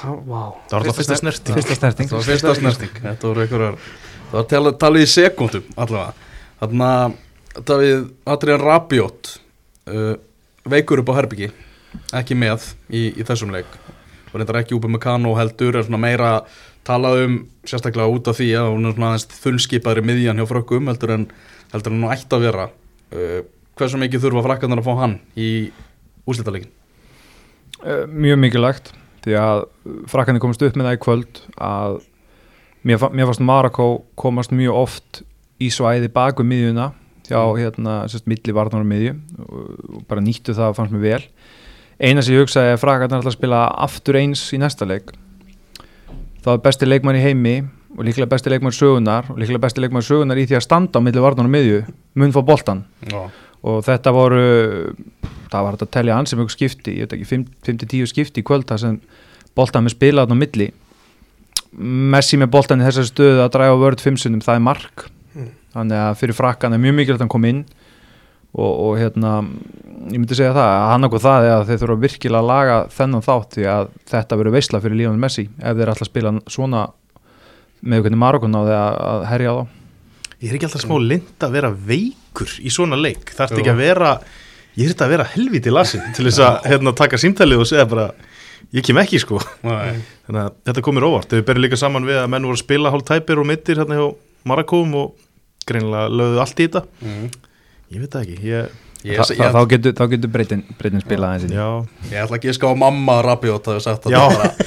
það, 0.00 0.16
vá 0.24 0.42
það 0.70 0.72
var 0.72 0.80
alltaf 0.80 0.96
fyrsta 1.00 1.16
snerti 1.20 1.52
fyrsta 1.56 1.74
snerting 1.76 2.08
Það 2.08 2.16
var 2.16 2.28
fyrsta 2.30 2.54
snerting 2.56 2.94
Þetta 3.04 3.28
voru 3.28 3.42
einhverjar 3.44 3.76
Það 4.30 4.62
var 4.64 4.76
talið, 4.80 5.02
í 5.02 5.10
sekundum 5.10 5.64
allavega 5.76 6.12
Þannig 6.60 7.16
að 7.58 8.06
Adrian 8.30 8.60
Rabiot 8.64 9.30
uh, 9.90 10.14
veikur 10.70 11.02
upp 11.02 11.10
á 11.12 11.18
herbyggi 11.20 11.50
ekki 12.16 12.38
með 12.38 12.66
í, 12.88 13.10
í 13.14 13.26
þessum 13.26 13.54
leik. 13.54 13.70
Og 14.30 14.38
reyndar 14.38 14.60
ekki 14.62 14.76
úpið 14.76 14.94
með 14.94 15.04
Kano 15.04 15.36
heldur 15.38 15.80
svona 15.82 16.00
meira 16.02 16.32
talað 16.86 17.24
um 17.26 17.38
sérstaklega 17.66 18.10
út 18.10 18.30
af 18.30 18.38
því 18.38 18.50
að 18.58 18.72
hún 18.72 18.88
er 18.88 18.96
svona 18.96 19.12
aðeins 19.12 19.40
þunnskipaðri 19.42 20.04
miðjan 20.06 20.40
hjá 20.40 20.48
frökkum 20.48 20.90
heldur 20.90 21.16
en 21.16 21.30
heldur 21.74 21.94
en 21.94 22.04
hún 22.04 22.14
ætti 22.14 22.36
að 22.38 22.46
vera. 22.48 22.68
Uh, 23.10 23.40
hversu 23.78 23.98
mikið 24.00 24.28
þurfa 24.28 24.46
frakkarnar 24.46 24.82
að 24.82 24.90
fá 24.90 25.02
hann 25.02 25.16
í 25.38 25.50
úslitaleikin 26.30 26.70
Eh, 27.80 28.04
mjög 28.04 28.36
mikilvægt 28.42 28.90
því 29.24 29.36
að 29.40 29.62
frakkanir 30.10 30.42
komast 30.42 30.60
upp 30.64 30.74
með 30.76 30.90
það 30.90 30.96
í 30.96 31.00
kvöld 31.00 31.38
að 31.56 31.94
mér, 32.84 33.04
mér 33.16 33.28
fannst 33.30 33.44
Marako 33.48 33.86
komast 34.20 34.52
mjög 34.52 34.80
oft 34.82 35.20
í 35.60 35.70
svæði 35.72 36.10
baku 36.12 36.44
miðjuna 36.44 36.90
hjá 37.30 37.40
hérna, 37.56 37.94
sérst, 38.10 38.28
milli 38.28 38.52
varnar 38.52 38.84
og 38.84 38.90
miðju 38.90 39.14
og 39.46 40.04
bara 40.10 40.24
nýttu 40.24 40.52
það 40.56 40.76
fannst 40.76 40.92
mér 40.92 41.06
vel 41.06 41.22
eina 42.00 42.22
sem 42.24 42.36
ég 42.36 42.44
hugsaði 42.44 42.74
að 42.74 42.80
frakkarnar 42.82 43.20
ætla 43.20 43.32
að 43.32 43.36
spila 43.36 43.60
aftur 43.84 44.18
eins 44.20 44.46
í 44.56 44.60
næsta 44.60 44.88
leik. 44.88 45.12
Þá 46.40 46.54
er 46.54 46.64
besti 46.64 46.88
leikmann 46.88 47.18
í 47.18 47.24
heimi 47.24 47.56
og 47.96 48.04
líklega 48.06 48.30
besti 48.30 48.52
leikmann 48.52 48.74
sögunar 48.74 49.28
og 49.28 49.40
líklega 49.40 49.60
besti 49.66 49.82
leikmann 49.82 50.06
sögunar 50.06 50.40
í 50.40 50.46
því 50.48 50.56
að 50.56 50.64
standa 50.64 51.02
á 51.02 51.04
milli 51.04 51.22
varnar 51.22 51.48
og 51.48 51.52
miðju 51.52 51.80
mun 52.20 52.32
fá 52.32 52.40
boltan 52.46 52.84
Já, 53.10 53.26
og 53.66 53.82
þetta 53.84 54.12
voru 54.14 54.44
það 55.50 55.64
var 55.66 55.76
þetta 55.76 55.88
að 55.88 55.94
telja 55.96 56.18
ansið 56.20 56.40
mjög 56.40 56.54
skipti 56.54 56.94
ég 56.96 57.08
veit 57.08 57.16
ekki, 57.18 57.42
5-10 57.66 58.12
skipti 58.12 58.44
í 58.44 58.46
kvöld 58.46 58.68
það 58.70 58.84
sem 58.84 59.00
boltan 59.58 59.84
með 59.84 59.96
spilaðan 59.96 60.38
á 60.38 60.42
milli. 60.44 60.70
Messi 62.14 62.38
með 62.38 62.52
boltan 62.54 62.80
í 62.82 62.86
þessari 62.86 63.10
stöðu 63.10 63.42
að 63.44 63.52
dræfa 63.54 63.78
vörð 63.78 64.04
5 64.06 64.22
sunnum, 64.22 64.44
það 64.44 64.58
er 64.58 64.64
mark. 64.64 65.08
Mm. 65.30 65.50
þannig 65.76 66.00
að 66.02 66.16
fyrir 66.18 66.34
frakkan 66.34 66.74
er 66.74 66.80
mjög 66.82 66.96
mikilvægt 66.98 67.20
að 67.20 67.22
hann 67.22 67.30
kom 67.30 67.44
inn 67.46 67.60
og, 68.56 68.70
og 68.70 68.94
hérna 68.98 69.34
ég 70.10 70.16
myndi 70.16 70.38
segja 70.38 70.54
það, 70.56 70.70
að 70.74 70.88
hann 70.90 71.06
okkur 71.08 71.22
það 71.22 71.46
er 71.46 71.54
að 71.54 71.66
þeir 71.68 71.82
þurfa 71.82 72.02
virkilega 72.04 72.40
að 72.40 72.50
laga 72.50 72.78
þennan 72.96 73.26
þátt 73.26 73.56
því 73.56 73.66
að 73.70 73.90
þetta 74.10 74.38
verður 74.40 74.56
veisla 74.56 74.80
fyrir 74.82 74.98
Lífan 75.00 75.20
Messi 75.22 75.44
ef 75.58 75.76
þeir 75.76 75.92
ætla 75.92 76.06
að 76.06 76.10
spila 76.10 76.32
svona 76.50 76.86
með 77.80 78.04
hvernig 78.04 78.20
Marokon 78.20 78.56
á 78.56 78.62
því 78.62 78.76
að, 78.76 78.96
að 79.10 79.26
herja 79.30 79.52
á 79.52 79.54
þá. 79.60 79.76
Ég 80.40 80.48
er 80.48 80.56
ekki 80.56 80.68
alltaf 80.70 80.84
smá 80.86 80.96
lind 81.04 81.44
að 81.44 81.56
vera 81.58 81.70
veikur 81.90 82.52
í 82.64 82.72
svona 82.72 82.96
leik. 82.96 83.28
Þarf 83.36 83.58
ekki 83.60 83.72
að 83.74 83.82
vera 83.82 84.14
ég 84.78 84.88
þetta 84.88 85.06
að 85.06 85.12
vera 85.14 85.26
helviti 85.34 85.72
lasin 85.72 86.04
til 86.16 86.26
þess 86.28 86.42
að 86.46 86.68
hérna, 86.70 86.94
taka 86.96 87.20
símtalið 87.20 87.60
og 87.60 87.68
segja 87.68 87.84
bara 87.90 88.06
ég 88.72 88.86
kem 88.86 89.00
ekki 89.02 89.20
sko. 89.20 89.40
Nei. 89.66 90.00
þannig 90.26 90.42
að 90.46 90.56
þetta 90.70 90.84
komir 90.86 91.06
óvart. 91.08 91.32
Þau 91.32 91.44
berið 91.48 91.66
líka 91.66 91.80
saman 91.80 92.08
við 92.08 92.22
að 92.22 92.30
menn 92.32 92.48
voru 92.48 92.56
að 92.56 92.64
spila 92.64 92.94
hálf 92.94 93.06
tæpir 93.08 93.42
og 93.42 93.48
mittir 93.50 93.80
hérna 93.80 94.00
hjá 94.00 94.06
Marakóm 94.48 94.96
og 94.96 95.26
greinilega 95.68 96.08
lögðu 96.08 96.40
allt 96.40 96.60
í 96.60 96.68
þetta. 96.68 96.84
Mm. 97.04 97.30
Ég 97.90 97.98
veit 98.04 98.14
það 98.14 98.22
ekki 98.28 98.48
ég, 98.54 98.78
Ég, 99.00 99.16
Þa, 99.16 99.32
ég, 99.32 99.46
þá 99.54 99.60
getur, 99.70 99.92
þá 99.96 100.02
getur 100.12 100.28
breytin, 100.28 100.60
breytin 100.76 101.00
spilað 101.00 101.30
aðeins 101.30 101.44
inn 101.46 101.52
í. 101.54 101.56
já, 101.56 101.68
ég 102.10 102.18
ætla 102.20 102.36
ekki 102.36 102.50
að 102.50 102.56
ská 102.58 102.66
mamma 102.76 103.14
Rabiot 103.24 103.70
að 103.72 103.78
sagt 103.80 104.04
að 104.10 104.12
Já. 104.12 104.20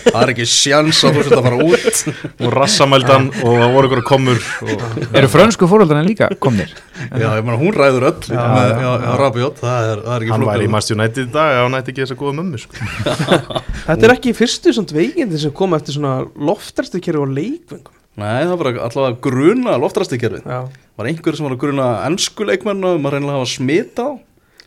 það, 0.08 0.18
er 0.24 0.32
ekki 0.34 0.48
sjans 0.50 1.02
að 1.06 1.20
þú 1.20 1.26
setja 1.28 1.38
að 1.38 1.46
fara 1.46 1.68
út 1.68 2.48
og 2.48 2.56
rassamældan 2.56 3.28
og 3.44 3.60
það 3.62 3.76
voru 3.76 3.92
ykkur 3.92 4.02
komur 4.10 4.42
og, 4.66 4.84
Eru 5.22 5.30
frönsku 5.36 5.70
fóröldarinn 5.70 6.10
líka 6.10 6.32
komnir? 6.42 6.74
Já, 7.14 7.28
ég 7.28 7.46
meina 7.46 7.60
hún 7.62 7.78
ræður 7.78 8.08
öll 8.10 8.26
Já, 8.34 8.42
með, 8.56 8.74
já, 8.74 8.90
já, 9.06 9.14
Rabiot, 9.22 9.62
það 9.62 9.92
er, 9.94 10.02
það 10.10 10.18
er 10.18 10.26
ekki 10.26 10.34
hann 10.34 10.50
væri 10.50 10.66
í 10.66 10.74
Master 10.80 10.98
United 10.98 11.22
í 11.30 11.32
dag 11.38 11.58
hann 11.62 11.78
ætti 11.84 11.94
ekki 11.94 12.06
þess 12.08 12.18
að 12.18 12.24
góða 12.26 12.38
mömmu 12.42 12.64
sko. 12.66 13.62
þetta 13.86 14.00
er 14.10 14.16
ekki 14.18 14.34
fyrstu 14.42 14.74
svona 14.80 14.98
veikindi 14.98 15.46
sem 15.46 15.54
koma 15.62 15.78
eftir 15.78 16.00
svona 16.02 16.24
loftarstu 16.50 17.04
kerfi 17.06 17.22
og 17.22 17.38
leikvengum 17.38 18.00
Nei, 18.20 18.44
það 18.46 18.58
var 18.60 18.70
allavega 18.88 19.22
gruna 19.26 19.80
loftrastíkerfið 19.82 20.46
já, 20.46 20.60
Var 21.00 21.10
einhver 21.10 21.38
sem 21.38 21.48
var 21.48 21.56
að 21.56 21.64
gruna 21.64 21.88
ennsku 22.06 22.46
leikmenn 22.46 22.86
og 22.86 23.00
maður 23.02 23.18
reynilega 23.18 23.40
hafa 23.40 23.50
smita 23.50 24.06
á? 24.06 24.12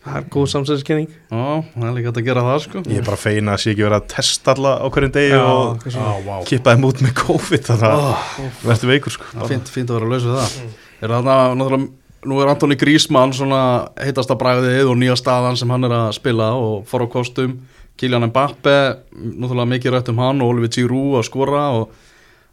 Það 0.07 0.17
er 0.21 0.27
góð 0.31 0.45
samsæðiskenning. 0.53 1.07
Já, 1.11 1.47
það 1.75 1.87
er 1.89 1.95
líka 1.97 2.11
hægt 2.13 2.19
að 2.21 2.27
gera 2.29 2.43
það 2.47 2.59
sko. 2.63 2.83
Ég 2.87 3.01
er 3.01 3.07
bara 3.09 3.19
feina 3.19 3.55
að 3.57 3.63
sé 3.63 3.73
ekki 3.73 3.83
verið 3.83 3.97
að 3.97 4.09
testa 4.13 4.53
alla 4.55 4.75
á 4.79 4.87
hverjum 4.95 5.15
degi 5.17 5.33
Já, 5.33 5.41
og 5.43 6.27
vá. 6.27 6.35
Kippa 6.47 6.75
þeim 6.77 6.87
út 6.87 7.03
með 7.03 7.15
COVID 7.19 7.65
þannig 7.67 7.87
að 7.89 8.05
oh, 8.05 8.29
verður 8.69 8.93
veikur 8.93 9.15
sko. 9.17 9.31
Fínt, 9.51 9.73
fínt 9.75 9.91
að 9.91 9.99
vera 9.99 10.07
að 10.07 10.15
lausa 10.15 10.37
það. 10.37 10.77
Er 11.03 11.15
það 11.17 11.31
náttúrulega 11.31 11.89
Nú 12.27 12.41
er 12.43 12.49
Antoni 12.51 12.75
Grísmann 12.75 13.31
svona 13.37 13.61
heitasta 14.03 14.35
bragðið 14.39 14.89
og 14.91 14.97
nýja 14.99 15.15
staðan 15.21 15.59
sem 15.59 15.71
hann 15.71 15.87
er 15.87 15.93
að 15.95 16.09
spila 16.17 16.49
og 16.59 16.87
fór 16.91 17.05
á 17.07 17.09
kostum. 17.13 17.53
Kylian 17.97 18.27
Mbappe, 18.33 18.75
náttúrulega 19.15 19.71
mikið 19.71 19.95
rætt 19.95 20.11
um 20.11 20.19
hann 20.25 20.43
og 20.43 20.51
Oliver 20.51 20.73
Giroud 20.75 21.21
að 21.21 21.27
skora 21.29 21.63
og, 21.77 21.93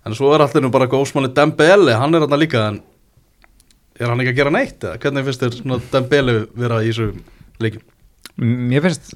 en 0.04 0.18
svo 0.18 0.34
er 0.36 0.44
allir 0.46 0.66
nú 0.66 0.72
bara 0.74 0.90
góðsmanni 0.92 1.32
Dembele, 1.36 1.96
hann 2.00 2.16
er 2.16 2.26
hann 2.28 2.40
líka 2.40 2.68
en 2.70 2.82
er 4.00 4.10
hann 4.10 4.22
ekki 4.24 4.34
að 4.34 4.40
gera 4.42 4.54
neitt 4.54 4.84
eða? 4.84 5.00
Hvernig 5.02 5.28
finnst 5.28 5.44
þér 5.44 5.90
Dembele 5.94 6.38
vera 6.58 6.82
í 6.84 6.92
þessu 6.92 7.10
leikjum? 7.64 7.90
Mér 8.44 8.82
finnst, 8.88 9.12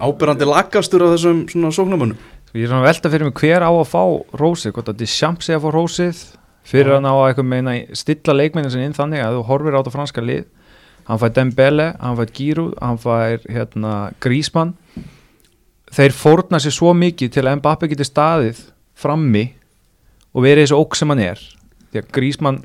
Ábyrrandi 0.00 0.48
lagastur 0.48 1.04
af 1.04 1.12
þessum 1.12 1.42
svona 1.52 1.72
sóknarmönnum. 1.76 2.20
Ég 2.56 2.64
er 2.64 2.70
svona 2.70 2.86
velta 2.86 3.10
fyrir 3.12 3.28
mig 3.28 3.36
hver 3.36 3.64
á 3.64 3.68
að 3.68 3.90
fá 3.90 4.02
rósið, 4.40 4.72
hvort 4.76 4.88
að 4.88 5.02
Deschamps 5.02 5.48
sé 5.48 5.56
að 5.56 5.66
fá 5.66 5.70
rósið 5.76 6.22
fyrir 6.68 6.96
að 6.96 7.02
ná 7.04 7.10
að 7.12 7.26
eitthvað 7.26 7.48
meina 7.50 7.74
stilla 7.98 8.36
leikmennin 8.38 8.72
sinni 8.72 8.88
inn 8.88 8.96
þannig 8.96 9.24
að 9.24 9.36
þú 9.36 9.46
horfir 9.50 9.76
á 9.76 9.80
þetta 9.80 9.94
franska 9.96 10.24
lið. 10.24 10.46
Hann 11.08 11.20
fær 11.20 11.32
Dembele, 11.36 11.88
hann 12.00 12.16
fær 12.16 12.32
Giroud 12.36 12.76
hann 12.80 13.00
fær 13.02 13.44
hérna 13.50 13.94
Griezmann. 14.22 14.76
Þeir 15.92 16.16
fórna 16.16 16.60
sér 16.62 16.72
svo 16.72 16.94
mikið 16.96 17.34
til 17.34 17.44
að 17.44 17.58
Mbappe 17.60 17.90
geti 17.90 18.06
staðið 18.08 18.62
frammi 18.96 19.50
og 20.32 20.46
verið 20.46 20.66
þessu 20.66 20.80
ók 20.80 20.96
sem 20.98 21.12
hann 21.12 21.24
er 21.24 21.42
því 21.92 22.00
að 22.00 22.12
Griezmann, 22.16 22.60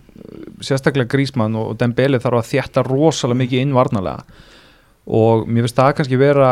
sérstaklega 0.64 1.12
Griezmann 1.12 1.56
og 1.60 1.76
Dembele 1.80 2.20
þarf 2.24 2.40
að 2.40 2.52
þjætta 2.54 2.84
rosalega 2.88 3.42
mikið 3.44 3.66
innvarnalega 3.66 4.24
og 5.08 5.48
mér 5.48 5.66
finnst 5.66 5.80
það 5.80 5.94
kannski 6.00 6.20
vera 6.20 6.52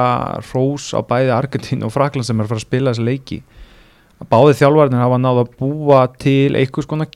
rós 0.52 0.90
á 0.96 1.00
bæði 1.04 1.34
Argentín 1.36 1.84
og 1.84 1.92
Frakland 1.92 2.28
sem 2.28 2.40
er 2.40 2.48
að 2.48 2.54
fara 2.54 2.62
að 2.62 2.68
spila 2.68 2.94
þessi 2.94 3.08
leiki. 3.08 3.40
Að 4.24 4.30
báði 4.32 4.58
þjálfarnir 4.62 5.04
hafa 5.04 5.20
náð 5.20 5.42
að 5.42 5.50
búa 5.60 6.02
til 6.24 6.56
einhvers 6.56 6.88
konar 6.88 7.10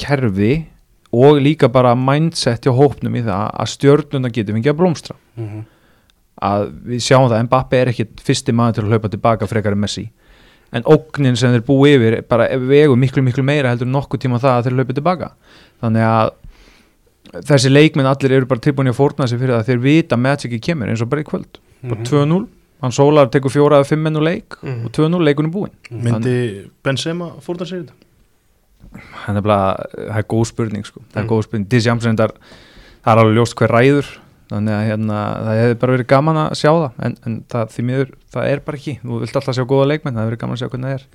kerfi 0.00 0.52
og 1.12 1.40
líka 1.44 1.68
bara 1.72 1.92
mindset 1.96 2.64
hjá 2.64 2.72
hópnum 2.76 3.16
í 3.20 3.24
það 3.26 3.50
að 3.52 3.72
stjörnuna 3.74 4.32
getur 4.32 4.56
fengið 4.56 4.72
að 4.72 4.78
blómstra. 4.80 5.18
Að 6.46 6.64
við 6.88 7.04
sjáum 7.04 7.28
það 7.28 7.38
að 7.38 7.46
Mbappe 7.50 7.80
er 7.80 7.92
ekki 7.92 8.08
fyrsti 8.24 8.56
maður 8.56 8.78
til 8.78 8.86
að 8.86 8.94
hlaupa 8.94 9.12
tilbaka 9.12 9.50
frekar 9.52 9.76
en 9.76 9.84
Messi 9.84 10.08
en 10.76 10.84
ógnin 10.92 11.36
sem 11.40 11.52
þeir 11.54 11.64
búi 11.66 11.94
yfir 11.96 12.18
bara 12.28 12.48
vegu 12.60 12.96
miklu 13.00 13.22
miklu 13.24 13.44
meira 13.46 13.72
heldur 13.72 13.88
nokkuð 13.90 14.22
tíma 14.26 14.40
það 14.42 14.58
að 14.58 14.66
þeir 14.68 14.76
hlaupa 14.78 14.96
tilbaka. 14.98 15.30
Þannig 15.82 16.06
að 16.06 16.30
þessi 17.50 17.72
leikminn 17.72 18.06
allir 18.08 18.32
eru 18.38 18.46
bara 18.50 18.62
tilbúin 18.64 18.90
að 18.92 18.98
fórna 19.00 19.26
sig 19.28 19.40
fyrir 19.40 19.54
það 19.56 19.62
að 19.64 19.70
þeir 19.70 19.80
vita 19.86 20.16
að 20.16 20.22
Magicki 20.26 20.60
kemur 20.68 20.88
eins 20.92 21.02
og 21.04 21.10
bara 21.12 21.24
í 21.24 21.28
kvöld. 21.28 21.58
Bara 21.86 22.06
2-0, 22.06 22.46
hann 22.82 22.92
sólar 22.94 23.30
tekur 23.32 23.52
fjóra 23.52 23.80
eða 23.80 23.88
fimm 23.90 24.02
menn 24.06 24.16
úr 24.20 24.24
leik 24.28 24.56
Mhm. 24.62 24.84
og 24.86 24.92
2-0 24.92 25.22
leikunum 25.24 25.52
búinn. 25.52 25.72
Myndi 25.90 26.68
Benzema 26.84 27.32
fórna 27.40 27.66
sér 27.66 27.84
þetta? 27.84 27.92
Hann 29.26 29.36
er 29.36 29.42
bara, 29.42 29.76
það 29.96 30.18
er 30.18 30.22
góð 30.30 30.46
spurning 30.46 30.84
sko. 30.86 31.00
það 31.12 31.16
er 31.20 31.24
Mm. 31.24 31.28
góð 31.28 31.42
spurning, 31.44 31.68
Dissi 31.68 31.90
Amsson 31.90 32.16
það 32.16 32.30
er 32.30 33.16
alveg 33.18 33.36
ljóst 33.36 33.54
hver 33.54 33.68
ræður 33.70 34.06
þannig 34.50 34.74
að 34.76 34.84
hérna, 34.90 35.20
það 35.46 35.60
hefði 35.60 35.78
bara 35.82 35.94
verið 35.96 36.08
gaman 36.12 36.40
að 36.42 36.50
sjá 36.60 36.70
það 36.72 37.00
en, 37.06 37.16
en 37.26 37.38
það, 37.52 37.70
því 37.76 37.84
miður, 37.90 38.10
það 38.36 38.50
er 38.52 38.60
bara 38.66 38.80
ekki. 38.80 38.94
Þú 39.02 39.20
vilt 39.22 39.38
alltaf 39.40 39.56
sjá 39.58 39.64
góða 39.72 39.88
leikmenn, 39.92 40.14
það 40.14 40.22
hefði 40.22 40.30
verið 40.32 40.42
gaman 40.44 40.56
að 40.58 40.60
sjá 40.62 40.68
hvernig 40.72 40.90
það 40.92 40.98
er. 41.00 41.06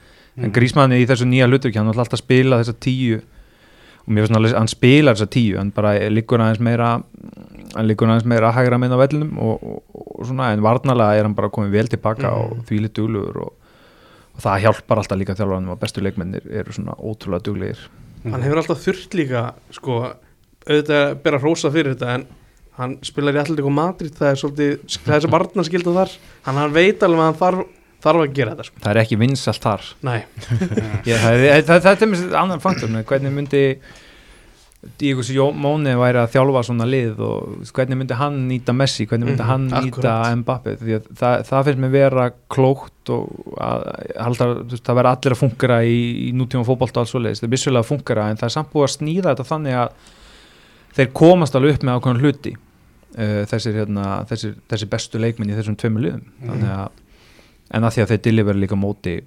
En 0.42 0.52
Grísmann 0.56 0.96
í 0.96 1.06
þessu 1.10 1.28
nýja 1.28 1.48
hlutur 1.52 1.74
hann 1.76 1.92
er 1.92 2.00
alltaf 2.02 2.18
að 2.18 2.24
spila 2.24 2.60
þessa 2.62 2.76
tíu 2.84 3.22
og 4.02 4.14
mér 4.16 4.26
finnst 4.26 4.36
hann, 4.38 4.48
hann 4.58 4.70
spilar 4.72 5.16
þessa 5.18 5.30
tíu 5.36 5.58
hann 5.60 5.72
bara 5.76 5.92
liggur 6.10 6.42
aðeins 6.42 6.62
meira 6.64 6.88
hann 7.76 7.86
liggur 7.88 8.10
aðeins 8.10 8.26
meira 8.32 8.48
að 8.50 8.56
hægra 8.58 8.80
meina 8.82 8.98
vellinum 8.98 9.36
og, 9.38 9.62
og, 9.62 10.06
og 10.18 10.24
svona, 10.26 10.48
en 10.56 10.64
varnalega 10.66 11.20
er 11.20 11.28
hann 11.28 11.36
bara 11.38 11.52
komið 11.54 11.76
vel 11.76 11.92
tilbaka 11.92 12.32
Mm. 12.32 12.40
og 12.56 12.64
því 12.70 12.80
litur 12.86 13.06
duglugur 13.06 13.38
og, 13.44 13.52
og 14.36 14.42
það 14.42 14.64
hjálpar 14.66 15.02
alltaf 15.04 15.20
líka 15.22 15.36
þjálfarnum 15.38 15.76
að 15.76 15.82
bestu 15.84 16.02
leikmennir 16.02 16.48
eru 16.62 16.74
svona 16.74 16.96
ótrúlega 16.98 17.46
duglegir. 17.46 17.84
Hann 18.24 18.42
hefur 18.46 18.62
alltaf 18.64 18.82
þurft 18.88 19.16
líka 19.20 19.44
sko, 19.76 20.00
auðvitað 20.66 21.02
að 21.06 21.16
bera 21.28 21.40
hrósa 21.44 21.72
fyrir 21.74 21.94
þetta 21.96 22.16
en 22.16 22.26
hann 22.80 22.98
spilar 23.06 23.36
í 23.42 23.58
og 23.62 23.74
Madrid 23.76 24.16
það 24.18 24.30
er 24.32 24.40
svolítið, 24.42 24.76
það 25.06 25.16
er 25.18 25.26
svo 25.26 25.32
varnaskilda 25.36 25.96
þar. 26.00 26.14
Hann, 26.48 26.60
hann 26.62 26.76
veit 26.76 27.04
alveg 27.04 27.20
að 27.24 27.28
hann 27.30 27.40
þarf, 27.42 27.66
þarf 28.02 28.24
að 28.24 28.38
gera 28.38 28.54
þetta 28.56 28.68
sko. 28.70 28.84
það 28.86 28.94
er 28.94 29.02
ekki 29.04 29.20
vinsalt 29.22 29.66
þar. 29.66 29.90
Nei, 30.08 30.20
Ég, 31.10 31.18
það, 31.26 31.42
það, 31.42 31.66
það, 31.68 31.84
það 31.90 32.06
er 32.08 32.14
mér 32.14 32.40
annan 32.46 32.64
faktor 32.64 32.96
hvernig 33.12 33.36
myndi 33.36 33.66
Diego 34.98 35.22
Simone 35.22 35.92
væri 36.00 36.18
að 36.18 36.32
þjálfa 36.34 36.62
svona 36.66 36.88
lið 36.90 37.20
og 37.22 37.68
hvernig 37.76 38.00
myndi 38.00 38.16
hann 38.18 38.38
nýta 38.50 38.74
Messi, 38.74 39.06
hvernig 39.06 39.30
myndi 39.30 39.44
Mhm, 39.44 39.50
hann 39.52 39.68
nýta 39.70 39.82
akkurat. 39.92 40.40
Mbappe 40.40 40.74
því 40.80 40.96
að 40.98 41.10
það, 41.20 41.44
það 41.52 41.68
finnst 41.68 41.82
mér 41.84 41.92
vera 41.94 42.24
klókt 42.50 43.12
og 43.14 43.28
að, 43.62 43.86
þú 44.40 44.48
veist, 44.72 44.86
það 44.88 44.98
verða 44.98 45.12
allir 45.18 45.36
að 45.36 45.42
fungera 45.44 45.78
í, 45.86 46.00
í 46.26 46.32
nútíma 46.34 46.66
fótbolta 46.66 46.98
og 46.98 47.06
alls 47.06 47.14
svoleiðis, 47.14 47.44
það 47.44 47.50
er 47.52 47.54
vissulega 47.54 47.86
að 47.86 47.92
fungera 47.92 48.26
en 48.32 48.42
það 48.42 48.50
er 48.50 48.56
samt 48.58 48.74
búið 48.74 48.88
að 48.88 48.96
snýða 48.96 49.30
þetta 49.36 49.48
þannig 49.52 49.78
að 49.84 50.10
þeir 50.98 51.12
komast 51.18 51.56
alveg 51.58 51.78
upp 51.78 51.86
með 51.88 52.00
ákveðan 52.00 52.24
hluti 52.24 52.56
uh, 52.56 53.44
þessir, 53.52 53.78
hérna, 53.82 54.08
þessir, 54.30 54.56
þessir 54.72 54.92
bestu 54.92 55.22
leikminn 55.22 55.52
í 55.52 55.58
þessum 55.58 55.78
tveimur 55.80 56.06
liðum. 56.06 56.26
Þannig 56.46 56.74
að, 56.78 57.04
en 57.72 57.88
að 57.88 57.96
því 57.96 58.04
að 58.04 58.14
þeir 58.14 58.24
deliver 58.28 58.60
líka 58.60 58.80
móti 58.80 59.20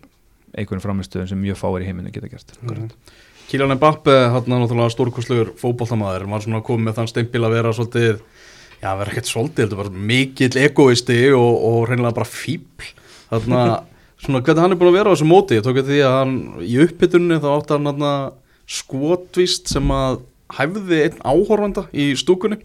einhvern 0.54 0.82
framistöðum 0.82 1.30
sem 1.30 1.40
mjög 1.40 1.60
fáir 1.60 1.84
í 1.84 1.88
heiminu 1.88 2.12
geta 2.14 2.30
gert. 2.30 2.54
Kylian 3.48 3.74
Mbappe, 3.76 4.12
hann 4.32 4.46
er 4.46 4.62
náttúrulega 4.62 4.92
stórkostlegur 4.94 5.50
fótboltamaður, 5.60 6.28
var 6.30 6.44
svona 6.44 6.62
komið 6.64 6.88
með 6.88 6.98
þann 6.98 7.10
stempil 7.10 7.42
að 7.44 7.56
vera 7.58 7.72
svolítið, 7.76 8.20
já, 8.80 8.86
vera 9.00 9.10
ekkert 9.10 9.28
svolítið, 9.28 9.66
þetta 9.66 9.80
var 9.82 9.90
mikill 10.12 10.60
egoisti 10.62 11.18
og, 11.36 11.50
og 11.68 11.80
reynilega 11.90 12.16
bara 12.16 12.30
fíbl. 12.30 12.88
Þannig 13.32 13.58
að, 13.74 13.74
svona, 14.24 14.44
hvernig 14.46 14.64
hann 14.64 14.76
er 14.76 14.80
búin 14.80 14.92
að 14.92 14.98
vera 15.00 15.12
á 15.12 15.14
þessu 15.14 15.28
móti, 15.28 15.58
ég 15.58 15.66
tók 15.66 15.82
eftir 15.82 15.92
því 15.92 16.00
að 16.06 16.16
hann 16.20 16.38
í 16.64 16.78
uppbytunni 16.86 17.40
þá 17.42 17.50
átti 17.52 17.76
hann 17.76 17.90
hann 17.90 18.08
skotvist 18.78 19.74
sem 19.74 19.92
að 19.92 20.22
hæfði 20.58 21.00
einn 21.06 21.22
áhorfanda 21.24 21.86
í 21.92 22.12
stúkunni, 22.18 22.60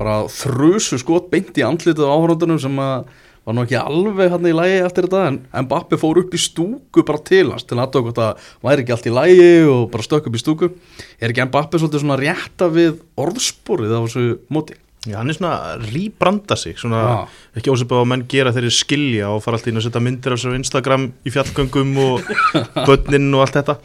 bara 0.00 0.22
þrusu 0.32 1.00
skot 1.00 1.30
beint 1.32 1.56
í 1.58 1.66
andlitið 1.66 2.08
á 2.08 2.14
áhorfandunum 2.14 2.62
sem 2.62 2.80
að 2.80 3.10
var 3.46 3.56
nú 3.56 3.64
ekki 3.64 3.78
alveg 3.80 4.34
hann 4.34 4.48
í 4.48 4.52
lægi 4.54 4.82
eftir 4.84 5.08
þetta 5.08 5.22
en 5.30 5.64
Mbappi 5.64 5.98
fór 6.00 6.20
upp 6.22 6.34
í 6.36 6.40
stúku 6.40 7.04
bara 7.06 7.22
til 7.24 7.46
hans 7.48 7.64
til 7.64 7.78
að 7.78 7.86
aðtöku 7.86 8.10
hvort 8.10 8.20
það 8.20 8.52
væri 8.66 8.84
ekki 8.84 8.94
allt 8.96 9.08
í 9.08 9.14
lægi 9.16 9.48
og 9.70 9.82
bara 9.94 10.06
stökk 10.06 10.28
upp 10.28 10.36
í 10.36 10.42
stúku. 10.42 10.70
Er 11.18 11.32
ekki 11.32 11.48
Mbappi 11.48 11.80
svolítið 11.80 12.04
svona 12.04 12.20
rétta 12.20 12.68
við 12.72 13.00
orðsporið 13.20 13.96
á 13.96 14.00
þessu 14.04 14.26
móti? 14.52 14.76
Já, 15.08 15.16
hann 15.16 15.32
er 15.32 15.38
svona 15.38 15.54
að 15.70 15.84
rýbranda 15.94 16.56
sig 16.60 16.76
svona 16.76 17.00
Já. 17.00 17.20
ekki 17.56 17.72
ósipað 17.72 18.02
að 18.02 18.08
menn 18.10 18.24
gera 18.28 18.52
þeirri 18.52 18.72
skilja 18.76 19.30
og 19.32 19.40
fara 19.40 19.56
alltaf 19.56 19.70
inn 19.72 19.80
og 19.80 19.86
setja 19.86 20.02
myndir 20.04 20.34
af 20.36 20.44
á 20.44 20.58
Instagram 20.58 21.06
í 21.24 21.32
fjallgöngum 21.32 21.94
og 22.04 22.32
börnin 22.88 23.30
og 23.32 23.46
allt 23.46 23.56
þetta. 23.56 23.78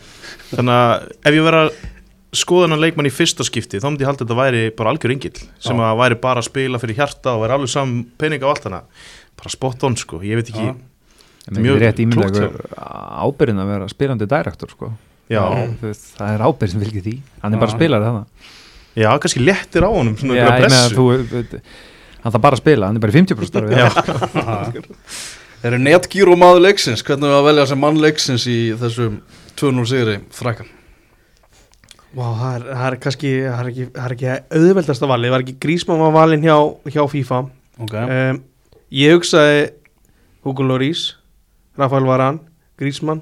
Þannig 0.52 0.76
að 0.76 1.06
ef 1.16 1.38
ég 1.38 1.48
vera 1.48 1.62
að 2.36 2.42
skoða 2.42 2.68
hann 2.70 2.82
leikmann 2.84 3.08
í 3.08 3.14
fyrsta 3.14 3.46
skipti 3.48 3.80
þá 3.80 3.88
myndi 3.88 4.04
ég 4.06 4.10
halda 4.12 4.26
að 4.26 4.28
þetta 4.28 4.38
væri 4.42 4.64
bara 4.76 4.92
algjör 4.94 5.14
yngill 5.16 5.38
sem 5.40 5.80
Já. 5.80 5.86
að 5.88 6.02
væri 6.02 6.18
bara 6.26 6.42
að 6.44 6.50
spila 6.50 6.82
fyrir 6.82 7.00
hjarta 7.00 7.36
og 7.36 7.46
væri 7.46 7.56
alveg 7.56 7.72
saman 7.72 8.04
peninga 8.20 8.48
og 8.48 8.54
allt 8.54 8.68
hana. 8.70 8.82
Bara 9.40 9.54
spot 9.54 9.86
on 9.88 9.98
sko, 10.00 10.20
ég 10.26 10.40
veit 10.40 10.52
ekki. 10.52 10.68
En 11.46 11.60
Mjög 11.62 11.80
rétt 11.82 12.00
klókt 12.02 12.40
ímynda 12.40 12.46
ábyrðin 13.26 13.62
að 13.62 13.72
vera 13.72 13.90
spilandi 13.92 14.28
direktor 14.30 14.72
sko. 14.74 14.92
Já, 15.32 15.42
Þú 15.82 15.90
veist, 15.90 16.08
það 16.20 16.36
er 16.36 16.46
ábyrð 16.46 16.72
sem 16.74 16.86
fylgir 16.86 17.06
því. 17.06 17.16
Hann 17.42 17.56
er 17.56 17.62
bara 17.62 17.74
Já. 17.74 17.78
spilari 17.80 18.08
þannig 18.10 18.54
já, 18.96 19.10
kannski 19.20 19.42
léttir 19.44 19.84
á 19.86 19.90
honum 19.92 20.16
svona 20.20 20.38
Já, 20.38 20.46
ég 20.46 20.66
meina, 20.66 20.82
þú, 20.94 21.06
hann 22.24 22.36
þarf 22.36 22.44
bara 22.46 22.58
að 22.58 22.62
spila, 22.62 22.90
hann 22.90 23.00
er 23.00 23.04
bara 23.04 23.12
í 23.12 23.18
50% 23.18 23.50
starfi. 23.52 23.76
Já. 23.76 23.90
Þeir 25.60 25.68
eru 25.74 25.82
netgíru 25.82 26.38
maður 26.40 26.64
leiksins, 26.68 27.04
hvernig 27.06 27.28
við 27.32 27.40
að 27.40 27.50
velja 27.50 27.68
sem 27.72 27.84
mann 27.84 28.00
leiksins 28.02 28.48
í 28.48 28.58
þessum 28.80 29.20
2-0 29.60 29.86
sigri 29.92 30.18
frækkan 30.36 30.75
Vá, 32.16 32.26
það 32.40 32.52
er, 32.56 32.66
það 32.70 32.86
er 32.88 32.96
kannski 33.04 33.32
það 33.44 33.62
er 33.62 33.70
ekki, 33.72 33.86
það 33.96 34.06
er 34.06 34.14
ekki 34.16 34.28
auðveldasta 34.60 35.08
valið, 35.12 35.28
það 35.28 35.36
var 35.36 35.44
ekki 35.46 35.56
Grísmann 35.66 36.04
var 36.06 36.14
valinn 36.16 36.46
hjá, 36.46 36.58
hjá 36.96 37.02
FIFA? 37.12 37.40
Ok, 37.84 37.96
um, 38.02 38.40
Ég 38.96 39.16
hugsaði 39.18 39.66
Hugo 40.46 40.64
Lloris, 40.64 41.02
Rafael 41.76 42.08
Varane 42.08 42.40
Grísmann, 42.80 43.20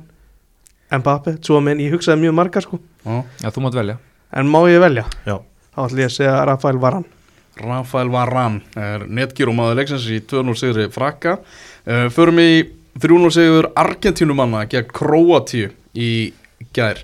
Mbappe 0.93 1.37
Tsuamen, 1.41 1.81
ég 1.81 1.95
hugsaði 1.95 2.21
mjög 2.21 2.35
margar 2.37 2.65
sko. 2.65 2.77
Já. 3.01 3.23
Já, 3.41 3.49
þú 3.55 3.65
mátt 3.65 3.79
velja. 3.79 3.97
En 4.37 4.49
má 4.51 4.59
ég 4.69 4.81
velja? 4.83 5.07
Já. 5.25 5.39
Þá 5.73 5.79
ætlum 5.87 6.03
ég 6.03 6.11
að 6.11 6.15
segja 6.19 6.37
Rafael 6.51 6.81
Varane. 6.83 7.09
Rafael 7.63 8.09
Varane 8.13 8.61
er 8.77 9.05
netgíru 9.09 9.53
maður 9.57 9.79
leiksins 9.81 10.05
í 10.13 10.19
2-0 10.29 10.55
sigri 10.57 10.87
frakka. 10.93 11.39
Uh, 11.85 12.05
Förum 12.13 12.41
í 12.41 12.51
3-0 13.01 13.33
sigur 13.33 13.71
Argentínumanna 13.73 14.67
gegn 14.69 14.93
Króatíu 14.93 15.71
í 15.97 16.11
gær 16.73 17.01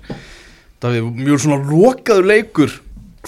Það 0.80 0.96
er 0.96 1.08
mjög 1.20 1.42
svona 1.44 1.58
lokaður 1.68 2.28
leikur 2.30 2.76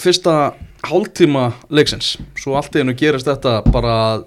fyrsta 0.01 0.37
hálftíma 0.83 1.51
leiksins. 1.73 2.15
Svo 2.39 2.57
allt 2.57 2.73
í 2.75 2.81
hennu 2.81 2.95
gerist 2.97 3.29
þetta 3.29 3.59
bara 3.69 3.97
að 4.07 4.25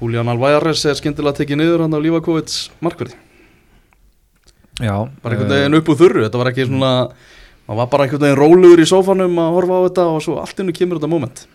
Julian 0.00 0.28
Alvarez 0.28 0.82
er 0.84 0.98
skyndilega 0.98 1.40
tekið 1.40 1.62
niður 1.62 1.86
hann 1.86 1.96
á 1.96 2.00
Lífakovits 2.02 2.66
markverði. 2.84 3.16
Já, 4.82 5.06
bara 5.22 5.36
einhvern 5.36 5.52
eh, 5.54 5.60
veginn 5.62 5.78
upp 5.78 5.88
úr 5.88 5.98
þurru 6.02 6.24
þetta 6.26 6.40
var 6.42 6.50
ekki 6.50 6.66
svona 6.68 6.90
maður 7.66 7.78
var 7.80 7.92
bara 7.94 8.04
einhvern 8.04 8.24
veginn 8.26 8.40
rólegur 8.42 8.82
í 8.82 8.88
sófanum 8.90 9.38
að 9.40 9.54
horfa 9.56 9.78
á 9.78 9.84
þetta 9.86 10.08
og 10.12 10.18
svo 10.26 10.34
allt 10.42 10.60
innu 10.60 10.74
kemur 10.76 11.00
þetta 11.00 11.12
moment. 11.14 11.46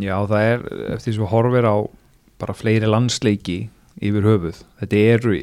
Já, 0.00 0.16
það 0.26 0.48
er 0.48 0.64
eftir 0.96 1.06
því 1.12 1.14
sem 1.18 1.30
horfir 1.30 1.68
á 1.70 1.76
bara 2.40 2.56
fleiri 2.56 2.90
landsleiki 2.90 3.60
yfir 4.00 4.26
höfuð 4.26 4.64
þetta 4.80 5.04
eru 5.14 5.36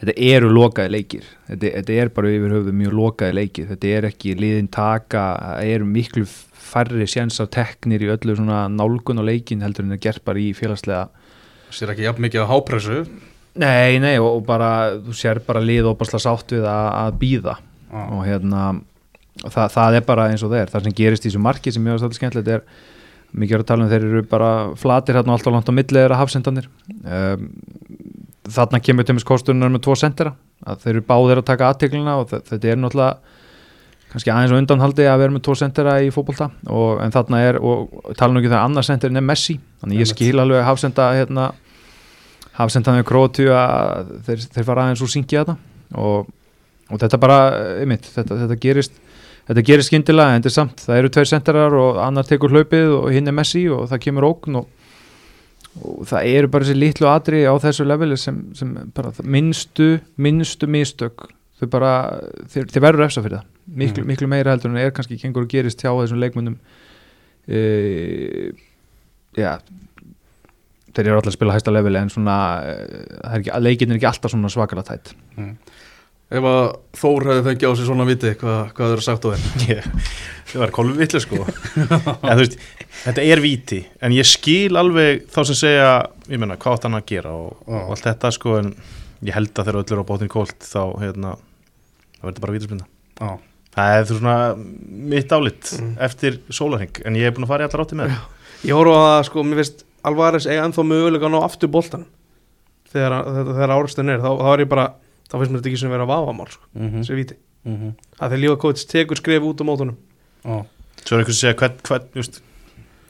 þetta 0.00 0.16
eru 0.32 0.50
lokaði 0.52 0.94
leikir. 0.96 1.28
Þetta, 1.50 1.72
þetta 1.78 2.00
er 2.02 2.12
bara 2.16 2.32
yfir 2.34 2.56
höfuð 2.56 2.80
mjög 2.82 2.98
lokaði 3.00 3.38
leikir. 3.40 3.68
Þetta 3.72 3.94
er 3.98 4.08
ekki 4.10 4.34
liðin 4.38 4.72
taka 4.72 5.28
það 5.42 5.74
eru 5.76 5.90
miklu 5.92 6.26
færri 6.66 7.06
séns 7.10 7.38
af 7.40 7.52
teknir 7.54 8.02
í 8.02 8.10
öllu 8.10 8.34
svona 8.36 8.66
nálgun 8.72 9.22
og 9.22 9.28
leikin 9.28 9.62
heldur 9.62 9.86
en 9.86 9.94
það 9.94 10.02
gert 10.08 10.24
bara 10.26 10.42
í 10.42 10.50
félagslega 10.56 11.06
sér 11.76 11.92
ekki 11.92 12.06
jafn 12.06 12.24
mikið 12.24 12.46
á 12.46 12.50
hápressu? 12.50 12.98
Nei, 13.56 13.96
nei, 14.02 14.16
og, 14.20 14.40
og 14.40 14.42
bara 14.48 14.70
þú 15.00 15.14
sér 15.16 15.40
bara 15.46 15.62
lið 15.64 15.88
opasla 15.92 16.20
sátt 16.22 16.52
við 16.56 16.66
að, 16.68 16.90
að 17.00 17.16
býða 17.22 17.56
Já. 17.56 18.02
og 18.02 18.20
hérna 18.26 18.66
og 19.44 19.52
það, 19.52 19.72
það 19.76 19.96
er 19.98 20.04
bara 20.08 20.28
eins 20.32 20.44
og 20.44 20.52
það 20.52 20.62
er. 20.62 20.72
Það 20.72 20.86
sem 20.86 20.98
gerist 21.00 21.24
í 21.24 21.30
þessu 21.30 21.42
marki 21.44 21.72
sem 21.72 21.86
ég 21.86 21.96
var 21.96 22.02
svolítið 22.02 22.20
skemmtilegt 22.20 22.52
er 22.56 22.66
mikið 23.36 23.56
er 23.56 23.64
að 23.64 23.68
tala 23.68 23.84
um 23.84 23.90
þeir 23.90 24.06
eru 24.06 24.22
bara 24.30 24.50
flatir 24.80 25.18
hérna 25.18 25.32
og 25.32 25.38
alltaf 25.38 25.56
langt 25.56 25.72
á 25.72 25.74
milli 25.76 25.98
þeirra 25.98 26.20
hafsendanir 26.20 26.68
um, 26.70 27.48
þarna 28.52 28.80
kemur 28.84 29.06
tömmis 29.08 29.24
kostunar 29.26 29.70
með 29.72 29.82
tvo 29.86 29.96
sendera 29.98 30.34
að 30.66 30.84
þeir 30.84 30.94
eru 30.96 31.04
báðir 31.08 31.40
að 31.42 31.48
taka 31.50 31.70
aðteglina 31.72 32.14
og 32.20 32.30
þe- 32.30 32.42
þetta 32.50 32.70
er 32.72 32.78
náttúrulega 32.80 33.34
kannski 34.12 34.30
aðeins 34.32 34.52
og 34.54 34.60
undanhaldi 34.62 35.06
að 35.10 35.18
vera 35.24 35.34
með 35.34 35.42
tvo 35.48 35.54
sendera 35.58 35.96
í 36.06 36.10
fótbolta 36.14 36.46
og, 36.70 37.00
en 37.04 37.12
þarna 37.12 37.40
er, 37.48 37.58
og 37.60 38.12
tala 38.16 38.32
nú 38.32 38.40
ekki 38.40 38.52
þegar 38.52 38.64
annar 38.68 38.86
senderin 38.86 39.18
er 39.20 39.26
Messi 39.26 39.58
þannig 39.82 40.00
ég 40.04 40.10
skil 40.12 40.38
alveg 40.40 40.64
hafsenda 40.64 41.08
hérna 41.18 41.48
hafsendan 42.56 43.00
við 43.00 43.08
Krótu 43.10 43.48
að 43.52 44.14
þeir, 44.28 44.44
þeir 44.54 44.68
fara 44.70 44.86
aðeins 44.86 45.02
úr 45.04 45.10
syngja 45.12 45.42
þetta 45.44 45.56
og, 46.00 46.30
og 46.90 47.02
þetta 47.02 47.18
bara, 47.20 47.40
einmitt, 47.82 48.06
þetta, 48.14 48.38
þetta 48.44 48.56
gerist 48.62 48.96
þetta 49.46 49.62
gerist 49.68 49.90
skyndilega 49.92 50.32
en 50.32 50.40
þetta 50.40 50.50
er 50.52 50.56
samt 50.56 50.86
það 50.86 51.00
eru 51.02 51.10
tveir 51.14 51.28
senderar 51.30 51.76
og 51.78 52.00
annar 52.02 52.26
tekur 52.26 52.54
hlaupið 52.54 52.94
og 52.96 53.10
hinn 53.14 53.28
er 53.30 53.36
Messi 53.36 53.66
og 53.70 53.84
það 53.92 54.00
kemur 54.06 54.26
ógn 54.30 54.62
og, 54.62 54.70
og 55.84 56.06
það 56.08 56.28
eru 56.38 56.48
bara 56.48 56.64
þessi 56.64 56.78
litlu 56.78 57.08
atri 57.10 57.42
á 57.44 57.54
þessu 57.60 57.86
leveli 57.86 58.16
sem, 58.16 58.54
sem 58.54 58.74
bara 58.94 59.10
það- 59.12 59.26
minnstu, 59.36 59.88
minnstu 60.18 60.66
mistök. 60.66 61.26
Þau 61.60 61.68
bara, 61.72 61.90
þeir, 62.52 62.66
þeir 62.68 62.82
verður 62.84 63.04
efsa 63.06 63.22
fyrir 63.24 63.38
það. 63.38 63.44
Miklu, 63.76 64.02
Mhm. 64.04 64.06
miklu 64.12 64.28
meira 64.28 64.50
heldur 64.52 64.70
en 64.70 64.76
er 64.76 64.90
kannski 64.90 65.16
gengur 65.20 65.42
og 65.42 65.48
gerist 65.48 65.80
hjá 65.82 65.90
þessum 65.90 66.20
leikmönnum. 66.20 66.56
E, 67.48 68.52
já 69.36 69.58
þeir 70.96 71.06
eru 71.06 71.16
alltaf 71.18 71.32
að 71.32 71.36
spila 71.36 71.52
hæsta 71.54 71.72
leveli 71.72 71.98
en 72.00 72.08
svona, 72.08 72.36
uh, 72.64 73.60
leikin 73.60 73.90
er 73.92 73.98
ekki 74.00 74.08
alltaf 74.08 74.32
svona 74.32 74.48
svakalega 74.48 74.86
tætt 74.96 75.12
ef 76.32 76.46
að 76.50 76.62
Þór 76.96 77.26
hefði 77.28 77.42
fengið 77.46 77.68
á 77.68 77.72
sig 77.78 77.86
svona 77.86 78.06
viti 78.08 78.30
hvað, 78.40 78.60
hvað 78.76 78.92
þeir 78.94 79.02
sagt 79.06 79.26
á 79.26 79.28
þeim 79.34 79.44
Ég- 79.70 79.88
Það 80.46 80.62
var 80.62 80.70
kolvi 80.76 80.94
vitlu 81.00 81.20
sko 81.20 81.38
en, 81.42 82.38
veist, 82.38 82.54
Þetta 83.02 83.22
er 83.26 83.40
víti 83.42 83.80
En 84.06 84.14
ég 84.14 84.26
skil 84.30 84.78
alveg 84.78 85.24
þá 85.32 85.40
sem 85.50 85.58
segja 85.58 85.88
Ég 86.30 86.38
menna, 86.40 86.56
hvað 86.56 86.76
átt 86.78 86.86
hann 86.86 86.98
að 87.00 87.06
gera 87.10 87.32
og, 87.34 87.56
Já. 87.66 87.80
og 87.82 87.90
allt 87.96 88.06
þetta 88.06 88.30
sko 88.36 88.54
En 88.62 88.70
ég 89.26 89.34
held 89.36 89.50
að 89.52 89.66
þegar 89.68 89.80
öll 89.82 89.90
eru 89.96 90.04
á 90.06 90.10
bótinn 90.10 90.30
kólt 90.32 90.56
Þá 90.66 90.80
hérna 91.02 91.34
Það 92.16 92.28
verður 92.30 92.44
bara 92.46 92.56
vítaspinda 92.56 92.86
Já. 93.20 93.30
Það 93.76 93.94
er 93.98 94.06
þú 94.08 94.18
svona 94.20 94.36
mitt 95.12 95.34
álit 95.36 95.72
Mm. 95.76 95.90
Eftir 96.06 96.38
sólarheng 96.54 97.02
En 97.04 97.18
ég 97.18 97.26
er 97.28 97.34
búin 97.36 97.44
að 97.44 97.50
fara 97.52 97.66
í 97.66 97.68
allar 97.68 97.82
átti 97.84 97.98
með 97.98 98.14
Ég 98.70 98.78
horfa 98.78 98.94
á 98.96 99.04
það 99.10 99.24
sko, 99.28 99.42
mér 99.50 99.60
finnst 99.60 99.82
Alvarez 100.06 100.46
eiga 100.48 100.62
ennþá 100.64 100.84
mögulega 100.86 101.26
að 101.28 101.34
ná 101.34 101.40
aftur 101.42 101.68
boltan 101.74 102.06
þegar, 102.92 103.16
þegar, 103.26 103.50
þegar 103.58 103.74
árastin 103.74 104.12
er 104.14 104.22
þá, 104.22 104.28
þá 104.38 104.46
er 104.54 104.62
ég 104.62 104.70
bara, 104.70 104.84
þá 105.26 105.38
finnst 105.38 105.52
mér 105.52 105.60
þetta 105.60 105.72
ekki 105.72 105.82
sem 105.82 105.94
vera 105.94 106.08
vafamál 106.08 106.48
sko, 106.50 106.66
mm 106.74 106.88
-hmm. 106.88 107.04
þessi 107.04 107.20
víti. 107.20 107.38
Mm 107.66 107.76
-hmm. 107.76 107.92
að 108.20 108.28
þegar 108.30 108.42
Lífa 108.42 108.56
Kóts 108.62 108.86
tekur 108.86 109.16
skref 109.16 109.42
út 109.42 109.60
á 109.60 109.64
mótunum. 109.66 109.96
Svo 111.04 111.16
er 111.16 111.22
einhvers 111.22 111.36
að 111.36 111.42
segja 111.42 111.54
hvern, 111.54 111.80
hvern 111.82 112.08
just, 112.14 112.42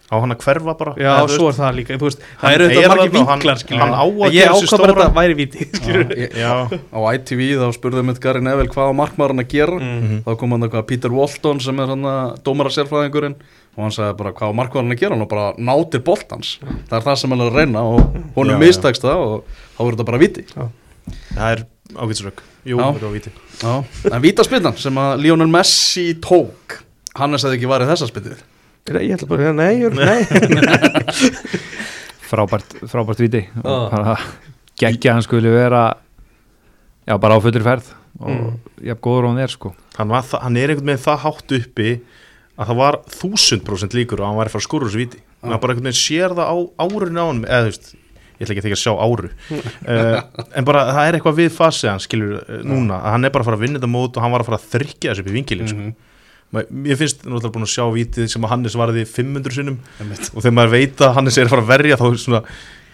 Á 0.06 0.22
hann 0.22 0.30
að 0.30 0.44
hverfa 0.44 0.74
bara? 0.78 0.92
Já, 0.94 1.08
Eða, 1.08 1.22
þú 1.26 1.34
svo 1.34 1.46
er 1.50 1.56
það 1.56 1.72
líka, 1.80 1.96
veist, 1.98 2.20
það 2.38 2.52
eru 2.54 2.66
er 2.66 2.74
þetta 2.76 2.90
margir 2.92 3.12
vinklar 3.16 3.62
hann 3.80 3.94
á 3.98 4.04
að 4.06 4.36
Ég 4.36 4.44
gera 4.44 4.54
sig 4.54 4.68
ákvað 4.68 4.82
bara 4.82 4.92
að 4.92 5.00
þetta 5.00 5.16
væri 5.16 5.34
Já, 6.42 6.52
á 6.70 6.98
ITV 7.16 7.42
þá 7.58 7.66
spurðum 7.74 8.12
við 8.12 8.20
Gary 8.22 8.42
Neville 8.46 8.70
hvað 8.70 8.92
á 8.94 8.98
markmaðurinn 9.00 9.42
að 9.42 9.50
gera. 9.50 9.80
Mm. 9.82 10.20
þá 10.22 10.30
kom 10.38 10.54
hann 10.54 10.66
eitthvað 10.68 10.86
Peter 10.92 11.16
Walton 11.16 11.62
sem 11.64 11.82
er 11.82 11.90
hann 11.90 12.06
að 12.06 12.38
dómara 12.46 12.74
sérfræðingurinn 12.76 13.34
og 13.74 13.82
hann 13.82 13.96
sagði 13.98 14.18
bara 14.22 14.34
hvað 14.38 14.54
á 14.54 14.58
markmaðurinn 14.62 14.94
að 14.94 15.02
gera? 15.02 15.16
Hann 15.16 15.26
og 15.26 15.32
bara 15.34 15.48
nátir 15.58 16.04
boltans. 16.06 16.54
Það 16.62 16.98
er 17.00 17.06
það 17.08 17.22
sem 17.24 17.34
hann 17.34 17.42
er 17.42 17.50
að 17.50 17.58
reyna 17.58 17.82
og 17.82 18.20
honum 18.38 18.54
Já, 18.54 18.58
já. 18.60 18.62
mistakst 18.62 19.08
það 19.08 19.24
og 19.26 19.58
þá 19.74 19.80
er 19.82 19.90
þetta 19.90 20.10
bara 20.12 20.22
viti 20.22 20.46
það 21.34 21.50
er 21.50 21.66
ágætsrögg 21.94 22.40
Jú, 22.66 22.80
þetta 22.80 23.06
var 23.06 23.14
víti. 23.14 23.30
En 24.10 24.22
vítaspinnan 24.24 24.74
sem 24.80 24.96
að 24.98 25.20
Lionel 25.22 25.46
Messi 25.52 26.08
tók 26.18 26.80
Hannes 27.16 27.44
hefði 27.46 27.56
ekki 27.60 27.70
varið 27.70 27.92
þessa 27.94 28.08
spytið 28.10 28.42
Ég 29.02 29.14
ætla 29.16 29.26
bara 29.30 29.48
að 29.50 29.56
ég- 29.82 29.96
nei. 29.98 30.20
Frábært, 32.30 32.70
frábært 32.90 33.20
bara 33.62 34.16
geggja 34.78 35.12
hann 35.14 35.22
skuli 35.24 35.50
vera 35.54 35.84
já, 37.06 37.14
bara 37.22 37.36
á 37.38 37.40
fullri 37.42 37.62
ferð 37.66 37.86
og 38.18 38.30
Mm. 38.32 38.52
jafn 38.80 39.00
góður 39.04 39.24
og 39.26 39.30
hann 39.34 39.42
er 39.44 39.48
sko. 39.52 39.74
Hann, 39.98 40.08
var 40.08 40.22
það, 40.24 40.40
hann 40.42 40.56
er 40.56 40.68
einhvern 40.72 40.86
veginn 40.88 41.02
það 41.04 41.18
hátt 41.20 41.50
uppi 41.52 41.88
að 42.56 42.66
það 42.70 42.76
var 42.78 42.96
þúsund 43.12 43.62
prósent 43.66 43.92
líkur 43.92 44.20
og 44.22 44.26
hann 44.30 44.38
var 44.38 44.46
að 44.48 44.52
fara 44.54 44.62
að 44.62 44.68
skóra 44.70 44.86
þessu 44.88 45.00
viti 45.02 45.18
Já. 45.20 45.24
hann 45.50 45.60
bara 45.60 45.72
einhvern 45.74 45.88
veginn 45.90 46.00
sér 46.00 46.30
það 46.32 46.48
á 46.48 46.56
árun 46.80 47.20
á 47.20 47.24
hann 47.28 47.42
eða 47.44 47.60
þú 47.60 47.68
veist, 47.70 47.86
ég 48.36 48.44
ætla 48.44 48.54
ekki 48.54 48.62
að 48.62 48.66
þykja 48.66 48.78
að 48.78 48.82
sjá 48.82 48.92
áru 49.00 49.30
uh, 49.32 50.48
en 50.56 50.66
bara 50.68 50.82
það 50.92 51.08
er 51.08 51.18
eitthvað 51.18 51.38
við 51.40 51.50
fasið 51.56 51.90
hann 51.92 52.02
skilur 52.04 52.34
uh, 52.40 52.60
núna, 52.66 52.98
að 53.00 53.14
hann 53.16 53.28
er 53.28 53.34
bara 53.34 53.44
að 53.44 53.50
fara 53.50 53.58
að 53.60 53.64
vinna 53.66 53.80
þetta 53.80 53.92
mót 53.92 54.16
og 54.16 54.26
hann 54.26 54.34
var 54.34 54.44
að 54.44 54.50
fara 54.50 54.60
að 54.60 54.68
þrykja 54.74 55.12
þessu 55.12 55.24
upp 55.24 55.30
í 55.30 55.36
vingilin 55.36 55.72
sko. 55.72 55.86
Mhm. 55.86 56.12
Mér 56.56 56.96
finnst 56.96 57.24
náttúrulega 57.26 57.52
búin 57.56 57.66
að 57.66 57.72
sjá 57.72 57.84
vítið 57.90 58.28
sem 58.30 58.44
að 58.46 58.52
Hannes 58.52 58.76
varði 58.78 59.02
500 59.10 59.56
sinnum 59.56 59.80
Einmitt. 59.98 60.28
og 60.30 60.44
þegar 60.44 60.54
maður 60.54 60.74
veit 60.76 61.02
að 61.02 61.16
Hannes 61.16 61.38
er 61.38 61.48
að 61.48 61.52
fara 61.56 61.64
að 61.64 61.72
verja 61.72 61.98
þá 61.98 62.04
er 62.06 62.20
svona, 62.22 62.40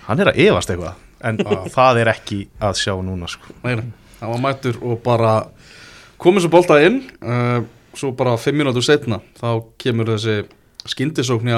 hann 0.07 0.22
er 0.22 0.31
að 0.31 0.40
efast 0.46 0.72
eitthvað 0.72 0.94
en 1.28 1.38
það 1.76 2.00
er 2.00 2.11
ekki 2.14 2.38
að 2.64 2.81
sjá 2.81 2.94
núna 3.05 3.28
sko. 3.31 3.55
Nei, 3.62 3.76
hann 4.22 4.33
var 4.33 4.42
mættur 4.42 4.81
og 4.81 5.02
bara 5.05 5.35
komið 6.22 6.46
svo 6.46 6.52
bolta 6.57 6.81
inn 6.83 7.02
uh, 7.20 7.61
svo 7.98 8.12
bara 8.16 8.38
fimm 8.40 8.61
mínútur 8.62 8.85
setna 8.87 9.20
þá 9.38 9.48
kemur 9.85 10.14
þessi 10.14 10.42
skyndisókni 10.88 11.55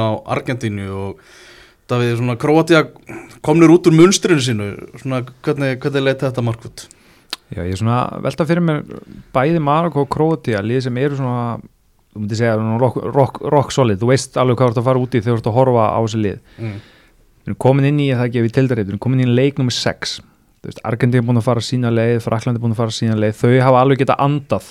komnir 3.44 3.72
út 3.74 3.88
úr 3.90 3.96
munstrinu 3.96 4.42
sínu. 4.42 4.68
Svona 5.02 5.22
hvernig, 5.44 5.78
hvernig 5.82 6.06
leita 6.08 6.28
þetta 6.30 6.44
markvöld 6.44 6.86
já, 7.52 7.62
ég 7.62 7.74
er 7.74 7.80
svona 7.80 8.00
velta 8.24 8.46
fyrir 8.48 8.64
mér 8.64 8.82
bæði 9.34 9.62
Marokko 9.62 10.04
og 10.04 10.10
Króatia 10.12 10.62
lið 10.64 10.86
sem 10.86 11.00
eru 11.00 11.18
svona 11.18 11.60
þú 12.14 12.22
myndi 12.22 12.38
segja 12.38 12.56
rock, 12.80 13.00
rock, 13.14 13.40
rock 13.52 13.74
solid. 13.74 13.98
Þú 14.00 14.10
veist 14.12 14.38
alveg 14.38 14.58
hvað 14.58 14.70
þú 14.70 14.74
ert 14.74 14.82
að 14.82 14.88
fara 14.88 15.02
út 15.02 15.14
í 15.14 15.20
þegar 15.20 15.38
þú 15.38 15.42
ert 15.42 15.50
að 15.50 15.58
horfa 15.58 15.86
á 15.90 15.98
þessi 15.98 16.20
lið. 16.22 16.38
Mm. 16.58 17.56
komin 17.60 17.88
inn 17.90 18.00
í, 18.00 18.12
það 18.14 18.28
ekki 18.28 18.40
ef 18.40 18.46
við 18.46 18.54
tildarið 18.58 18.86
við 18.86 18.92
erum 18.94 19.02
komin 19.04 19.24
inn 19.24 19.32
í 19.32 19.36
leik 19.36 19.58
nummer 19.60 19.74
6 19.74 20.20
Argentín 20.80 21.20
er 21.20 21.26
búin 21.26 21.36
að 21.36 21.44
fara 21.44 21.60
sína 21.60 21.90
leið, 21.92 22.22
Frakland 22.24 22.56
er 22.56 22.62
búin 22.62 22.72
að 22.72 22.78
fara 22.78 22.94
sína 22.94 23.18
leið. 23.18 23.34
Þau 23.36 23.50
hafa 23.66 23.80
alveg 23.84 24.00
geta 24.00 24.14
andað 24.24 24.70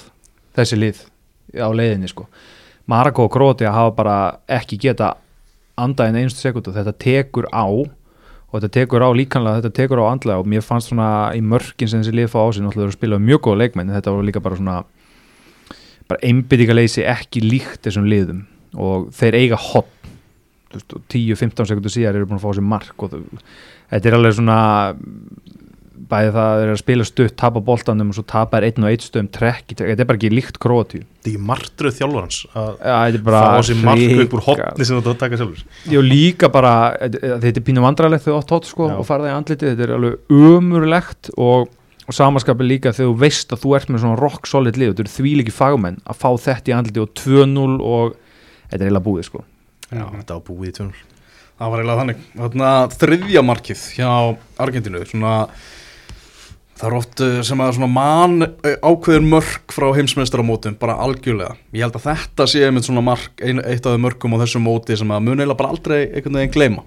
þessi 0.57 0.79
lið 0.79 1.01
á 1.53 1.69
leiðinni 1.69 2.09
sko. 2.09 2.25
Marokko 2.89 3.27
og 3.27 3.35
Króatia 3.35 3.73
hafa 3.75 3.91
bara 3.99 4.15
ekki 4.49 4.79
geta 4.81 5.11
andað 5.77 6.09
en 6.09 6.17
einstu 6.23 6.41
sekundu 6.41 6.73
þetta 6.73 6.95
tekur 6.97 7.45
á 7.53 7.69
og 8.53 8.61
þetta 8.61 8.73
tekur 8.77 9.01
á 9.01 9.09
líkanlega, 9.17 9.63
þetta 9.63 9.77
tekur 9.81 10.01
á 10.05 10.13
andlega 10.13 10.41
og 10.43 10.49
mér 10.49 10.61
fannst 10.61 10.91
svona 10.91 11.07
í 11.33 11.41
mörkin 11.41 11.89
sem 11.89 12.03
þessi 12.03 12.13
lið 12.13 12.29
fá 12.29 12.37
á 12.45 12.53
sig 12.53 12.61
náttúrulega 12.61 12.91
að 12.91 12.99
spila 12.99 13.17
mjög 13.17 13.41
góða 13.47 13.61
leikmenn 13.63 13.89
en 13.89 13.97
þetta 13.97 14.13
voru 14.13 14.27
líka 14.27 14.43
bara 14.45 14.59
svona 14.59 14.75
bara 16.11 16.21
einbyttingaleysi 16.27 17.05
ekki 17.09 17.41
líkt 17.41 17.81
þessum 17.87 18.05
liðum. 18.11 18.43
Og 18.77 19.09
þeir 19.15 19.39
eiga 19.39 19.57
hot 19.57 19.89
10-15 20.73 21.69
sekundur 21.69 21.93
síðar 21.93 22.17
eru 22.17 22.29
búin 22.29 22.39
að 22.39 22.45
fá 22.45 22.53
sér 22.57 22.65
mark 22.65 23.05
og 23.05 23.17
þetta 23.89 24.09
er 24.09 24.17
alveg 24.17 24.37
svona 24.37 24.59
bæði 26.09 26.31
það 26.35 26.47
að 26.53 26.61
eru 26.63 26.73
að 26.73 26.79
spila 26.81 27.05
stutt 27.07 27.35
tapa 27.39 27.61
boltanum 27.63 28.09
og 28.11 28.17
svo 28.17 28.23
tapa 28.27 28.57
er 28.59 28.65
einn 28.69 28.83
og 28.85 28.89
einn 28.91 29.03
stöðum 29.03 29.29
trekk 29.33 29.73
þetta 29.77 30.03
er 30.03 30.07
bara 30.09 30.19
ekki 30.19 30.31
líkt 30.33 30.57
Króatíu. 30.63 31.03
Þetta 31.03 31.29
er 31.29 31.33
ekki 31.33 31.43
martröð 31.49 31.95
að 32.53 32.71
Já, 32.83 32.95
þetta 32.95 33.19
er 33.19 33.23
fá 33.23 33.27
bara 33.27 33.43
á 33.53 33.59
sig 33.63 33.79
mark 33.83 34.03
upp 34.25 34.35
úr 34.37 34.43
hrika- 34.47 34.67
hotni 34.71 34.87
sem 34.89 34.97
þú 34.99 35.13
að 35.13 35.21
taka 35.23 35.39
sjálfur. 35.41 35.61
Jó, 35.93 35.99
líka 36.07 36.49
bara, 36.53 36.73
þetta 37.03 37.53
er 37.53 37.65
pínum 37.69 37.87
vandrarlegt 37.87 38.25
þegar 38.25 38.35
þú 38.35 38.41
átt 38.43 38.53
hot 38.57 38.69
sko 38.71 38.89
Já. 38.89 38.97
og 38.97 39.07
farða 39.07 39.31
í 39.31 39.37
andlitið, 39.37 39.71
þetta 39.73 39.87
er 39.87 39.95
alveg 39.97 40.35
umurlegt 40.41 41.31
og, 41.37 41.71
og 42.07 42.17
samanskapið 42.19 42.69
líka 42.73 42.93
þegar 42.95 43.13
þú 43.13 43.17
veist 43.23 43.55
að 43.55 43.63
þú 43.63 43.75
ert 43.79 43.93
með 43.93 44.03
svona 44.05 44.19
rock 44.19 44.47
solid 44.51 44.77
lið, 44.79 44.91
þetta 44.93 45.05
eru 45.07 45.15
því 45.17 45.33
líki 45.41 45.55
fagmenn 45.55 46.01
að 46.03 46.19
fá 46.23 46.29
þetta 46.49 46.73
í 46.73 46.77
andlitið 46.79 47.05
og 47.07 47.15
2-0 47.23 47.79
og 47.79 48.19
þetta 48.69 48.81
er 48.81 48.87
eiginlega 48.89 49.07
búið 49.07 49.27
sko. 49.31 49.43
Já, 49.93 50.05
þetta 50.19 50.37
var 50.39 50.45
búið 50.49 50.69
í 50.69 50.77
tjónul 50.79 51.01
það 51.63 51.69
var 51.69 51.79
eiginlega 51.83 52.01
þannig. 52.01 52.21
Þriðja 52.97 53.41
markið 53.45 53.81
hjá 53.95 54.09
Argentínu 54.63 55.03
svona 55.07 55.33
það 56.79 56.87
er 56.89 56.95
oft 56.97 57.23
uh, 57.23 57.39
sem 57.45 57.63
að 57.63 57.75
svona 57.77 57.91
man 57.91 58.45
uh, 58.45 58.75
ákveður 58.81 59.27
mörk 59.35 59.75
frá 59.75 59.87
heimsmeistaramótum 59.97 60.77
bara 60.81 60.97
algjörlega, 61.03 61.57
ég 61.75 61.85
held 61.85 61.99
að 61.99 62.07
þetta 62.09 62.47
sé 62.49 62.63
einmitt 62.67 62.87
svona 62.87 63.05
mark, 63.05 63.33
ein, 63.43 63.61
eitt 63.63 63.85
af 63.85 63.95
þeim 63.95 64.07
mörkum 64.07 64.35
á 64.37 64.41
þessu 64.43 64.63
móti 64.63 64.97
sem 64.99 65.13
að 65.13 65.27
mun 65.27 65.37
eiginlega 65.37 65.59
bara 65.61 65.75
aldrei 65.75 65.99
einhvern 66.07 66.39
veginn 66.41 66.55
gleyma. 66.57 66.85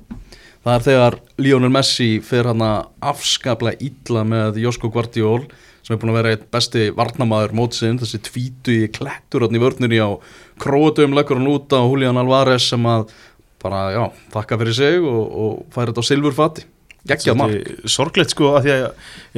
Það 0.66 0.75
er 0.75 0.85
þegar 0.88 1.16
Lionel 1.38 1.70
Messi 1.70 2.09
fer 2.27 2.49
hann 2.51 2.64
að 2.66 2.88
afskaplega 3.12 3.87
illa 3.87 4.25
með 4.27 4.59
Josko 4.64 4.90
Guardiol 4.90 5.44
sem 5.87 5.94
er 5.94 6.01
búin 6.03 6.11
að 6.11 6.18
vera 6.18 6.33
eitt 6.35 6.49
besti 6.51 6.88
varnamaður 6.96 7.55
mótsinn, 7.55 8.01
þessi 8.03 8.18
tvítu 8.27 8.75
í 8.75 8.88
klettur 8.90 9.46
hann 9.46 9.55
í 9.55 9.62
vörnunni 9.62 10.01
á 10.03 10.18
Króatum 10.59 11.14
leggur 11.14 11.38
hann 11.38 11.53
út 11.53 11.70
á 11.70 11.87
Julian 11.87 12.18
Alvarez 12.18 12.66
sem 12.72 12.88
að 12.90 13.12
bara, 13.62 13.85
já, 13.94 14.03
þakka 14.35 14.59
fyrir 14.62 14.77
sig 14.81 14.99
og, 15.07 15.22
og 15.31 15.53
færi 15.75 15.92
þetta 15.92 16.03
á 16.03 16.09
silfurfati 16.11 16.66
geggjað 17.11 17.38
mark. 17.40 17.71
sorglegt 17.97 18.35
sko 18.35 18.53
að 18.57 18.66
því 18.66 18.75
að 18.75 18.85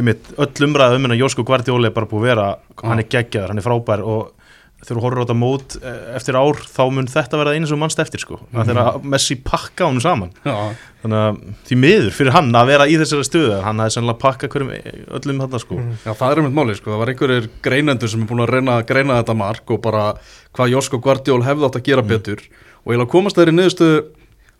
ég 0.01 0.09
mitt 0.09 0.33
öll 0.37 0.69
umræða 0.69 0.99
um 0.99 1.07
hennar 1.07 1.23
Jósko 1.23 1.45
Guardiola 1.47 1.91
er 1.91 1.97
bara 1.97 2.11
búið 2.11 2.25
að 2.25 2.29
vera 2.33 2.49
hann 2.83 3.03
er 3.03 3.09
geggjaður, 3.09 3.53
hann 3.53 3.63
er 3.63 3.69
frábær 3.69 4.05
og 4.05 4.35
þegar 4.79 4.99
þú 4.99 5.03
horfir 5.03 5.19
á 5.19 5.25
þetta 5.25 5.35
mót 5.39 5.75
eh, 5.81 6.03
eftir 6.15 6.37
ár 6.39 6.61
þá 6.71 6.83
mun 6.95 7.09
þetta 7.11 7.39
vera 7.41 7.55
einu 7.57 7.67
sem 7.67 7.81
mannst 7.83 7.99
eftir 7.99 8.23
sko 8.23 8.37
mm 8.39 8.47
-hmm. 8.53 8.69
þegar 8.69 9.09
Messi 9.11 9.37
pakka 9.43 9.89
honum 9.89 10.01
saman. 10.01 10.31
Já, 10.45 10.55
þannig 11.03 11.19
að 11.19 11.41
því 11.67 11.79
miður 11.83 12.13
fyrir 12.15 12.37
hann 12.37 12.53
að 12.55 12.71
vera 12.71 12.87
í 12.87 12.95
þessari 13.01 13.27
stöðu 13.27 13.59
hann 13.65 13.83
hafði 13.83 13.97
sannlega 13.97 14.23
pakka 14.23 14.49
hverjum 14.49 14.71
öllum 15.19 15.43
þetta 15.43 15.59
sko. 15.59 15.81
Já, 16.05 16.13
það 16.15 16.31
er 16.31 16.39
einmitt 16.39 16.55
máli, 16.55 16.77
sko, 16.79 16.93
það 16.93 17.03
var 17.03 17.09
einhverjir 17.09 17.51
greinendur 17.63 18.09
sem 18.09 18.23
er 18.23 18.29
búin 18.31 18.45
að 18.47 18.55
reyna 18.55 18.79
að 18.79 18.87
greina 18.87 19.19
þetta 19.19 19.35
mark 19.35 19.71
og 19.71 19.83
bara 19.83 20.15
hvað 20.55 20.73
Josko 20.77 20.99
Guardiol 21.03 21.43
hefði 21.43 21.67
átt 21.67 21.77
að 21.77 21.89
gera 21.91 22.03
betur 22.03 22.41
og 22.85 22.95
ég 22.95 23.03
að 23.03 23.11
komast 23.11 23.37
þeirri 23.37 23.57
niðurstöðu 23.59 24.05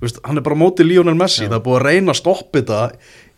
veist, 0.03 0.21
hann 0.25 0.41
er 0.41 0.47
bara 0.47 0.59
á 0.59 0.63
móti 0.63 0.87
Lionel 0.87 1.17
Messi 1.19 1.47
það 1.47 1.59
er 1.61 1.65
búið 1.69 1.79
að 1.79 1.87
reyna 1.89 2.15
að 2.15 2.21
stoppa 2.21 2.61
þetta 2.61 2.83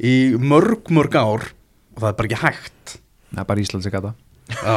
í 0.01 0.17
mörg, 0.41 0.91
mörg 0.93 1.17
ár 1.21 1.47
og 1.51 2.03
það 2.03 2.11
er 2.11 2.19
bara 2.19 2.31
ekki 2.31 2.43
hægt. 2.43 2.99
Það 3.31 3.43
er 3.45 3.49
bara 3.53 3.65
Íslands 3.65 3.89
ekki 3.91 4.01
að 4.01 4.11
það 4.11 4.19
já, 4.51 4.77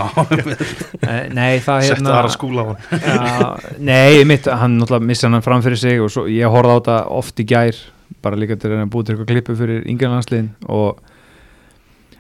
Nei, 1.38 1.60
það 1.64 1.88
hérna 1.88 2.14
aðra 2.20 2.34
skúla 2.34 2.64
á 2.64 2.66
hann. 2.70 2.78
Já, 3.02 3.74
nei, 3.82 4.24
mitt, 4.30 4.48
hann 4.48 4.78
náttúrulega 4.80 5.10
missa 5.10 5.32
hann 5.32 5.46
fram 5.46 5.64
fyrir 5.66 5.82
sig 5.82 6.04
og 6.04 6.12
svo, 6.14 6.26
ég 6.30 6.52
horfði 6.54 6.76
á 6.76 6.78
þetta 6.78 6.98
oft 7.18 7.42
í 7.42 7.48
gær 7.50 7.80
bara 8.24 8.40
líka 8.40 8.58
til 8.60 8.74
að 8.76 8.86
búið 8.94 9.08
til 9.08 9.16
eitthvað 9.16 9.32
klippu 9.32 9.58
fyrir 9.60 9.88
yngjarlandsliðin 9.90 10.52
og 10.72 11.02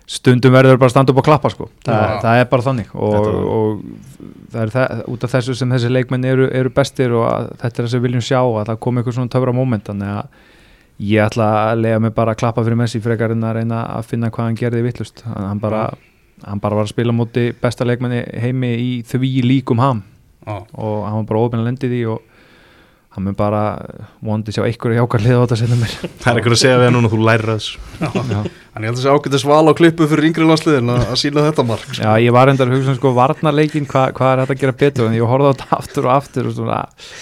stundum 0.10 0.54
verður 0.54 0.80
bara 0.80 0.90
að 0.90 0.94
standa 0.94 1.14
upp 1.14 1.20
og 1.22 1.28
klappa 1.28 1.52
sko. 1.54 1.68
Þa, 1.86 1.98
Já. 1.98 2.16
það 2.24 2.40
er 2.40 2.48
bara 2.52 2.66
þannig. 2.66 2.90
Og, 2.94 3.28
og 3.56 3.84
það 4.54 4.64
er 4.64 4.74
það, 4.74 5.04
út 5.14 5.28
af 5.28 5.36
þessu 5.36 5.56
sem 5.58 5.76
þessi 5.76 5.92
leikmenn 5.92 6.28
eru, 6.28 6.48
eru 6.52 6.72
bestir 6.76 7.14
og 7.16 7.28
að, 7.30 7.52
þetta 7.62 7.74
er 7.74 7.86
það 7.86 7.92
sem 7.94 8.02
við 8.02 8.08
viljum 8.10 8.26
sjá 8.28 8.40
að 8.42 8.66
það 8.72 8.82
kom 8.86 9.00
eitthvað 9.00 9.18
svona 9.20 9.34
töfra 9.36 9.56
moment 9.56 9.92
þannig 9.92 10.16
að 10.18 10.50
ég 11.04 11.24
ætla 11.26 11.50
að 11.60 11.84
lega 11.84 12.02
mig 12.04 12.16
bara 12.16 12.36
að 12.36 12.42
klappa 12.44 12.64
fyrir 12.66 12.80
Messi 12.80 13.02
frekar 13.04 13.34
en 13.34 13.48
að 13.48 13.58
reyna 13.60 13.84
að 13.96 14.10
finna 14.12 14.32
hvað 14.34 14.50
hann 14.50 14.60
gerði 14.60 14.84
vittlust 14.86 15.24
hann, 15.26 15.48
hann, 15.50 15.62
bara, 15.64 15.88
hann 16.44 16.62
bara 16.64 16.78
var 16.78 16.88
að 16.88 16.94
spila 16.94 17.16
á 17.16 17.20
móti 17.20 17.48
besta 17.64 17.88
leikmenni 17.88 18.22
heimi 18.44 18.74
í 18.78 18.92
því 19.08 19.34
líkum 19.48 19.82
ham. 19.84 20.04
Já, 20.44 20.60
og 20.60 21.08
hann 21.08 21.22
var 21.22 21.28
bara 21.32 21.48
ofinn 21.48 21.64
að 21.64 21.70
lendi 21.72 21.90
því 21.90 22.04
og 22.12 22.33
hann 23.14 23.26
mun 23.28 23.36
bara 23.38 23.62
vondi 24.26 24.54
sjá 24.56 24.64
einhverju 24.66 24.98
jákar 24.98 25.22
liða 25.22 25.38
á 25.38 25.44
þetta 25.44 25.58
setna 25.62 25.78
mér 25.78 25.94
það 26.24 26.30
er 26.32 26.40
einhver 26.40 26.56
að 26.56 26.62
segja 26.64 26.80
við 26.82 26.88
hann 26.88 26.96
núna 26.98 27.12
þú 27.12 27.20
lærir 27.28 27.52
að 27.54 27.60
þessu. 27.60 27.76
Já. 28.02 28.40
en 28.74 28.82
ég 28.82 28.90
held 28.90 29.00
að 29.04 29.14
ágætið 29.14 29.44
sval 29.44 29.70
á 29.70 29.74
klippu 29.78 30.08
fyrir 30.10 30.28
yngri 30.32 30.48
landsliðin 30.50 30.94
að, 30.96 31.04
að 31.14 31.20
sína 31.22 31.46
þetta 31.46 31.66
mark 31.70 31.86
sko. 31.92 32.02
já, 32.02 32.12
ég 32.26 32.34
var 32.34 32.52
endar 32.52 32.72
að 32.72 32.78
hugsa 32.80 32.94
um 32.94 32.98
sko 32.98 33.12
varnarleikin 33.20 33.86
hva, 33.92 34.08
hvað 34.18 34.34
er 34.34 34.42
þetta 34.44 34.56
að 34.58 34.64
gera 34.64 34.76
betur 34.82 35.10
en 35.10 35.18
ég 35.20 35.30
horfði 35.30 35.50
á 35.50 35.54
þetta 35.54 35.78
aftur 35.78 36.10
og 36.10 36.16
aftur 36.18 36.50
og 36.50 36.56
svona, 36.58 36.80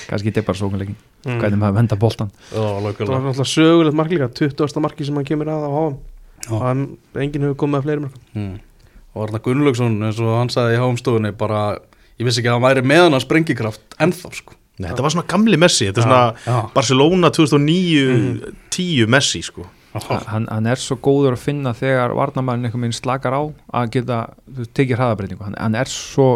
kannski 0.08 0.32
þetta 0.32 0.44
er 0.44 0.48
bara 0.48 0.62
sókunleikin 0.62 0.98
hvernig 1.28 1.60
maður 1.62 1.78
venda 1.82 2.00
boltan 2.02 2.32
já, 2.32 2.56
Það 2.56 3.12
var 3.12 3.22
náttúrulega 3.28 3.50
sögulegt 3.52 4.00
mark 4.00 4.16
líka 4.16 4.32
20. 4.40 4.82
marki 4.88 5.06
sem 5.06 5.20
hann 5.20 5.28
kemur 5.28 5.52
að 5.54 5.68
á 5.68 5.72
háum 5.76 6.00
enginn 7.22 7.44
hefur 7.46 7.60
komið 7.66 7.78
að 7.82 7.86
fleiri 7.86 8.06
mörgum 8.08 8.48
mm. 14.82 14.90
hann 14.90 14.90
hann 14.90 14.90
hann 14.90 14.90
Nei, 14.90 14.90
þetta 14.92 15.06
var 15.06 15.14
svona 15.16 15.28
gamli 15.28 15.58
Messi, 15.58 15.88
þetta 15.90 16.02
er 16.02 16.08
svona 16.08 16.24
já. 16.46 16.72
Barcelona 16.74 17.30
2009 17.30 18.54
10 18.70 19.08
Messi 19.12 19.42
sko 19.46 19.68
hann, 20.28 20.48
hann 20.48 20.70
er 20.72 20.80
svo 20.80 20.96
góður 21.04 21.36
að 21.36 21.44
finna 21.44 21.74
þegar 21.76 22.14
varnarmæðin 22.16 22.70
einhvern 22.70 22.86
veginn 22.86 22.96
slakar 22.96 23.36
á 23.36 23.42
að 23.76 23.92
geta 23.98 24.22
þú 24.48 24.62
veist, 24.62 24.74
tekið 24.78 24.98
hraðabreitingu 25.02 25.44
hann, 25.44 25.58
hann 25.60 25.76
er 25.76 25.92
svo 25.92 26.30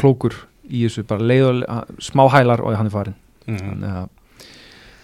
klókur 0.00 0.34
í 0.72 0.86
þessu 0.86 1.04
bara 1.08 1.26
leið 1.28 1.44
og 1.50 2.00
smá 2.00 2.24
hælar 2.32 2.62
og 2.64 2.76
hann 2.78 2.88
er 2.88 2.94
farin 2.94 3.18
mm. 3.46 3.58
þannig 3.60 3.96
að 4.00 4.10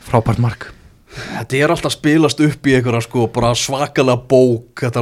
frábært 0.08 0.38
mark 0.42 0.72
Þetta 1.18 1.56
er 1.56 1.72
alltaf 1.72 1.94
spilast 1.94 2.40
upp 2.44 2.66
í 2.68 2.74
einhverja 2.76 3.00
sko 3.06 3.22
bara 3.32 3.54
svakalega 3.56 4.20
bók 4.28 4.82
þetta 4.84 5.00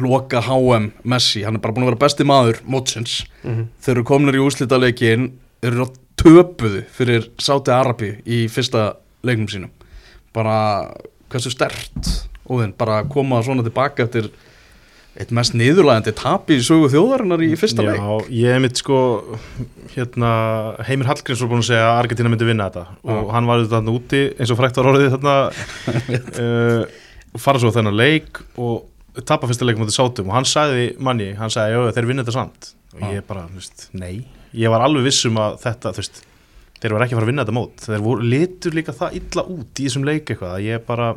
loka 0.00 0.40
HM 0.40 0.86
Messi 1.04 1.42
hann 1.44 1.58
er 1.58 1.62
bara 1.64 1.74
búin 1.76 1.84
að 1.84 1.90
vera 1.92 2.00
besti 2.06 2.24
maður 2.24 2.62
mótsins 2.64 3.26
Mhm. 3.44 3.66
þeir 3.84 3.92
eru 3.92 4.04
komnir 4.08 4.38
í 4.38 4.40
úslitaleikin 4.40 5.32
eru 5.62 5.84
að 5.84 5.98
töpuðu 6.20 6.84
fyrir 6.94 7.28
Sáti 7.42 7.72
Arabi 7.74 8.14
í 8.24 8.44
fyrsta 8.52 8.92
leiknum 9.26 9.50
sínum. 9.50 9.72
Bara 10.34 10.56
hversu 11.32 11.52
stert 11.52 12.10
og 12.44 12.60
þinn 12.60 12.74
bara 12.78 13.02
koma 13.10 13.40
svona 13.44 13.64
tilbaka 13.64 14.06
eftir 14.06 14.28
eitt 15.14 15.30
mest 15.34 15.54
niðurlægandi 15.54 16.10
tap 16.18 16.48
í 16.50 16.56
sögu 16.64 16.88
þjóðarinnar 16.90 17.42
í 17.46 17.52
fyrsta 17.58 17.84
leik. 17.86 18.00
Já, 18.00 18.30
ég 18.34 18.62
mitt 18.64 18.80
sko 18.80 18.98
hérna, 19.94 20.30
Heimir 20.88 21.08
Hallgríms 21.10 21.42
var 21.44 21.52
búin 21.52 21.62
að 21.62 21.68
segja 21.70 21.84
að 21.86 21.98
Argentina 22.00 22.32
myndi 22.32 22.48
vinna 22.48 22.66
þetta. 22.66 22.96
Og 23.14 23.30
hann 23.34 23.50
var 23.50 23.62
auðvitað 23.62 23.92
úti 23.94 24.22
eins 24.34 24.50
og 24.50 24.58
frækt 24.58 24.80
var 24.80 24.90
orðið 24.90 25.14
þarna 25.14 25.36
uh, 26.42 27.38
fara 27.38 27.62
svo 27.62 27.70
þennan 27.74 27.98
leik 27.98 28.42
og 28.58 29.22
tapa 29.22 29.46
fyrsta 29.50 29.68
leikum 29.68 29.84
á 29.84 29.86
þetta 29.86 29.98
sátum. 30.00 30.32
Og 30.32 30.38
hann 30.40 30.50
sagði 30.50 30.88
manni, 30.98 31.30
hann 31.38 31.52
sagði, 31.54 31.76
já, 31.78 31.94
þeir 31.94 32.10
vinna 32.10 32.26
þetta 32.26 32.38
samt. 32.40 32.72
Og 32.98 33.06
ég 33.14 33.26
bara, 33.30 33.46
veist, 33.54 33.88
nei 33.94 34.24
ég 34.54 34.70
var 34.70 34.84
alveg 34.86 35.04
viss 35.08 35.24
um 35.28 35.36
að 35.42 35.58
þetta, 35.64 35.92
þú 35.96 36.02
veist 36.02 36.22
þeir 36.80 36.92
var 36.94 37.04
ekki 37.04 37.14
að 37.14 37.18
fara 37.20 37.26
að 37.26 37.30
vinna 37.32 37.44
þetta 37.44 37.56
mót 37.58 37.84
þeir 37.88 38.02
voru 38.04 38.26
litur 38.28 38.74
líka 38.76 38.92
það 38.96 39.14
illa 39.20 39.44
út 39.54 39.80
í 39.80 39.86
þessum 39.88 40.04
leik 40.08 40.30
eitthvað 40.30 40.52
að 40.58 40.66
ég 40.68 40.84
bara 40.86 41.08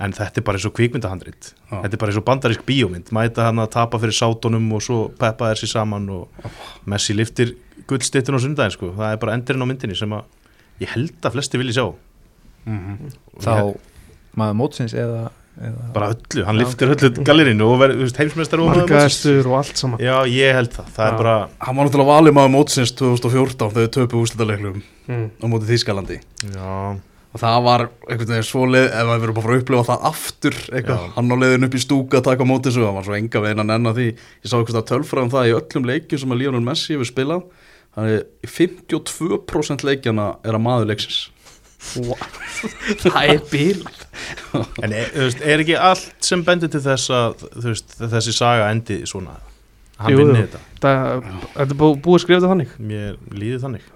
en 0.00 0.14
þetta 0.16 0.40
er 0.40 0.44
bara 0.48 0.56
eins 0.58 0.66
og 0.66 0.74
kvikmyndahandrit 0.78 1.50
Já. 1.52 1.74
þetta 1.84 1.92
er 1.96 2.00
bara 2.02 2.10
eins 2.12 2.20
og 2.20 2.26
bandarísk 2.30 2.62
bíómynd 2.68 3.10
mæta 3.12 3.44
hann 3.50 3.60
að 3.62 3.70
tapa 3.76 4.00
fyrir 4.00 4.16
sátunum 4.16 4.70
og 4.76 4.82
svo 4.84 4.98
peppa 5.20 5.50
þeir 5.52 5.60
sér 5.62 5.72
saman 5.74 6.08
og 6.14 6.46
Messi 6.88 7.14
liftir 7.16 7.52
gullstittin 7.86 8.36
á 8.36 8.40
sundaginn 8.40 8.72
sko. 8.74 8.92
það 8.96 9.12
er 9.12 9.20
bara 9.20 9.34
endurinn 9.36 9.64
á 9.64 9.68
myndinni 9.68 9.96
sem 9.98 10.10
að 10.16 10.24
ég 10.80 10.88
held 10.96 11.20
að 11.20 11.36
flesti 11.36 11.60
vilji 11.60 11.76
sjá 11.78 11.86
Mhm. 12.66 13.12
Og 13.36 13.40
þá 13.40 13.52
ég- 13.56 13.76
maður 14.36 14.56
mótsins 14.60 14.92
eða 14.94 15.30
bara 15.94 16.14
öllu, 16.14 16.44
hann 16.46 16.56
liftir 16.56 16.92
öllu 16.94 17.10
gallerinu 17.26 17.66
og 17.68 17.82
verður 17.82 18.12
heimsmeistar 18.16 18.62
og 18.62 18.70
markaðistur 18.72 19.48
og 19.50 19.58
allt 19.58 19.80
saman. 19.80 20.00
Já 20.00 20.14
ég 20.30 20.56
held 20.56 20.72
það, 20.72 20.88
það 20.96 21.04
Já. 21.04 21.10
er 21.10 21.18
bara 21.18 21.34
Hann 21.66 21.76
var 21.76 21.88
náttúrulega 21.88 22.14
valið 22.14 22.36
maður 22.38 22.52
mótsins 22.54 22.92
2014 22.96 23.74
þegar 23.74 23.90
þau 23.90 23.94
töpu 23.98 24.22
úrslitaleikluum 24.22 24.80
mm. 24.80 25.26
á 25.36 25.44
móti 25.52 25.68
Þýskalandi. 25.68 26.16
Já, 26.54 26.76
og 26.96 27.42
það 27.42 27.58
var 27.66 27.84
einhvern 28.08 28.32
veginn 28.32 28.48
svo 28.48 28.64
leið 28.70 28.86
ef 28.88 29.10
við 29.10 29.26
erum 29.26 29.36
bara 29.36 29.42
að 29.42 29.48
fara 29.48 29.58
að 29.58 29.64
upplifa 29.64 29.88
það 29.90 30.06
aftur 30.10 30.56
hann 31.18 31.34
á 31.36 31.36
leiðin 31.42 31.68
upp 31.68 31.76
í 31.76 31.82
stúka 31.84 32.20
að 32.20 32.28
taka 32.30 32.46
á 32.48 32.50
móti 32.50 32.70
þessu, 32.70 32.86
hann 32.88 32.96
var 32.96 33.08
svo 33.10 33.18
enga 33.18 33.42
veginn 33.44 33.64
að 33.64 33.68
nenna 33.74 33.92
því. 33.98 34.06
Ég 34.16 34.48
sá 34.48 34.56
eitthvað 34.62 34.88
tölfræðum 34.94 35.34
það 35.34 35.50
í 35.50 35.58
öllum 35.58 35.90
leikjum 35.92 36.22
sem 36.24 36.32
að 36.32 36.40
Lionel 36.40 36.64
Messi 36.64 36.96
hefur 36.96 37.10
spilað. 37.10 37.44
Hann 37.98 38.08
er 38.08 38.24
í 38.46 38.48
52% 38.48 39.84
leikjana 39.84 40.30
er 40.46 40.56
að 40.56 40.64
maður 40.64 40.92
leiksins 40.94 41.26
það 41.80 43.20
er 43.24 43.42
bíl 43.50 43.84
en 44.84 44.92
er, 44.92 45.10
þú 45.14 45.26
veist, 45.26 45.44
er 45.46 45.62
ekki 45.64 45.76
allt 45.80 46.26
sem 46.26 46.42
bendir 46.44 46.70
til 46.72 46.82
þess 46.84 47.12
að 47.16 47.44
veist, 47.64 47.94
þessi 48.00 48.34
saga 48.36 48.68
endi 48.74 49.00
svona? 49.08 49.38
Hann 50.00 50.14
Jú, 50.14 50.22
vinni 50.22 50.40
jú. 50.40 50.46
þetta, 50.46 50.60
það, 50.80 51.28
þetta 51.56 51.74
er 51.74 51.78
búið 51.80 52.14
að 52.16 52.22
skrifa 52.24 52.38
þetta 52.40 52.50
þannig. 52.54 52.70
Mér 52.90 53.16
líði 53.36 53.58
þannig. 53.64 53.88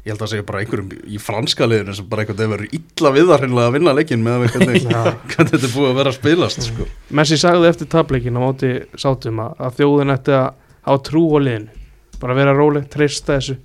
Ég 0.00 0.10
held 0.14 0.16
að 0.16 0.22
það 0.24 0.30
segja 0.32 0.44
bara 0.48 0.60
einhverjum 0.62 0.90
í 1.12 1.20
franska 1.20 1.66
liðinu 1.68 1.94
sem 1.96 2.06
bara 2.08 2.22
einhvern 2.24 2.38
veginn 2.40 2.52
verður 2.54 2.76
illa 2.78 3.12
við 3.16 3.26
það 3.30 3.40
hreinlega 3.42 3.70
að 3.70 3.74
vinna 3.76 3.94
leikin 3.96 4.22
með 4.24 4.36
að 4.36 4.54
hvernig, 4.54 4.84
Já. 4.84 5.00
hvernig 5.32 5.50
þetta 5.54 5.68
er 5.68 5.74
búið 5.74 5.88
að 5.90 5.98
vera 6.00 6.12
að 6.12 6.16
spilast 6.16 6.64
sko. 6.64 6.86
Messi 7.20 7.38
sagði 7.40 7.68
eftir 7.72 7.90
tapleikin 7.92 8.36
á 8.36 8.40
móti 8.40 8.70
sátum 9.00 9.42
að, 9.44 9.52
að 9.66 9.76
þjóðin 9.80 10.14
ætti 10.16 10.36
að 10.38 10.46
hafa 10.88 11.02
trú 11.10 11.24
á 11.36 11.38
liðinu. 11.44 11.84
Bara 12.20 12.36
vera 12.40 12.56
róleg, 12.56 12.88
treysta 12.92 13.36
þessu. 13.38 13.56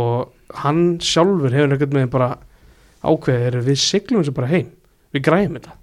Og 0.00 0.41
hann 0.62 0.82
sjálfur 1.02 1.54
hefur 1.54 1.72
einhvern 1.72 1.96
veginn 1.98 2.12
bara 2.12 2.30
ákveðið 3.02 3.46
er 3.48 3.56
við 3.66 3.80
siglum 3.82 4.22
þessu 4.22 4.34
bara 4.36 4.50
heim. 4.52 4.68
Við 5.12 5.24
græjum 5.26 5.56
þetta. 5.58 5.74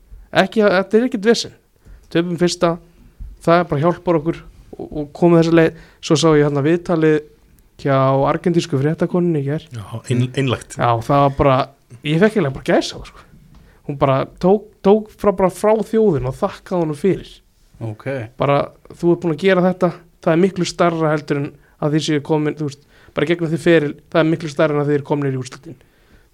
Ekki, 0.44 0.62
þetta 0.64 0.98
er 1.00 1.08
ekkert 1.10 1.28
vesinn 1.30 1.56
töfum 2.10 2.38
fyrsta, 2.42 2.76
það 3.46 3.60
er 3.62 3.68
bara 3.70 3.82
hjálpar 3.84 4.18
okkur 4.20 4.40
og, 4.42 4.86
og 4.88 5.10
komið 5.18 5.44
þessa 5.44 5.58
leið. 5.60 5.82
Svo 6.06 6.18
sá 6.18 6.28
ég 6.34 6.46
hérna 6.48 6.64
viðtalið 6.66 7.20
hjá 7.80 7.98
argentísku 8.28 8.80
fréttakoninni 8.82 9.44
í 9.44 9.46
ger 9.48 9.66
já, 9.72 9.84
ein, 10.12 10.26
einlægt 10.36 10.76
Já, 10.76 10.90
það 11.06 11.22
var 11.24 11.36
bara, 11.38 11.58
ég 12.04 12.20
fekk 12.20 12.34
eiginlega 12.40 12.56
bara 12.58 12.68
gæsa 12.74 13.00
sko. 13.08 13.26
Hún 13.88 13.98
bara 14.02 14.18
tók, 14.42 14.66
tók 14.86 15.08
frá, 15.16 15.32
bara 15.38 15.50
frá 15.54 15.72
þjóðin 15.88 16.28
og 16.30 16.36
þakkaði 16.38 16.82
honum 16.84 17.00
fyrir. 17.00 17.30
ok, 17.80 18.06
Bara, 18.38 18.58
þú 18.92 19.14
ert 19.14 19.24
búin 19.24 19.36
að 19.38 19.46
gera 19.46 19.64
þetta, 19.70 19.92
það 20.26 20.34
er 20.34 20.42
miklu 20.44 20.68
starra 20.68 21.14
heldur 21.14 21.40
en 21.40 21.48
að 21.80 21.96
því 21.96 22.02
séu 22.10 22.24
komin, 22.28 22.58
þú 22.60 22.68
veist, 22.68 22.84
bara 23.20 23.30
gegnum 23.30 23.52
því 23.52 23.60
feril, 23.68 23.94
það 24.10 24.24
er 24.24 24.28
miklu 24.32 24.50
starra 24.56 24.78
en 24.80 24.82
að 24.86 24.92
þið 24.94 25.00
er 25.02 25.06
komin 25.12 25.30
í 25.36 25.40
úrslutin. 25.44 25.78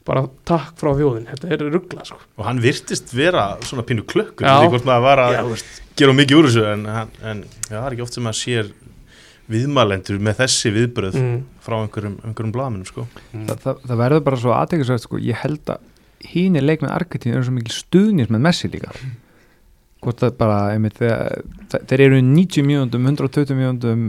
Bara 0.05 0.21
takk 0.45 0.75
frá 0.77 0.91
þjóðin, 0.99 1.23
þetta 1.31 1.47
er 1.55 1.61
ruggla, 1.73 2.03
sko. 2.05 2.19
og 2.37 2.45
hann 2.45 2.59
virtist 2.61 3.09
vera 3.17 3.47
svona 3.65 3.81
pínu 3.89 4.03
klökkur 4.05 4.45
Já. 4.45 4.59
því 4.61 4.67
hvort 4.75 4.85
maður 4.85 5.05
var 5.07 5.21
að 5.23 5.33
Já, 5.33 5.63
gera 5.97 6.13
mikið 6.13 6.37
úr 6.37 6.47
þessu 6.51 6.65
en, 6.69 6.83
en, 6.85 7.15
en 7.25 7.41
já, 7.41 7.71
það 7.79 7.87
er 7.87 7.95
ekki 7.95 8.05
oft 8.05 8.13
sem 8.19 8.27
maður 8.27 8.37
sér 8.43 8.69
viðmælendur 9.49 10.21
með 10.25 10.37
þessi 10.43 10.71
viðbröð 10.75 11.17
Mm. 11.21 11.41
frá 11.65 11.75
einhverjum, 11.81 12.15
einhverjum 12.25 12.53
blaminum 12.53 12.85
sko. 12.85 13.07
það, 13.33 13.59
það, 13.65 13.81
það 13.89 13.99
verður 14.03 14.23
bara 14.29 14.39
svo 14.41 14.53
aðteklisvægt 14.57 15.05
sko, 15.05 15.17
ég 15.21 15.41
held 15.41 15.73
að 15.73 16.29
hín 16.31 16.55
er 16.57 16.65
leik 16.65 16.81
með 16.85 16.93
Argentín 16.95 17.33
eru 17.35 17.45
svo 17.45 17.53
mikil 17.57 17.73
stuðnins 17.75 18.29
með 18.33 18.41
Messi 18.45 18.69
líka 18.73 18.93
hvort 20.05 20.21
það 20.21 20.33
bara 20.39 20.57
einmitt, 20.75 20.99
þeir 21.89 22.01
eru 22.05 22.19
90 22.23 22.63
mínúndum 22.65 23.07
120 23.09 23.55
mínúndum 23.57 24.03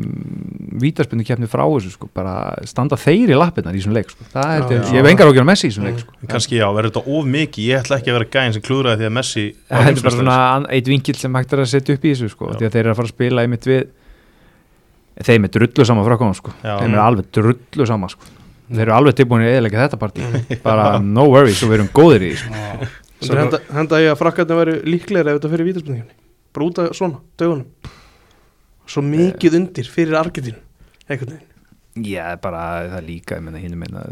vítaspindu 0.83 1.25
keppni 1.27 1.49
frá 1.51 1.65
þessu 1.65 1.91
sko, 1.95 2.09
bara 2.15 2.35
standa 2.69 2.99
þeir 3.01 3.33
í 3.33 3.39
lappirnar 3.39 3.75
í 3.75 3.81
þessum 3.81 3.97
leik 3.97 4.13
sko. 4.13 4.27
það 4.35 4.53
er, 4.53 4.61
Já, 4.63 4.77
ég 4.77 4.85
já. 4.93 5.01
hef 5.01 5.09
engar 5.11 5.31
ágjör 5.33 5.47
Messi 5.49 5.67
í 5.67 5.71
þessum 5.73 5.87
leik 5.89 5.99
sko. 6.05 6.17
En 6.21 6.31
kannski 6.35 6.61
já, 6.61 6.67
verður 6.77 6.93
þetta 6.93 7.17
of 7.17 7.29
mikið 7.37 7.69
ég 7.71 7.81
ætla 7.83 7.99
ekki 8.01 8.13
að 8.13 8.19
vera 8.21 8.31
gæðin 8.37 8.57
sem 8.57 8.65
klúðraði 8.69 9.01
því 9.03 9.09
að 9.11 9.15
Messi 9.19 9.45
það 9.73 9.91
er 9.91 10.01
bara 10.07 10.15
svona 10.17 10.39
eitt 10.77 10.91
vinkil 10.93 11.17
sem 11.21 11.39
hægt 11.41 11.53
er 11.57 11.63
að 11.65 11.71
setja 11.73 11.97
upp 11.97 12.05
í 12.05 12.13
þessu 12.15 12.29
sko, 12.37 12.53
því 12.55 12.65
að 12.69 12.73
þeir 12.77 12.83
eru 12.85 12.93
að 12.93 12.99
fara 13.01 13.09
að 13.11 13.15
spila 13.17 13.47
einmitt 13.47 13.67
við 13.73 13.83
þeim 15.27 15.49
er 15.49 15.55
drullu 15.57 15.87
sama 15.89 16.05
frá 16.05 16.17
komum 16.21 16.37
sko. 16.37 16.53
Já. 16.61 16.75
þeim 16.83 16.93
er 16.93 17.03
alveg 17.07 17.31
drullu 17.33 17.87
sama 17.89 18.11
sko. 18.13 18.29
þeir 18.69 18.85
eru 18.85 18.97
alveg 18.99 19.17
tilbúin 19.17 19.47
henda, 23.35 23.61
henda 23.73 24.01
ég 24.03 24.13
að 24.13 24.21
frakkarnir 24.21 24.61
væri 24.61 24.77
líklegri 24.87 25.33
ef 25.33 25.39
þetta 25.41 25.53
fyrir 25.53 25.69
vítaspendingunni. 25.71 26.17
Bara 26.57 26.69
út 26.71 26.81
af 26.83 26.97
svona, 26.97 27.21
dögunum. 27.41 27.93
Svo 28.87 29.03
mikið 29.03 29.59
undir 29.61 29.91
fyrir 29.91 30.17
einhvern 30.17 31.37
veginn. 31.37 31.53
Já, 32.05 32.37
bara 32.41 32.63
það 32.91 32.99
er 32.99 33.07
líka, 33.07 33.39
ég 33.39 33.45
menna 33.47 33.61
hinn 33.63 33.79
meina 33.81 34.05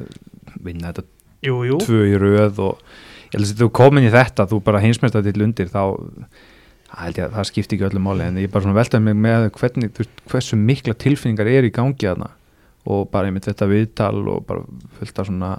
vinna 0.64 0.92
þetta 0.92 1.04
Jú, 1.44 1.58
jú. 1.68 1.78
tvö 1.84 2.04
í 2.08 2.16
röð 2.16 2.60
og 2.64 2.78
ég 3.28 3.36
held 3.36 3.50
að 3.50 3.58
þú 3.60 3.70
komin 3.76 4.06
í 4.06 4.12
þetta, 4.14 4.46
þú 4.48 4.60
bara 4.64 4.80
hinsmestað 4.80 5.26
til 5.28 5.44
undir 5.44 5.68
þá 5.68 5.82
held 6.94 7.18
ég 7.18 7.26
að 7.26 7.34
það 7.34 7.48
skipti 7.50 7.76
ekki 7.76 7.88
öllu 7.90 8.00
máli 8.00 8.24
en 8.24 8.38
ég 8.40 8.52
bara 8.52 8.64
svona 8.64 8.78
veltaði 8.78 9.04
mig 9.10 9.18
með 9.18 9.48
hvernig, 9.58 9.92
þú 9.96 10.06
hversu 10.30 10.56
mikla 10.56 10.94
tilfinningar 11.04 11.50
er 11.50 11.68
í 11.68 11.72
gangi 11.74 12.06
þarna 12.06 12.30
og 12.88 13.08
bara 13.12 13.28
einmitt 13.28 13.48
þetta 13.48 13.68
viðtal 13.68 14.22
og 14.22 14.46
bara 14.48 14.64
fullt 14.98 15.20
af 15.20 15.28
svona 15.28 15.50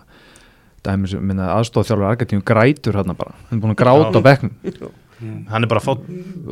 aðstofþjálfur 0.91 2.07
Argentínu 2.11 2.45
grætur 2.45 2.99
hérna 2.99 3.15
bara, 3.17 3.33
hann 3.49 3.57
er 3.59 3.63
búin 3.65 3.75
að 3.75 3.81
gráta 3.81 4.21
á 4.21 4.27
bekknum. 4.29 4.55
Hann 5.49 5.63
er 5.63 5.69
bara 5.71 5.79
að 5.79 5.85
fá 5.85 5.91
og, 5.95 6.01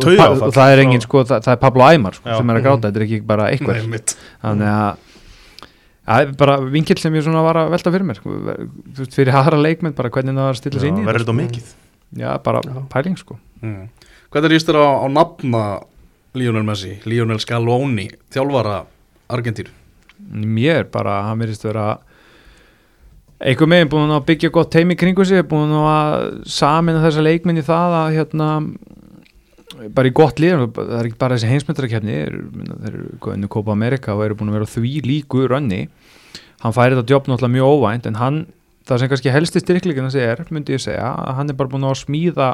Taugaáfall 0.01 0.39
pa- 0.39 0.47
og 0.47 0.53
það 0.55 0.73
er 0.73 0.81
engin 0.85 1.01
sko, 1.03 1.23
það, 1.27 1.41
það 1.43 1.55
er 1.57 1.61
Pablo 1.65 1.83
Aymar 1.87 2.15
sko, 2.15 2.29
sem 2.31 2.49
er 2.53 2.59
að 2.59 2.63
gráta, 2.67 2.87
þetta 2.89 3.01
er 3.01 3.05
ekki 3.07 3.19
bara 3.27 3.49
eitthvað. 3.51 4.15
Þannig 4.43 4.71
að 4.73 5.09
Það 6.03 6.19
er 6.25 6.31
bara 6.35 6.55
vinkill 6.67 6.99
sem 6.99 7.13
ég 7.15 7.23
svona 7.23 7.41
var 7.45 7.55
að 7.61 7.69
velta 7.71 7.91
fyrir 7.93 8.03
mér 8.03 8.17
sko. 8.19 8.33
Þú 8.35 8.97
veist, 9.05 9.13
fyrir 9.15 9.37
aðra 9.39 9.59
leikmenn 9.61 9.93
bara 9.95 10.09
hvernig 10.11 10.35
það 10.35 10.47
var 10.49 10.55
að 10.57 10.59
stilla 10.59 10.81
sig 10.81 10.89
inn 10.91 10.97
í 10.99 11.05
verður 11.07 11.23
þetta 11.23 11.31
þetta 11.31 11.45
mikið? 11.45 11.69
Já, 12.19 12.31
bara 12.43 12.59
Já. 12.65 12.73
pæling 12.91 13.15
sko. 13.21 13.37
Mm. 13.63 13.85
Hvernig 14.33 14.49
er 14.49 14.55
ístur 14.57 14.79
á, 14.83 14.87
á 14.99 15.07
nafna 15.07 15.61
Lionel 16.35 16.65
Messi, 16.67 16.97
Lionel 17.07 17.39
Scaloni 17.39 18.09
þjálfara 18.35 18.81
Argentínu? 19.31 19.71
Mér 20.33 20.89
bara, 20.91 21.21
hann 21.29 21.39
verðist 21.39 21.63
vera 21.63 21.85
einhver 23.43 23.69
meginn 23.69 23.91
búin 23.91 24.13
að 24.13 24.25
byggja 24.29 24.51
gott 24.55 24.71
teimi 24.73 24.95
kringu 24.99 25.25
sig, 25.27 25.43
búin 25.49 25.73
að 25.75 26.43
samina 26.49 27.01
þessa 27.03 27.23
leikmenn 27.25 27.59
í 27.59 27.65
það 27.65 27.95
að 27.99 28.17
hérna 28.17 28.49
bara 29.93 30.07
í 30.09 30.13
gott 30.15 30.39
lið, 30.39 30.67
það 30.75 30.97
er 30.99 31.09
ekki 31.09 31.19
bara 31.19 31.37
þessi 31.37 31.49
heimsmyndarakefni 31.51 32.17
þeir 32.23 32.89
eru 32.89 33.05
góðinu 33.23 33.49
Copa 33.51 33.73
America 33.73 34.13
og 34.15 34.23
eru 34.27 34.37
búin 34.39 34.51
að 34.53 34.59
vera 34.59 34.69
því 34.69 34.93
líku 35.07 35.45
rönni 35.49 35.81
hann 36.63 36.75
færi 36.75 36.95
þetta 36.99 37.15
jobb 37.17 37.29
náttúrulega 37.31 37.55
mjög 37.57 37.73
óvænt 37.77 38.09
en 38.09 38.19
hann, 38.21 38.41
það 38.87 39.01
sem 39.01 39.11
kannski 39.11 39.33
helsti 39.33 39.63
styrkleikin 39.63 40.07
að 40.07 40.15
segja 40.15 40.35
er, 40.35 40.43
myndi 40.53 40.77
ég 40.77 40.83
segja, 40.83 41.09
að 41.11 41.39
hann 41.39 41.51
er 41.51 41.57
bara 41.59 41.73
búin 41.73 41.87
að 41.89 41.99
smíða 42.05 42.51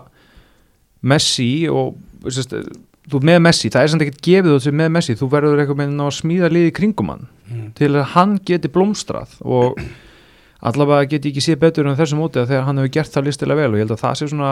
Messi 1.10 1.52
og 1.72 2.00
sérst, 2.28 2.56
þú 3.12 3.22
með 3.30 3.44
Messi, 3.46 3.70
það 3.72 3.84
er 3.84 3.92
samt 3.94 4.06
ekkert 4.08 4.26
gefið 4.26 4.56
þú 4.66 4.74
með 4.80 4.90
Messi, 4.98 5.16
þú 5.20 5.30
verður 5.32 5.62
eitthvað 5.62 5.80
með 5.84 6.02
að 6.08 6.16
smíða 6.18 6.50
liði 6.56 6.74
kringum 6.80 7.14
hann 7.14 7.28
Mm. 7.50 7.72
til 7.74 7.96
að 7.98 8.12
hann 8.14 8.36
geti 8.46 8.70
blómstrað 8.70 9.32
og 9.42 9.80
allavega 10.60 11.08
geti 11.14 11.32
ekki 11.32 11.44
séð 11.44 11.62
betur 11.64 11.88
en 11.88 11.98
þessu 12.00 12.20
móti 12.20 12.42
að 12.42 12.52
þegar 12.52 12.68
hann 12.68 12.82
hefur 12.82 12.94
gert 12.98 13.16
það 13.16 13.30
listilega 13.30 13.62
vel 13.62 13.72
og 13.72 13.80
ég 13.80 13.86
held 13.86 13.96
að 13.96 14.04
það 14.04 14.20
sé 14.20 14.30
svona 14.32 14.52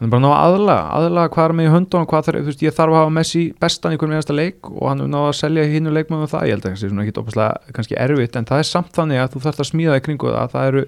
hann 0.00 0.08
er 0.08 0.12
bara 0.14 0.20
að 0.20 0.24
ná 0.24 0.30
að 0.32 0.42
aðlaga, 0.48 0.84
aðlaga 0.96 1.32
hvað 1.34 1.46
er 1.46 1.54
með 1.58 1.66
í 1.66 1.72
höndunum 1.74 2.08
hvað 2.08 2.26
þarf, 2.26 2.40
þú 2.40 2.50
veist, 2.50 2.64
ég 2.64 2.74
þarf 2.76 2.94
að 2.94 3.00
hafa 3.00 3.14
Messi 3.18 3.42
bestan 3.60 3.94
í 3.94 3.98
hvernig 4.00 4.16
meðasta 4.16 4.36
leik 4.36 4.70
og 4.70 4.84
hann 4.88 5.04
er 5.04 5.10
ná 5.12 5.18
að 5.20 5.34
selja 5.36 5.66
hinnu 5.68 5.92
leikmöðum 5.92 6.30
það, 6.30 6.46
ég 6.48 6.56
held 6.56 6.64
að 6.64 6.70
það 6.70 6.80
sé 6.80 6.90
svona 6.90 7.04
ekki 7.04 7.20
opaslega 7.20 7.74
kannski 7.76 7.98
erfitt, 8.00 8.38
en 8.40 8.48
það 8.48 8.62
er 8.62 8.68
samt 8.70 8.94
þannig 8.96 9.20
að 9.20 9.34
þú 9.34 9.42
þarfst 9.44 9.64
að 9.64 9.68
smíða 9.70 9.98
í 10.00 10.04
kringu 10.06 10.32
það, 10.32 10.54
það 10.54 10.70
eru 10.70 10.84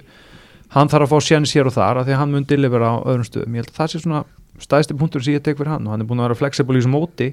hann 0.72 0.92
þarf 0.94 1.06
að 1.06 1.12
fá 1.12 1.28
sjens 1.28 1.52
hér 1.52 1.68
og 1.68 1.76
þar, 1.76 2.00
að 2.00 2.08
því 2.08 2.16
að 2.16 2.22
hann 2.22 2.32
mun 2.32 2.48
delivera 2.48 2.88
á 2.88 2.96
öðrum 3.04 3.28
stöðum, 3.28 3.58
ég 3.58 3.66
held 3.66 3.74
að 3.74 3.80
það 3.82 3.92
sé 3.92 4.00
svona 4.00 4.22
stæðsti 4.62 4.96
punktur 4.96 5.24
sem 5.24 5.36
ég 5.36 5.44
tek 5.44 5.60
fyrir 5.60 5.74
hann 5.74 5.84
og 5.84 5.92
hann 5.92 6.04
er 6.04 6.08
búin 6.08 6.22
að 6.22 6.30
vera 6.30 6.40
flexible 6.40 6.78
í 6.78 6.80
þessum 6.80 6.96
móti 6.96 7.28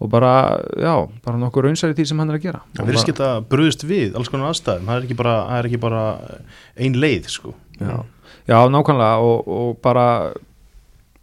og 0.00 0.10
bara, 0.10 0.60
já, 0.76 0.94
bara 1.24 1.38
nokkuð 1.40 1.64
raunsæri 1.64 1.94
því 1.96 2.04
sem 2.06 2.18
hann 2.18 2.30
er 2.30 2.36
að 2.38 2.42
gera. 2.42 2.60
Það 2.74 2.84
verður 2.84 2.92
bara- 2.98 3.04
skita 3.06 3.28
brúðist 3.48 3.84
við 3.88 4.16
alls 4.16 4.28
konar 4.28 4.50
aðstæðum. 4.52 4.84
Það 4.90 4.96
er 5.00 5.06
ekki 5.06 5.16
bara, 5.16 5.36
það 5.48 5.58
er 5.58 5.68
ekki 5.70 5.80
bara 5.80 6.02
ein 6.76 6.94
leið 6.94 7.28
sko. 7.32 7.54
já, 7.80 8.04
já 8.48 8.58
nákvæmlega. 8.68 9.16
Og, 9.24 9.48
og 9.48 9.80
bara 9.82 10.32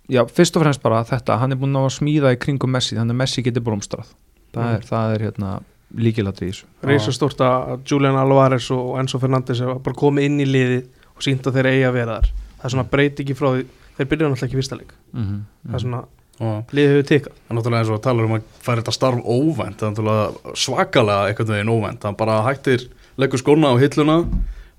já, 0.09 0.25
fyrst 0.25 0.57
og 0.57 0.63
fremst 0.63 0.81
bara 0.83 1.03
þetta. 1.03 1.37
Hann 1.39 1.51
er 1.51 1.55
búin 1.61 1.75
að 1.77 1.89
smíða 1.99 2.33
í 2.33 2.39
kringum 2.41 2.71
Messi. 2.73 2.95
Þannig 2.95 3.13
að 3.15 3.21
Messi 3.21 3.43
getur 3.45 3.61
blómstrað. 3.63 4.09
Það 4.53 4.63
Mm. 4.63 4.73
er, 4.75 4.81
það 4.81 5.13
er 5.15 5.19
hérna 5.27 5.51
líkilatri 5.97 6.47
í 6.47 6.51
þessu. 6.51 6.65
Reisa 6.83 7.11
stórt 7.13 7.37
að 7.41 7.79
Julian 7.89 8.15
Alvarez 8.15 8.71
og 8.71 8.97
Enzo 8.99 9.19
Fernandes 9.19 9.59
hafa 9.61 9.79
bara 9.79 9.95
komið 9.95 10.25
inn 10.25 10.39
í 10.41 10.45
liði 10.45 10.85
og 11.15 11.21
sínt 11.21 11.41
að 11.45 11.53
þeir 11.57 11.69
eigi 11.71 11.85
að 11.89 11.93
vera 11.93 12.19
þar. 12.19 12.29
Það 12.57 12.65
er 12.65 12.69
svona 12.69 12.89
breyti 12.89 13.23
ekki 13.23 13.35
frá 13.37 13.49
því 13.53 13.65
þeir 13.97 14.07
byrjuðu 14.09 14.29
náttúrulega 14.33 14.47
ekki 14.49 14.57
í 14.57 14.61
fyrsta 14.61 14.77
leik. 14.79 14.93
Mm 15.13 15.23
-hmm. 15.23 16.05
Liðið 16.39 16.91
hefur 16.93 17.07
tikað. 17.09 17.35
Það 17.37 17.51
er 17.51 17.57
náttúrulega 17.57 17.83
eins 17.83 17.91
og 17.91 17.97
að 17.99 18.05
tala 18.07 18.25
um 18.25 18.35
að 18.35 18.45
færa 18.63 18.81
þetta 18.81 18.95
starf 18.95 19.19
óvænt, 19.23 19.77
það 19.79 19.85
er 19.85 19.93
náttúrulega 19.93 20.55
svakalega 20.63 21.29
einhvern 21.29 21.53
veginn 21.53 21.73
óvænt, 21.73 22.01
það 22.01 22.17
bara 22.23 22.37
hættir 22.47 22.85
leggur 23.21 23.41
skóna 23.41 23.73
á 23.73 23.75
hilluna 23.77 24.17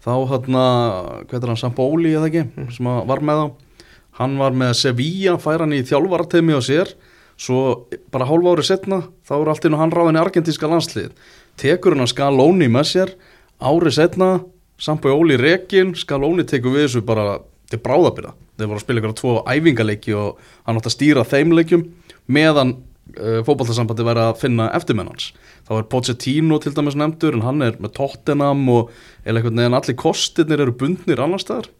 þá 0.04 0.12
hérna, 0.32 0.64
hvað 1.30 1.38
er 1.38 1.52
hann, 1.52 1.60
Sambóli 1.60 2.12
eða 2.12 2.28
ekki, 2.28 2.44
sem 2.74 2.90
að 2.90 3.06
var 3.08 3.22
með 3.24 3.40
þá 3.40 3.46
hann 4.18 4.36
var 4.38 4.58
með 4.58 4.74
Sevilla, 4.78 5.36
fær 5.42 5.64
hann 5.64 5.74
í 5.74 5.82
þjálfarateimi 5.86 6.54
á 6.54 6.60
sér, 6.62 6.92
svo 7.40 7.86
bara 8.14 8.28
hálfa 8.28 8.54
ári 8.54 8.66
setna, 8.66 9.00
þá 9.26 9.34
er 9.38 9.50
allt 9.54 9.66
inn 9.66 9.78
og 9.78 9.82
hann 9.82 9.94
ráðin 9.94 10.18
í 10.18 10.22
argentíska 10.22 10.70
landslið, 10.70 11.14
tekur 11.58 11.96
hann 11.96 12.04
að 12.04 12.12
Scaloni 12.12 12.68
með 12.70 12.90
sér, 12.92 13.14
ári 13.62 13.94
setna 13.94 14.30
Sambóli 14.82 15.38
rekin, 15.38 15.94
Scaloni 15.98 16.46
tekur 16.50 16.74
við 16.74 16.88
þessu 16.88 17.06
bara 17.06 17.38
til 17.70 17.80
bráðabyrða 17.82 18.34
þeir 18.58 18.70
voru 18.70 18.80
að 18.80 18.84
spila 18.84 19.02
ykkur 19.02 19.14
á 19.14 19.20
tvo 19.20 19.36
æfingaleiki 19.50 20.16
og 20.18 20.42
hann 20.66 20.80
átt 20.80 20.90
að 20.90 20.96
stýra 20.96 21.24
þeim 21.28 21.54
leikjum 21.56 21.86
meðan 22.30 22.76
uh, 23.18 23.40
fótballtarsambandi 23.46 24.06
væri 24.06 24.24
að 24.24 24.40
finna 24.42 24.68
eftirmennans 24.76 25.32
þá 25.64 25.72
er 25.78 25.88
Pochettino 25.92 26.58
til 26.62 26.74
dæmis 26.76 26.98
nefndur 26.98 27.38
en 27.38 27.46
hann 27.46 27.64
er 27.64 27.78
með 27.82 27.96
Tottenham 27.98 28.66
og 28.72 28.92
eða 29.24 29.40
einhvern 29.40 29.62
veginn 29.62 29.78
allir 29.78 29.98
kostirnir 30.00 30.64
eru 30.64 30.76
bundnir 30.76 31.22
annars 31.24 31.46
staðar. 31.46 31.70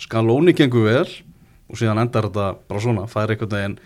Scaloni 0.00 0.54
gengur 0.56 0.86
vel 0.86 1.08
og 1.70 1.80
síðan 1.80 2.04
endar 2.04 2.28
þetta 2.28 2.48
bara 2.68 2.82
svona 2.84 3.08
fær 3.10 3.34
einhvern 3.34 3.56
veginn 3.56 3.78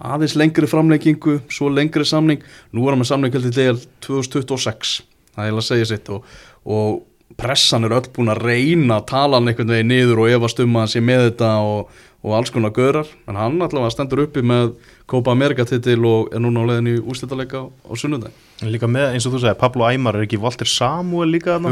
aðeins 0.00 0.36
lengri 0.38 0.68
framleikingu 0.70 1.40
svo 1.52 1.68
lengri 1.72 2.06
samning. 2.08 2.40
Nú 2.72 2.86
er 2.86 2.94
hann 2.94 3.02
með 3.02 3.10
samning 3.10 3.34
til 3.34 3.50
til 3.50 3.82
2026 4.06 5.00
það 5.34 5.46
er 5.46 5.58
að 5.58 5.66
segja 5.66 5.90
sitt 5.92 6.10
og, 6.12 6.26
og 6.64 7.02
pressan 7.38 7.86
er 7.86 7.94
öll 7.96 8.10
búin 8.14 8.32
að 8.32 8.44
reyna 8.48 9.00
að 9.00 9.08
tala 9.12 9.38
hann 9.38 9.50
einhvern 9.50 9.74
veginn 9.74 9.92
niður 9.92 10.24
og 10.24 10.36
efast 10.36 10.62
um 10.64 10.76
að 10.76 10.86
hann 10.86 10.92
sé 10.94 11.02
með 11.04 11.26
þetta 11.28 11.50
og, 11.64 11.90
og 12.26 12.36
alls 12.36 12.52
konar 12.54 12.74
görar 12.76 13.10
en 13.30 13.38
hann 13.38 13.60
allavega 13.60 13.94
stendur 13.94 14.24
uppi 14.26 14.42
með 14.44 14.74
Copa 15.10 15.32
America 15.34 15.66
titil 15.66 16.02
og 16.06 16.34
er 16.34 16.42
núna 16.42 16.62
á 16.62 16.68
leiðin 16.70 16.92
í 16.92 16.96
úrslitaðleika 17.00 17.62
á, 17.62 17.64
á 17.70 17.92
sunnudeg 17.98 18.34
Líka 18.60 18.88
með, 18.90 19.14
eins 19.14 19.24
og 19.24 19.32
þú 19.32 19.38
segir, 19.40 19.56
Pablo 19.56 19.86
Aymar 19.88 20.18
er 20.18 20.26
ekki 20.26 20.38
Walter 20.40 20.68
Samuel 20.68 21.30
líka 21.32 21.54
þarna. 21.54 21.70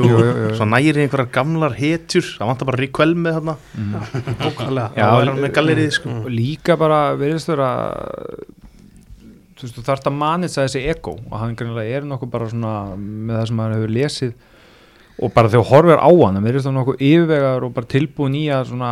Svo 0.56 0.64
næri 0.70 1.02
einhverjar 1.02 1.28
gamlar 1.34 1.74
hetjur 1.76 2.24
Það 2.24 2.48
vantar 2.48 2.68
bara 2.70 2.80
Rick 2.80 3.00
með 3.12 3.36
þarna. 3.36 3.56
Er 4.96 5.32
með 5.36 5.52
gallerið 5.58 5.90
sko. 5.98 6.14
Líka 6.32 6.78
bara 6.80 7.02
veriðst 7.20 7.52
vera 7.52 7.68
þú 9.58 9.66
veist, 9.66 9.76
þú 9.76 9.84
þarft 9.84 10.08
að 10.08 10.16
manitsa 10.22 10.64
þessi 10.64 10.86
ego. 10.94 11.18
Og 11.28 11.36
hann 11.42 11.58
er 11.84 12.08
nokkuð 12.08 12.32
bara 12.32 12.48
svona 12.48 12.74
með 12.96 13.36
það 13.36 13.46
sem 13.50 13.62
hann 13.66 13.76
hefur 13.76 13.94
lesið 13.98 14.32
og 15.18 15.32
bara 15.34 15.50
þegar 15.50 15.64
þú 15.64 15.70
horfir 15.72 15.98
á 15.98 16.10
hann 16.10 16.36
það 16.38 16.74
nokkuð 16.76 17.00
yfirvegar 17.08 17.64
og 17.66 17.72
bara 17.74 17.88
tilbúin 17.90 18.36
í 18.38 18.42
að 18.54 18.68
svona 18.70 18.90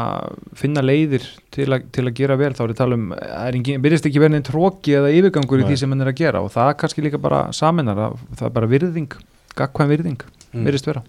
finna 0.59 0.83
leiðir 0.83 1.27
til, 1.55 1.69
a, 1.71 1.79
til 1.93 2.07
að 2.09 2.17
gera 2.19 2.37
vel, 2.41 2.53
þá 2.57 2.63
er 2.65 2.73
ég 2.73 2.81
tala 2.81 2.99
um 2.99 3.05
það 3.15 3.47
er 3.47 3.83
virðist 3.85 4.09
ekki 4.11 4.23
verið 4.23 4.39
einn 4.41 4.47
tróki 4.49 4.97
eða 4.99 5.13
yfirgangur 5.15 5.63
í 5.63 5.67
Nei. 5.67 5.69
því 5.71 5.79
sem 5.83 5.95
hann 5.95 6.03
er 6.07 6.11
að 6.11 6.19
gera. 6.23 6.43
Og 6.43 6.51
það 6.55 6.73
er 6.73 6.79
kannski 6.83 7.05
líka 7.07 7.21
bara 7.23 7.45
saminar, 7.57 8.01
það 8.35 8.49
er 8.49 8.57
bara 8.59 8.71
virðing 8.75 9.15
gagkvæm 9.57 9.93
virðing, 9.95 10.27
Mm. 10.57 10.63
virðist 10.65 10.87
vera. 10.87 11.03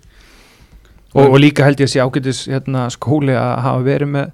Og, 1.15 1.29
og 1.31 1.37
líka 1.39 1.63
held 1.63 1.79
ég 1.79 1.87
að 1.87 1.91
sé 1.93 2.01
ágætis 2.03 2.39
hérna, 2.51 2.87
skóli 2.91 3.35
að 3.37 3.51
hafa 3.63 3.83
verið 3.85 4.09
með 4.11 4.31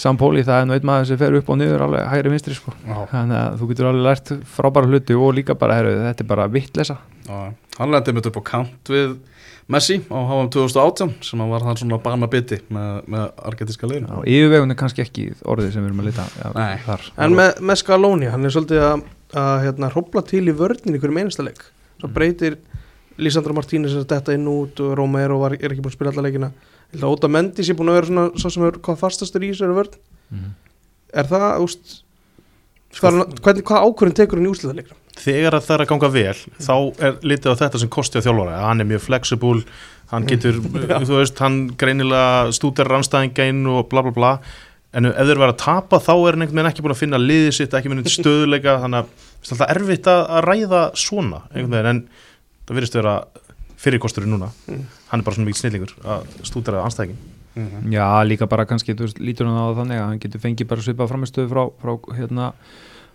Sampóli, 0.00 0.40
það 0.46 0.62
er 0.62 0.68
nú 0.68 0.74
einn 0.78 0.86
maður 0.88 1.08
sem 1.10 1.18
fer 1.20 1.34
upp 1.36 1.50
og 1.52 1.58
niður 1.60 1.82
alveg 1.84 2.06
hægri 2.08 2.30
vinstri 2.32 2.54
sko. 2.56 2.72
Já, 2.88 2.94
þannig 3.10 3.36
að 3.36 3.58
þú 3.60 3.66
getur 3.68 3.88
alveg 3.90 4.06
lært 4.06 4.30
frábæra 4.54 4.88
hluti 4.88 5.16
og 5.18 5.34
líka 5.36 5.56
bara, 5.60 5.76
heru, 5.76 5.90
þetta 6.06 6.24
er 6.24 6.30
bara 6.30 6.46
vittlesa 6.48 6.96
hann 7.28 7.92
lendi 7.92 8.14
mitt 8.16 8.28
upp 8.30 8.38
á 8.40 8.44
kant 8.48 8.90
við 8.92 9.18
Messi 9.70 10.00
á 10.10 10.18
HM 10.18 10.48
2018 10.50 11.12
sem 11.22 11.42
var 11.52 11.64
hann 11.66 11.78
svona 11.78 12.00
bana 12.02 12.26
biti 12.30 12.58
með, 12.74 13.04
með 13.10 13.26
argentíska 13.50 13.86
liðinu. 13.86 14.16
Og 14.18 14.26
yfirvegun 14.26 14.74
er 14.74 14.78
kannski 14.80 15.04
ekki 15.04 15.28
orðið 15.46 15.76
sem 15.76 15.84
við 15.84 15.90
erum 15.92 16.02
að 16.02 16.08
lita 16.10 16.26
ja, 16.40 16.50
Nei. 16.56 16.80
þar. 16.86 17.06
En 17.26 17.36
með, 17.38 17.60
með 17.70 17.80
Scaloni, 17.84 18.30
hann 18.32 18.48
er 18.48 18.54
svolítið 18.56 18.82
að, 18.88 19.04
að 19.44 19.52
hérna, 19.66 19.92
hrópla 19.94 20.24
til 20.26 20.42
í 20.42 20.56
vörnin 20.58 20.98
í 20.98 21.02
hverjum 21.02 21.22
einasta 21.22 21.46
leik. 21.46 21.62
Svo 22.00 22.10
breytir 22.16 22.58
Lísandra 23.20 23.54
Martínez 23.54 23.94
að 23.94 24.08
detta 24.10 24.34
inn 24.34 24.48
út 24.50 24.80
og 24.82 24.96
Romero 24.98 25.38
var, 25.42 25.54
er 25.54 25.70
ekki 25.70 25.84
búin 25.84 25.92
að 25.92 25.98
spila 25.98 26.14
alla 26.14 26.26
leikina. 26.26 26.50
Óta 27.06 27.30
Mendy 27.30 27.62
sé 27.62 27.76
búin 27.78 27.92
að 27.92 28.00
vera 28.00 28.10
svona 28.10 28.42
svo 28.42 28.50
sem 28.50 28.66
er 28.66 28.78
hvað 28.82 29.02
fastastur 29.04 29.44
í 29.46 29.52
þessari 29.52 29.76
vörn. 29.76 29.98
Mhm. 30.34 30.54
Er 31.20 31.26
það, 31.30 31.48
úst 31.62 32.00
hvað, 32.98 33.20
hvernig, 33.44 33.64
hvað 33.68 33.86
ákvörðin 33.86 34.16
tekur 34.18 34.40
hann 34.40 34.48
í 34.48 34.52
úslitaðleikna? 34.54 34.96
Þegar 35.20 35.56
að 35.56 35.64
það 35.66 35.74
er 35.74 35.82
að 35.84 35.88
ganga 35.90 36.08
vel 36.14 36.38
Þá 36.64 36.74
er 37.06 37.16
litið 37.26 37.52
á 37.52 37.60
þetta 37.60 37.80
sem 37.82 37.90
kosti 37.92 38.20
á 38.22 38.24
þjálfara. 38.24 38.56
Að 38.56 38.66
Hann 38.68 38.82
er 38.82 38.88
mjög 38.88 39.02
flexible 39.04 39.64
Hann 40.10 40.26
getur, 40.26 40.58
þú 41.06 41.20
veist, 41.20 41.38
hann 41.38 41.58
greinilega 41.78 42.50
stúdar 42.56 42.88
rannstæðingin 42.90 43.62
og 43.70 43.84
bla 43.92 44.02
bla 44.06 44.14
bla. 44.14 44.30
En 44.96 45.06
ef 45.06 45.20
þeir 45.20 45.38
vera 45.38 45.54
að 45.54 45.60
tapa 45.62 46.00
þá 46.02 46.12
er 46.16 46.34
hann 46.34 46.46
einhvern 46.46 46.58
veginn 46.58 46.70
ekki 46.72 46.82
búin 46.82 46.94
að 46.96 47.02
finna 47.04 47.20
liðið 47.22 47.52
sitt 47.60 47.76
ekki 47.78 47.92
með 47.92 48.10
stöðuleika 48.16 48.80
þannig 48.82 49.04
að 49.04 49.12
það 49.20 49.52
er 49.52 49.52
alltaf 49.54 49.74
erfitt 49.76 50.10
að, 50.10 50.22
að 50.24 50.48
ræða 50.48 50.80
svona 51.04 51.44
einhvern 51.52 51.76
veginn. 51.76 51.92
En 51.92 52.02
það 52.66 52.80
virðist 52.80 52.98
vera 52.98 53.14
fyrirkosturinn 53.80 54.34
núna. 54.34 54.50
Mm. 54.66 54.88
hann 55.10 55.22
er 55.22 55.26
bara 55.26 55.38
svona 55.38 55.48
mikið 55.50 55.62
snillingur 55.62 55.94
að 56.04 56.26
stúdara 56.46 56.82
anstæðingin 56.86 57.39
Mhm. 57.60 57.92
já, 57.92 58.06
líka 58.24 58.48
bara 58.48 58.66
kannski, 58.66 58.94
veist, 58.98 59.18
lítur 59.20 59.46
hann 59.46 59.60
á 59.60 59.76
þannig 59.76 59.98
að 60.00 60.06
hann 60.08 60.22
getur 60.22 60.40
fengið 60.40 60.68
bara 60.68 60.84
svipað 60.84 61.10
framistöðu 61.12 61.50
frá, 61.50 61.64
frá 61.82 62.16
hérna, 62.16 62.52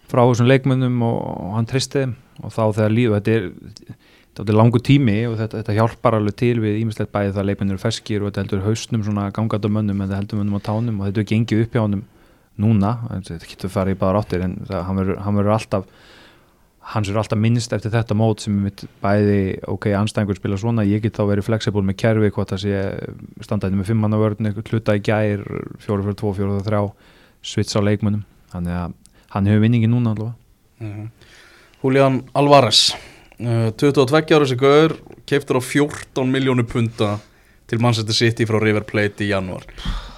frá 0.07 0.21
þessum 0.25 0.49
leikmönnum 0.49 1.01
og, 1.01 1.17
og 1.45 1.55
hann 1.55 1.65
tristi 1.65 2.03
þeim 2.03 2.15
og 2.43 2.51
þá 2.51 2.63
þegar 2.75 2.91
líðu, 2.91 3.15
þetta 3.19 3.31
er 3.31 3.51
þetta 4.35 4.51
er 4.51 4.57
langu 4.57 4.81
tími 4.83 5.15
og 5.29 5.37
þetta, 5.39 5.61
þetta 5.61 5.75
hjálpar 5.77 6.17
alveg 6.17 6.35
til 6.41 6.55
við 6.59 6.81
ímislegt 6.81 7.13
bæði 7.13 7.31
það 7.31 7.41
að 7.41 7.47
leikmennir 7.49 7.77
eru 7.77 7.83
ferskir 7.85 8.23
og 8.23 8.31
þetta 8.31 8.43
heldur 8.43 8.65
hausnum 8.65 9.05
svona 9.05 9.29
gangað 9.35 9.67
á 9.67 9.69
mönnum 9.71 10.01
en 10.01 10.09
þetta 10.09 10.19
heldur 10.19 10.41
mönnum 10.41 10.59
á 10.59 10.67
tánum 10.67 10.99
og 10.99 11.07
þetta 11.07 11.23
er 11.23 11.29
gengið 11.31 11.63
upp 11.63 11.77
hjá 11.77 11.83
honum 11.85 12.03
núna, 12.59 12.91
þetta 13.11 13.47
getur 13.47 13.71
farið 13.71 13.99
báðar 14.01 14.19
áttir 14.21 14.43
en 14.43 14.57
það, 14.67 14.81
hann 14.89 15.13
hann 15.23 15.39
verður 15.39 15.55
alltaf 15.55 15.87
hans 16.93 17.09
er 17.09 17.17
alltaf 17.17 17.39
minnst 17.41 17.73
eftir 17.73 17.93
þetta 17.93 18.17
mót 18.17 18.43
sem 18.43 18.55
mitt 18.61 18.83
bæði, 19.01 19.57
ok, 19.71 19.89
anstæðingur 19.97 20.37
spila 20.37 20.59
svona 20.61 20.85
ég 20.85 21.01
get 21.01 21.17
þá 21.17 21.23
verið 21.31 21.47
flexible 21.47 21.81
með 21.85 21.97
kerfi 22.03 22.29
hvort 22.35 22.53
það 22.53 22.61
sé 22.61 22.83
standaðinu 23.47 23.81
með 23.81 23.89
fimmanna 23.89 24.19
vörn 24.21 24.51
hluta 24.59 24.97
í 24.97 25.01
gær, 25.05 25.41
4-4-2, 25.87 26.35
4-3 26.37 26.83
svits 27.45 27.77
á 27.77 27.81
leikmönnum. 27.81 28.25
Þannig 28.53 28.77
að 28.77 28.95
hann 29.33 29.49
hefur 29.49 29.65
vinningi 29.65 29.89
núna 29.89 30.13
allavega. 30.13 30.35
Mhm. 30.85 31.09
Julian 31.85 32.21
Alvarez 32.33 32.95
uh, 33.39 33.69
22 33.77 34.33
ára 34.33 34.47
sem 34.49 34.57
gaur 34.57 34.95
keiftur 35.29 35.59
á 35.59 35.61
14 35.61 36.31
miljónu 36.31 36.65
punta 36.65 37.17
til 37.69 37.81
Manchester 37.81 38.13
City 38.13 38.45
frá 38.45 38.59
River 38.61 38.85
Plate 38.85 39.25
í 39.25 39.31
janúar. 39.31 39.65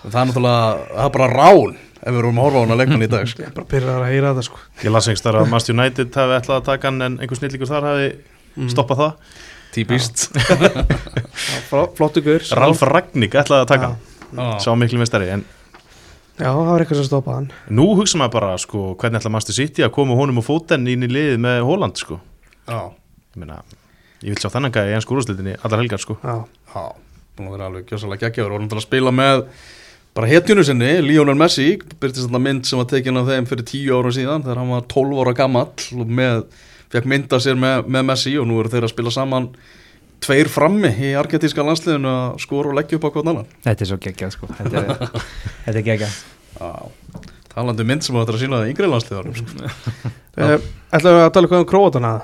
Það 0.03 0.20
er 0.22 0.30
náttúrulega, 0.30 0.88
það 0.93 1.05
er 1.05 1.13
bara 1.15 1.30
rán 1.32 1.78
ef 2.08 2.16
við 2.16 2.22
erum 2.24 2.39
að 2.39 2.47
horfa 2.47 2.60
á 2.60 2.64
hana 2.66 2.78
leikmann 2.80 3.03
í 3.05 3.10
dag 3.12 3.28
sko. 3.32 3.43
Ég 3.43 3.51
er 3.51 3.55
bara 3.60 3.70
pyrraðar 3.76 4.05
að 4.08 4.14
heyra 4.16 4.32
þetta 4.34 4.45
sko. 4.47 4.62
Ég 4.86 4.95
las 4.95 5.08
einhvers 5.12 5.26
þar 5.28 5.39
að 5.41 5.51
Master 5.53 5.76
United 5.78 6.18
hafi 6.22 6.38
ætlað 6.39 6.58
að 6.62 6.66
taka 6.72 6.88
hann 6.91 7.01
en 7.10 7.20
einhver 7.22 7.41
snillíkur 7.41 7.72
þar 7.74 7.89
hafi 7.91 8.10
Mm. 8.58 8.72
stoppað 8.74 8.97
það. 8.97 9.34
Típist. 9.76 10.22
Flottu 11.70 12.24
gaur. 12.26 12.41
Ralf 12.58 12.80
Ragník 12.89 13.36
ætlaði 13.38 13.66
að 13.66 13.70
taka 13.70 13.89
hann. 13.91 14.58
Sá 14.64 14.72
miklu 14.74 14.97
mestari 15.01 15.28
en 15.36 15.43
Já, 16.38 16.51
það 16.53 16.68
var 16.70 16.82
eitthvað 16.84 16.99
sem 16.99 17.05
stoppaði 17.10 17.36
hann. 17.38 17.47
Nú 17.74 17.86
hugsa 17.97 18.18
maður 18.22 18.34
bara 18.36 18.49
sko 18.62 18.82
hvernig 19.01 19.22
ætla 19.22 19.32
Master 19.34 19.55
City 19.58 19.82
að 19.86 19.93
koma 19.95 20.18
honum 20.18 20.38
á 20.38 20.43
fóten 20.45 20.84
inn 20.89 21.05
í 21.05 21.10
liðið 21.10 21.38
með 21.41 21.62
Holland 21.66 21.97
sko? 22.01 22.18
Já, 22.70 22.82
ég 23.34 23.39
meina, 23.41 23.55
ég 24.22 24.34
vil 24.34 24.41
sjá 24.41 24.51
þennan 24.53 24.74
gæði 24.76 24.91
í 24.93 24.97
ennsku 24.99 25.16
úrúslitinni 25.18 25.55
allar 25.62 25.82
helgar 25.82 26.01
sko. 26.03 26.18
Já, 26.22 26.36
já, 26.74 26.84
bara 30.18 30.30
hetjunu 30.32 30.63
sinni, 30.65 30.95
Lionel 31.05 31.38
Messi 31.38 31.76
byrtist 32.01 32.26
þetta 32.26 32.39
mynd 32.41 32.65
sem 32.65 32.80
var 32.80 32.88
tekin 32.89 33.20
af 33.20 33.28
þeim 33.30 33.47
fyrir 33.49 33.68
10 33.70 33.91
ára 33.93 34.13
síðan 34.15 34.45
þegar 34.45 34.61
hann 34.63 34.72
var 34.74 34.86
12 34.89 35.20
ára 35.22 35.34
gamall 35.38 35.89
og 35.93 36.13
með, 36.20 36.39
fekk 36.93 37.09
mynda 37.11 37.39
sér 37.43 37.59
með, 37.61 37.84
með 37.93 38.07
Messi 38.09 38.34
og 38.41 38.47
nú 38.49 38.57
eru 38.61 38.72
þeir 38.74 38.88
að 38.88 38.93
spila 38.95 39.13
saman 39.13 39.51
tveir 40.26 40.49
frammi 40.49 40.89
í 41.05 41.11
argentíska 41.20 41.65
landsliðinu 41.65 42.09
að 42.09 42.39
skora 42.41 42.72
og 42.72 42.80
leggja 42.80 42.97
upp 42.97 43.05
á 43.05 43.09
hvern 43.13 43.32
annan. 43.34 43.51
Þetta 43.68 43.86
er 43.86 43.91
svo 43.91 43.97
geggjað 44.07 44.34
sko. 44.34 44.49
Þetta 44.57 44.82
er, 44.82 45.03
þetta 45.68 45.76
er 45.76 45.86
geggjað. 45.91 46.18
Talandi 47.53 47.86
um 47.86 47.91
mynd 47.93 48.07
sem 48.07 48.18
er 48.18 48.34
að 48.34 48.41
sína 48.41 48.63
það 48.63 48.72
yngri 48.72 48.89
landsliðarum 48.89 49.38
sko. 49.38 49.70
uh, 50.41 50.57
Ætlaðu 50.97 51.22
að 51.22 51.30
tala 51.38 51.45
eitthvað 51.45 51.61
um 51.61 51.70
króatana? 51.70 52.15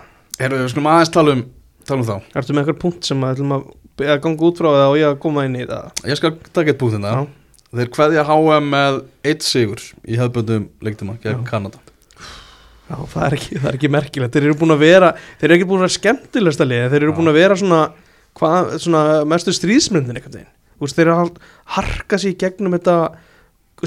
Erum 0.42 0.64
við 0.64 0.74
skulum 0.74 0.90
aðeins 0.96 1.14
tala 1.14 1.38
um, 1.38 1.46
tala 1.86 2.02
um 2.02 2.10
þá. 2.10 2.34
Ertu 2.42 2.58
með 2.58 2.66
eitthvað 2.66 2.82
punkt 2.88 3.06
sem 3.12 3.30
að 3.30 3.46
að 3.46 3.70
að 4.02 4.20
ganga 4.26 4.50
út 4.50 4.58
frá 4.58 4.72
það 4.74 4.88
og 4.90 4.98
ég 4.98 5.12
að 5.12 5.22
koma 5.22 5.46
inn 5.46 5.62
í 5.62 5.70
það? 5.70 6.06
Ég 6.10 6.18
skal 6.18 6.34
taka 6.50 6.74
eitt 6.74 6.82
búinn 6.82 7.06
Já. 7.06 7.12
það 7.14 7.32
Þeir 7.74 7.90
kveðja 7.96 8.24
HM 8.28 8.70
með 8.70 9.00
eitt 9.26 9.46
sigur 9.46 9.82
í 10.06 10.20
hefðböndum 10.20 10.70
leikduma 10.86 11.18
gegn. 11.24 11.46
Kanada 11.48 11.82
Já, 12.84 12.98
það 13.10 13.24
er 13.26 13.36
ekki, 13.38 13.58
það 13.58 13.70
er 13.70 13.78
ekki 13.78 13.90
merkilegt 13.96 14.36
Þeir 14.36 14.50
eru 14.50 14.58
búin 14.60 14.76
að 14.76 14.84
vera, 14.84 15.14
þeir 15.40 15.48
eru 15.48 15.56
ekki 15.58 15.68
búin 15.70 15.80
að 15.80 15.86
vera 15.88 15.96
skemmtilegsta 15.96 16.68
liði 16.68 16.90
Þeir 16.92 17.00
eru 17.00 17.14
Já. 17.14 17.18
búin 17.18 17.32
að 17.32 17.38
vera 17.40 17.58
svona, 17.58 17.80
hvað, 18.38 18.74
svona 18.84 19.04
mestu 19.32 19.54
stríðsmyndin 19.56 20.20
veist, 20.84 20.98
þeir 20.98 21.08
eru 21.08 21.16
að 21.16 21.32
harka 21.78 22.20
sér 22.20 22.34
í 22.34 22.40
gegnum 22.44 22.76
þetta 22.76 22.98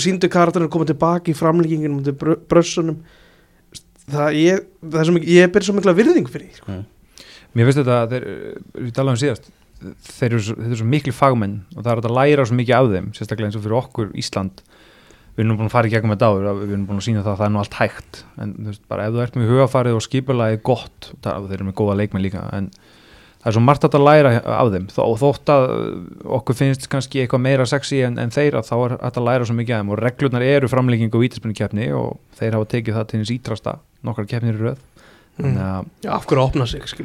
síndu 0.03 0.31
karakterinn 0.33 0.73
koma 0.73 0.89
tilbaka 0.89 1.33
í 1.33 1.37
framlíkingin 1.37 1.95
mútið 1.95 2.19
br 2.21 2.35
brössunum 2.51 2.99
það 4.13 4.39
ég, 4.41 4.67
það 4.85 5.01
er 5.01 5.09
svo 5.09 5.17
mikið, 5.17 5.31
ég 5.35 5.53
ber 5.55 5.67
svo 5.67 5.77
mikla 5.77 5.97
virðing 5.97 6.29
fyrir 6.31 6.51
því, 6.51 6.61
sko. 6.61 6.77
Mér 7.57 7.69
finnst 7.69 7.81
þetta, 7.81 8.01
þeir, 8.13 8.27
við 8.77 8.93
talaðum 8.97 9.21
síðast 9.23 9.49
þeir 9.83 10.31
eru 10.31 10.43
svo, 10.43 10.57
svo 10.79 10.89
miklu 10.89 11.15
fagmenn 11.15 11.61
og 11.77 11.83
það 11.83 11.93
er 11.93 12.09
að 12.09 12.17
læra 12.17 12.47
svo 12.49 12.57
mikið 12.59 12.77
af 12.79 12.91
þeim 12.95 13.13
sérstaklega 13.17 13.51
eins 13.51 13.59
og 13.59 13.65
fyrir 13.67 13.79
okkur 13.81 14.13
Ísland. 14.17 14.63
Við 15.37 15.45
erum 15.45 15.59
búin 15.61 15.69
að 15.69 15.75
fara 15.75 15.89
í 15.89 15.93
gegnum 15.93 16.15
þetta 16.15 16.31
áður 16.33 16.47
við 16.63 16.71
erum 16.73 16.87
búin 16.89 17.01
að 17.03 17.07
sína 17.07 17.23
það 17.25 17.33
að 17.35 17.41
það 17.41 17.47
er 17.47 17.53
nú 17.53 17.61
allt 17.61 17.77
hægt 17.77 18.21
en 18.41 18.55
þú 18.57 18.69
veist, 18.71 18.85
bara 18.89 19.05
ef 19.05 19.13
þú 19.13 19.21
ert 19.27 19.37
með 19.37 19.51
hugafarið 19.53 19.99
og 19.99 20.05
skipulagið 20.07 20.63
gott, 20.65 21.11
það, 21.21 21.49
þeir 21.51 21.59
eru 21.59 21.69
með 21.69 21.79
góða 21.83 21.99
leikmenn 22.01 22.25
líka 22.25 22.45
en 22.57 22.71
það 23.47 23.51
er 23.53 23.57
svo 23.59 23.63
margt 23.63 23.85
að 23.87 24.03
læra 24.03 24.31
af 24.57 24.73
þeim. 24.73 24.87
Þó, 24.91 25.03
og 25.05 25.19
þótt 25.21 25.53
að 25.53 25.63
okkur 26.41 26.57
finnst 26.59 26.89
kannski 26.91 27.21
eitthvað 27.23 27.45
meira 27.45 27.67
sexy 27.69 28.01
en, 28.03 28.17
en 28.19 28.33
þeir 28.35 28.57
að 28.59 28.67
þá 28.73 28.77
er 28.79 28.97
að 29.07 29.23
læra 29.29 29.45
svo 29.47 29.55
mikið 29.61 29.77
af 29.77 29.85
þeim. 29.85 29.93
Og 29.93 30.01
reglurnar 30.03 30.43
eru 30.49 30.73
framlegging 30.73 31.13
og 31.15 31.23
vítaspinnu 31.23 31.93
og 32.01 32.09
þeir 32.41 32.57
hafa 32.59 32.67
tekið 32.73 32.99
það 32.99 33.07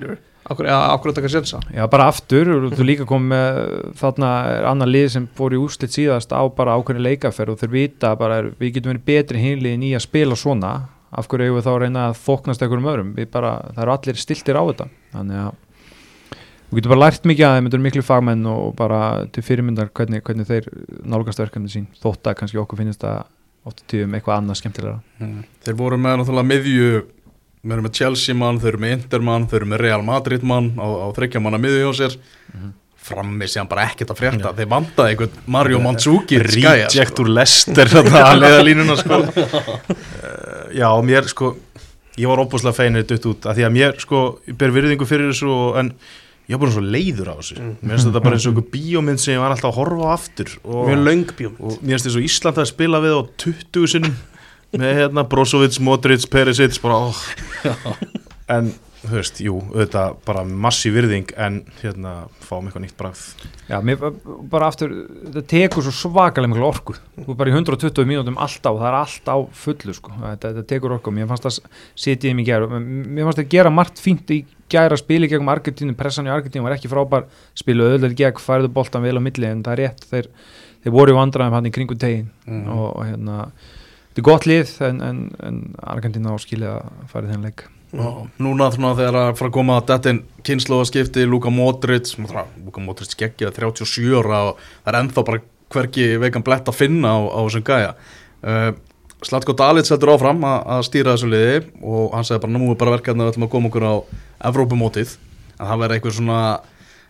til 0.09 0.30
þannig 0.47 0.71
að 0.71 1.15
taka 1.15 1.31
sensa 1.31 1.59
Já, 1.73 1.85
bara 1.91 2.07
aftur, 2.11 2.49
þú 2.73 2.85
líka 2.85 3.07
kom 3.09 3.27
með 3.31 3.59
þarna 3.99 4.31
annar 4.71 4.89
lið 4.89 5.07
sem 5.15 5.27
fór 5.37 5.55
í 5.55 5.59
úrslit 5.61 5.93
síðast 5.93 6.33
á 6.33 6.41
bara 6.55 6.77
ákveðni 6.77 7.03
leikaferð 7.05 7.55
og 7.55 7.61
þeir 7.61 7.73
vita 7.75 8.13
bara, 8.19 8.41
er, 8.41 8.51
við 8.59 8.77
getum 8.77 8.93
verið 8.93 9.07
betri 9.07 9.41
hinliðin 9.41 9.87
í 9.89 9.91
að 9.97 10.05
spila 10.07 10.37
svona, 10.39 10.71
af 11.11 11.27
hverju 11.29 11.49
eigum 11.49 11.59
við 11.59 11.67
þá 11.67 11.73
að 11.73 11.81
reyna 11.85 12.05
að 12.07 12.21
þoknast 12.25 12.63
einhverjum 12.63 12.89
öðrum, 12.93 13.11
við 13.17 13.29
bara 13.33 13.51
það 13.71 13.83
eru 13.85 13.93
allir 13.97 14.21
stiltir 14.21 14.59
á 14.59 14.63
þetta, 14.63 14.87
þannig 15.17 15.43
að 15.43 15.51
við 16.71 16.79
getum 16.79 16.95
bara 16.95 17.03
lært 17.03 17.27
mikið 17.27 17.47
að 17.47 17.53
þeim, 17.57 17.67
þetta 17.67 17.77
eru 17.77 17.85
miklu 17.85 18.07
fagmenn 18.07 18.47
og 18.47 18.73
bara 18.79 19.01
til 19.35 19.43
fyrirmyndar 19.45 19.91
hvernig, 19.91 20.23
hvernig 20.25 20.49
þeir 20.49 20.71
nálgast 21.03 21.43
verkefni 21.43 21.71
sín, 21.71 21.87
þótt 22.01 22.31
að 22.31 22.37
kannski 22.41 22.61
okkur 22.61 22.79
finnst 22.81 23.03
að 23.05 23.25
oft 23.67 23.83
tíðum 23.91 24.15
eitthvað 24.17 24.39
annað 24.39 24.61
skemmtilega 24.61 24.99
Mm. 25.21 25.43
Þeir 25.61 25.75
voru 25.77 25.97
með 26.01 26.15
náttúrulega 26.17 26.49
miðju 26.49 26.85
Þeir 27.61 27.75
eru 27.77 27.85
með 27.85 27.97
Chelsea 27.99 28.37
mann, 28.37 28.59
þeir 28.61 28.71
eru 28.73 28.81
með 28.81 28.93
Inter 28.97 29.25
mann 29.25 29.43
Þeir 29.49 29.59
eru 29.59 29.71
með 29.71 29.83
Real 29.83 30.05
Madrid 30.05 30.45
mann 30.49 30.71
á, 30.81 30.87
á 30.87 31.07
þryggja 31.13 31.41
manna 31.45 31.59
miðju 31.61 31.81
hjá 31.83 31.91
sér. 31.99 32.15
Frammi 33.01 33.47
sé 33.49 33.59
hann 33.61 33.69
bara 33.69 33.87
ekkert 33.89 34.13
að 34.13 34.19
frétta. 34.21 34.53
Þeir 34.57 34.69
vandaði 34.69 35.13
einhvern 35.13 35.37
Mario 35.55 35.81
Mandzukic 35.81 36.45
gæja, 36.53 36.87
Reject 36.87 37.15
sko. 37.15 37.23
úr 37.25 37.31
Lester 37.37 37.93
að 37.97 38.63
línuna 38.65 38.97
sko. 38.97 39.21
Uh, 39.25 40.73
Já, 40.77 40.87
mér 41.05 41.29
sko 41.29 41.55
ég 42.19 42.27
var 42.29 42.41
óbúslega 42.43 42.75
feinir 42.75 43.05
dutt 43.07 43.25
út 43.29 43.47
af 43.47 43.55
því 43.57 43.65
að 43.67 43.73
mér 43.77 43.95
sko, 44.01 44.23
ég 44.49 44.57
ber 44.59 44.73
virðingu 44.75 45.07
fyrir 45.07 45.31
þessu 45.31 45.49
og, 45.51 45.77
en 45.81 45.93
ég 46.49 46.57
var 46.57 46.65
bara 46.65 46.75
svo 46.75 46.83
leiður 46.83 47.31
á 47.31 47.35
þessu. 47.39 47.57
Mér 47.61 47.93
finnst 47.95 48.09
þetta 48.09 48.23
bara 48.25 48.37
eins 48.37 48.47
og 48.49 48.51
einhver 48.55 48.67
bíómynd 48.73 49.23
sem 49.23 49.35
ég 49.37 49.43
var 49.43 49.55
alltaf 49.55 49.71
að 49.71 49.79
horfa 49.79 50.09
á 50.09 50.15
aftur 50.17 50.53
og, 50.61 50.81
mjög 50.89 51.05
löng 51.07 51.33
bjóm 51.39 51.55
og 51.61 51.77
mér 51.79 51.95
finnst 51.95 52.09
þess 52.09 52.19
að 52.19 52.27
Ísland 52.27 52.61
að 52.61 52.69
spila 52.73 53.01
við 53.05 53.17
á 53.17 53.21
20 53.45 53.91
sinnum 53.95 54.19
með 54.77 54.95
hérna 55.01 55.25
Brozovic, 55.27 55.79
Modric, 55.83 56.27
Perisic 56.31 56.77
bara 56.83 57.01
oh. 57.09 57.19
en 58.55 58.71
þú 59.01 59.15
veist, 59.17 59.39
jú, 59.41 59.55
auðvitað 59.73 60.17
bara 60.27 60.43
massi 60.45 60.91
virðing 60.93 61.31
en 61.41 61.55
hérna 61.79 62.11
fáum 62.45 62.67
eitthvað 62.69 62.83
nýtt 62.83 62.97
bragð. 62.99 63.23
Já, 63.65 63.79
mér 63.81 64.03
bara 64.51 64.67
aftur, 64.69 64.93
þetta 65.25 65.41
tekur 65.49 65.85
svo 65.87 65.93
svakalega 65.95 66.51
miklu 66.51 66.67
orku, 66.67 66.95
þú 67.17 67.33
er 67.33 67.39
bara 67.39 67.49
í 67.49 67.55
120 67.55 68.05
mínútum 68.05 68.37
alltaf, 68.37 68.77
það 68.77 68.87
er 68.91 68.97
allt 68.99 69.31
á 69.33 69.37
fullu 69.63 69.95
sko. 69.97 70.13
þetta, 70.19 70.51
þetta 70.51 70.65
tekur 70.69 70.95
orku, 70.99 71.15
mér 71.17 71.31
fannst 71.31 71.47
það 71.49 71.57
setið 72.05 72.43
í 72.43 72.47
gæra, 72.51 72.69
mér 72.77 73.25
fannst 73.25 73.41
það 73.41 73.51
gera 73.55 73.73
margt 73.73 74.03
fínt 74.05 74.35
í 74.37 74.43
gæra 74.71 74.95
spili 75.01 75.27
gegn 75.27 75.49
Argentínu. 75.51 75.97
Pressan 75.99 76.29
í 76.29 76.31
Argentínu 76.31 76.63
var 76.63 76.77
ekki 76.77 76.91
frábær. 76.91 77.25
Spilu 77.57 77.89
öðlega 77.89 78.21
gegn, 78.21 78.39
færðu 78.39 78.69
boltan 78.71 79.03
vel 79.03 79.17
á 79.17 79.21
milli 79.23 79.49
en 79.49 79.65
það 79.65 79.73
er 79.73 79.81
rétt, 79.87 80.05
þeir, 80.13 80.29
þeir 80.85 80.93
voru 80.95 81.11
í 81.11 81.17
vandræðum 81.17 81.57
hann 81.57 81.67
í 81.67 81.73
kringu 81.73 81.97
tegin 81.99 82.29
Mhm. 82.45 82.69
og, 82.69 82.87
og 82.95 83.05
hérna, 83.09 83.39
þetta 84.11 84.21
er 84.21 84.27
gott 84.27 84.47
lið 84.49 84.73
en, 84.87 85.03
en, 85.07 85.21
en 85.39 85.61
Argentínu 85.79 86.35
á 86.35 86.37
skilið 86.43 86.73
að 86.75 87.05
fara 87.11 87.27
í 87.27 87.31
þennan 87.31 87.47
leik. 87.47 87.63
Og 87.91 88.27
Núna 88.39 88.69
svona 88.71 88.93
þegar 88.95 89.17
að 89.19 89.33
fara 89.39 89.49
að 89.49 89.55
koma 89.55 89.77
að 89.79 89.87
dettin 89.89 90.21
kynnslóðaskipti, 90.47 91.25
Luka 91.27 91.51
Modric 91.51 92.13
Luka 92.19 92.83
Modric 92.83 93.15
geggja 93.19 93.51
37 93.51 94.13
ára 94.15 94.43
og 94.51 94.61
það 94.61 94.93
er 94.93 94.99
ennþá 95.01 95.25
bara 95.27 95.41
hverki 95.71 96.07
veikan 96.19 96.43
blett 96.43 96.67
að 96.67 96.77
finna 96.77 97.15
á, 97.15 97.19
þessum 97.47 97.65
gæja. 97.67 97.91
Uh, 98.43 98.71
Slatko 99.21 99.53
Dalic 99.55 99.87
heldur 99.91 100.15
áfram 100.15 100.43
að, 100.47 100.59
að 100.75 100.85
stýra 100.87 101.15
þessu 101.15 101.29
liði 101.31 101.57
og 101.83 102.15
hann 102.15 102.27
segði 102.27 102.43
bara 102.45 102.55
nú 102.55 102.71
er 102.71 102.79
bara 102.79 102.95
verkefni 102.95 103.21
að 103.21 103.27
við 103.29 103.33
ætlum 103.35 103.47
að 103.47 103.53
koma 103.53 103.69
okkur 103.71 103.87
á 103.87 103.93
Evrópumótið. 104.49 105.15
En 105.59 105.67
það 105.67 105.83
verður 105.83 105.95
eitthvað 105.97 106.17
svona 106.17 106.39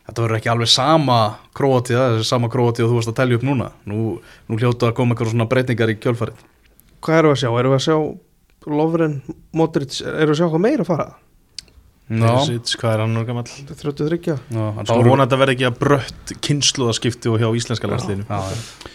þetta 0.09 0.23
verður 0.25 0.37
ekki 0.39 0.51
alveg 0.51 0.71
sama 0.73 1.19
króatíða 1.57 2.07
þessi 2.15 2.27
sama 2.27 2.49
króatíða 2.51 2.89
þú 2.89 2.97
varst 2.97 3.13
að 3.13 3.19
telja 3.21 3.39
upp 3.39 3.45
núna. 3.47 3.69
Nú, 3.87 4.17
nú 4.49 4.59
hljóta 4.59 4.89
að 4.89 4.97
koma 4.97 5.15
eitthvað 5.15 5.31
svona 5.31 5.49
breytingar 5.53 5.93
í 5.93 5.99
kjölfarið 6.01 6.41
hvað 7.01 7.17
erum 7.21 7.33
við 7.33 7.37
að 7.37 7.41
sjá, 7.43 7.49
erum 7.59 7.73
við 7.73 7.79
að 7.79 7.85
sjá 7.87 7.97
Lovren, 8.71 9.17
Modric, 9.57 9.99
erum 10.05 10.31
við 10.31 10.35
að 10.35 10.39
sjá 10.41 10.49
hvað 10.51 10.65
meira 10.67 10.85
að 10.85 10.89
fara? 10.91 11.07
Ná, 12.11 12.25
Perisic, 12.27 12.73
hvað 12.81 12.93
er 12.93 13.01
hann 13.05 13.13
nú 13.15 13.21
gamall? 13.23 13.45
33 13.47 14.17
já, 14.27 14.35
hann 14.51 14.87
Svo 14.89 14.97
vona 15.05 15.23
að 15.23 15.29
þetta 15.29 15.39
verði 15.39 15.53
ekki 15.55 15.67
að 15.69 15.77
brött 15.79 16.33
kynnslóðaskipti 16.43 17.31
og 17.31 17.37
hjá 17.39 17.47
íslenska 17.55 17.87
landsliðinu. 17.87 18.41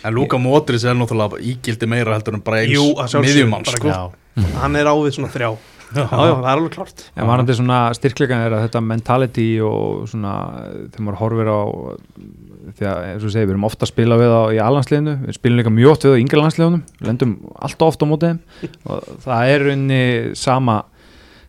En 0.04 0.16
Luka 0.16 0.40
Modric 0.42 0.84
er 0.84 0.98
náttúrulega 0.98 1.40
ígildi 1.40 1.88
meira 1.88 2.18
heldur 2.18 2.36
en 2.36 2.44
bara 2.44 2.60
eins 2.66 3.16
miðjumann 3.24 3.64
sko. 3.70 3.94
Hann 4.60 4.76
er 4.76 4.90
ávið 4.92 5.16
svona 5.16 5.32
þrjá. 5.32 5.54
Já, 5.86 6.02
já, 6.02 6.08
það 6.10 6.40
er 6.42 6.48
alveg 6.50 6.72
klart 6.74 7.02
En 7.14 7.28
varandi 7.28 7.54
svona 7.54 7.76
styrkleikan 7.94 8.40
er 8.42 8.54
að 8.56 8.64
þetta 8.64 8.80
mentality 8.82 9.44
og 9.62 10.08
svona 10.10 10.32
þegar 10.90 11.04
maður 11.06 11.18
horfir 11.20 11.50
á 11.54 11.60
því 12.74 12.88
að 12.90 13.04
eins 13.10 13.26
og 13.26 13.32
segir, 13.32 13.46
við 13.46 13.54
erum 13.54 13.66
ofta 13.68 13.86
að 13.86 13.92
spila 13.92 14.18
við 14.20 14.32
á 14.34 14.42
í 14.54 14.58
allansliðinu, 14.62 15.14
við 15.26 15.36
spilum 15.36 15.60
líka 15.60 15.72
mjög 15.74 15.92
oft 15.92 16.06
við 16.06 16.16
á 16.16 16.20
yngre 16.22 16.40
landsliðunum, 16.40 16.82
við 16.98 17.10
lendum 17.10 17.36
alltaf 17.54 17.92
ofta 17.92 18.08
á 18.08 18.10
mótið 18.10 18.32
þeim. 18.32 18.40
Og 18.90 19.12
það 19.26 19.52
er 19.52 19.66
unni 19.74 20.00
sama, 20.38 20.80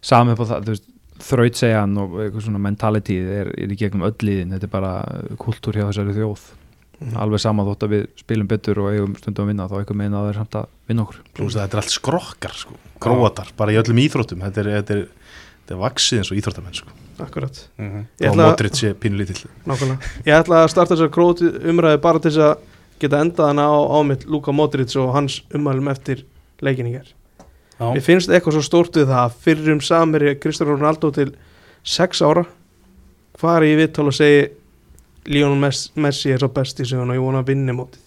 sama 0.05 0.35
upp 0.35 0.43
á 0.43 0.49
það, 0.51 0.67
þú 0.67 0.75
veist, 0.75 0.87
þrautsegjan 1.27 1.97
og 1.97 2.15
eitthvað 2.21 2.45
svona 2.45 2.61
mentality 2.61 3.17
er, 3.41 3.49
er 3.57 3.73
í 3.73 3.77
gegnum 3.79 4.05
öll 4.05 4.15
liðin, 4.21 4.53
þetta 4.53 4.67
er 4.69 4.73
bara 4.75 4.93
kultúr 5.41 5.79
hjá 5.79 5.87
þessari 5.87 6.15
þjóð. 6.17 6.45
Alveg 7.17 7.41
sama 7.41 7.65
þótt 7.65 7.85
að 7.85 7.93
við 7.93 8.05
spilum 8.17 8.49
betur 8.49 8.79
og 8.81 8.91
eigum 8.93 9.17
stundum 9.17 9.45
að 9.45 9.51
vinna 9.51 9.67
þá 9.69 9.75
eitthvað 9.79 9.99
meina 9.99 10.19
að 10.19 10.23
það 10.27 10.31
er 10.31 10.39
samt 10.41 10.55
að 10.57 10.69
vinna 10.89 11.03
okkur. 11.05 11.19
Að 11.37 11.57
þetta 11.57 11.77
er 11.77 11.81
allt 11.81 11.93
skrokkar 11.93 12.55
sko, 12.57 12.77
gróatar, 13.01 13.51
bara 13.57 13.73
í 13.73 13.77
öllum 13.81 14.01
íþróttum. 14.01 14.45
Þetta 14.45 14.63
er, 14.63 14.71
þetta 14.79 14.95
er, 14.95 15.03
þetta 15.59 15.75
er 15.77 15.83
vaksið 15.83 16.21
eins 16.21 16.31
og 16.33 16.41
íþróttamenn 16.41 16.79
sko. 16.79 16.95
Akkurat 17.25 17.67
Mhm. 17.77 18.05
Ég 18.21 18.29
og 18.29 18.35
ætla, 18.35 18.47
Modric 18.51 18.73
sé 18.77 18.93
pínulítill 18.93 19.45
nákvæmlega. 19.65 19.99
ég 20.25 20.33
ætla 20.43 20.63
að 20.63 20.69
starta 20.69 20.95
þessar 20.95 21.09
króti 21.09 21.49
umræði 21.69 22.01
bara 22.01 22.19
til 22.19 22.31
þess 22.31 22.37
að 22.37 22.57
geta 22.99 23.19
endað 23.21 23.47
hana 23.47 23.65
á, 23.69 23.77
á 23.77 23.99
mitt 24.05 24.25
Luka 24.25 24.51
Modric 24.51 24.95
og 24.97 25.13
hans 25.13 25.41
umælum 25.53 25.87
eftir 25.91 26.23
leikin 26.61 26.87
í 26.87 26.93
hér 26.97 27.07
Já. 27.79 27.93
Mér 27.93 28.01
finnst 28.01 28.29
eitthvað 28.29 28.53
svo 28.57 28.63
stórt 28.65 28.93
við 28.97 29.05
það 29.07 29.31
fyrir 29.45 29.71
um 29.73 29.79
samir 29.79 30.35
Kristján 30.41 30.67
Ronaldo 30.73 31.11
til 31.13 31.35
6 31.83 32.21
ára 32.25 32.45
hvað 33.37 33.57
er 33.57 33.63
ég 33.69 33.77
viðtal 33.87 34.07
og 34.07 34.13
segi 34.17 34.49
Lionel 35.27 35.59
Messi, 35.95 36.31
er 36.31 36.37
svo 36.39 36.47
besti 36.49 36.85
sem 36.87 36.97
hann 36.99 37.09
og 37.11 37.15
ég 37.15 37.21
vona 37.21 37.43
að 37.43 37.47
vinni 37.51 37.71
mótið 37.75 38.03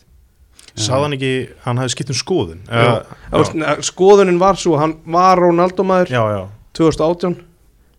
Sáð 0.76 1.02
hann 1.02 1.12
ekki, 1.12 1.48
hann 1.64 1.76
hafði 1.78 1.90
skipt 1.94 2.10
um 2.10 2.14
skoðun 2.18 2.60
Já. 2.66 3.02
uh, 3.32 3.44
Já. 3.44 3.76
Skoðunin 3.82 4.38
var 4.38 4.54
svo, 4.56 4.76
hann 4.78 4.94
var 5.06 5.36
Ronaldo 5.38 5.82
maður 5.84 6.08
já, 6.08 6.22
já 6.34 6.48
2018 6.74 7.36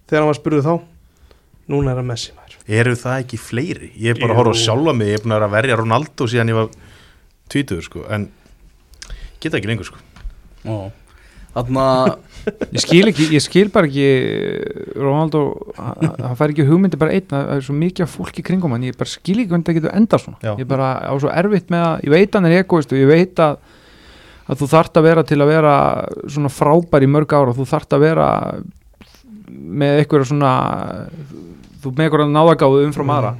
þegar 0.09 0.21
hann 0.23 0.31
var 0.31 0.39
spurðið 0.39 0.63
þá 0.67 0.81
núna 1.71 1.93
er 1.95 2.01
hann 2.01 2.09
Messi 2.11 2.33
maður 2.37 2.57
Eru 2.81 2.93
það 2.99 3.19
ekki 3.23 3.39
fleiri? 3.41 3.91
Ég 3.97 4.13
er 4.13 4.19
bara 4.21 4.31
Jú. 4.31 4.35
að 4.35 4.39
horfa 4.41 4.55
á 4.55 4.63
sjálfa 4.63 4.93
mig, 4.95 5.09
ég 5.11 5.17
er 5.19 5.23
búin 5.25 5.33
að 5.35 5.39
vera 5.41 5.49
að 5.49 5.55
verja 5.57 5.77
Ronaldo 5.79 6.27
síðan 6.29 6.51
ég 6.51 6.59
var 6.59 6.67
tvítuður 7.51 7.87
sko, 7.87 8.03
en 8.15 8.27
geta 9.41 9.57
ekki 9.57 9.71
lengur 9.71 9.87
sko. 9.89 9.97
Já. 10.63 10.77
Þarna 11.51 11.85
Ég 12.75 12.81
skil 12.81 13.01
ekki, 13.09 13.25
ég 13.35 13.43
skil 13.43 13.67
bara 13.73 13.89
ekki 13.89 14.05
Ronaldo, 14.95 15.41
hann 15.75 16.37
fær 16.39 16.53
ekki 16.53 16.63
hugmyndi 16.69 16.97
bara 17.01 17.17
einn, 17.17 17.25
það 17.29 17.51
er 17.57 17.65
svo 17.65 17.75
mikið 17.77 18.07
fólki 18.13 18.45
kringum 18.45 18.71
hann, 18.73 18.85
ég 18.87 18.95
bara 18.97 19.11
skil 19.11 19.35
ekki 19.41 19.51
hvernig 19.51 19.67
það 19.67 19.77
getur 19.77 19.97
endað 19.97 20.23
svona 20.23 20.39
Já. 20.45 20.53
ég 20.61 20.69
bara 20.69 20.87
á 21.05 21.13
svo 21.21 21.33
erfitt 21.33 21.73
með 21.73 21.83
að, 21.89 22.05
ég 22.07 22.13
veit 22.15 22.37
hann 22.37 22.47
er 22.49 22.55
egoist 22.61 22.95
og 22.95 23.01
ég 23.01 23.11
veit 23.11 23.43
að 23.43 23.59
að 24.51 24.61
þú 24.61 24.69
þart 24.71 24.97
að 24.99 25.05
vera 25.05 25.23
til 25.27 25.37
að 25.43 25.51
vera 25.51 25.73
svona 26.33 26.51
frábær 26.51 27.05
í 27.05 27.09
mörg 27.11 27.35
ára, 27.37 27.53
þú 27.55 27.67
þart 27.69 27.93
að 27.95 28.05
vera 28.07 28.29
með 29.51 30.01
eitthvað 30.01 30.25
svona 30.31 30.53
þú 31.83 31.91
með 31.97 32.07
eitthvað 32.09 32.31
náðagáðu 32.35 32.85
umfram 32.87 33.09
aðra 33.17 33.33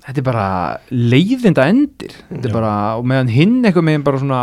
þetta 0.00 0.18
er 0.22 0.24
bara 0.24 0.44
leiðinda 0.90 1.64
endir 1.70 2.14
þetta 2.30 2.46
er 2.48 2.50
Já. 2.50 2.54
bara, 2.56 2.70
og 2.98 3.04
meðan 3.10 3.28
hinn 3.34 3.58
eitthvað 3.68 3.84
meginn 3.84 4.04
bara 4.06 4.18
svona 4.22 4.38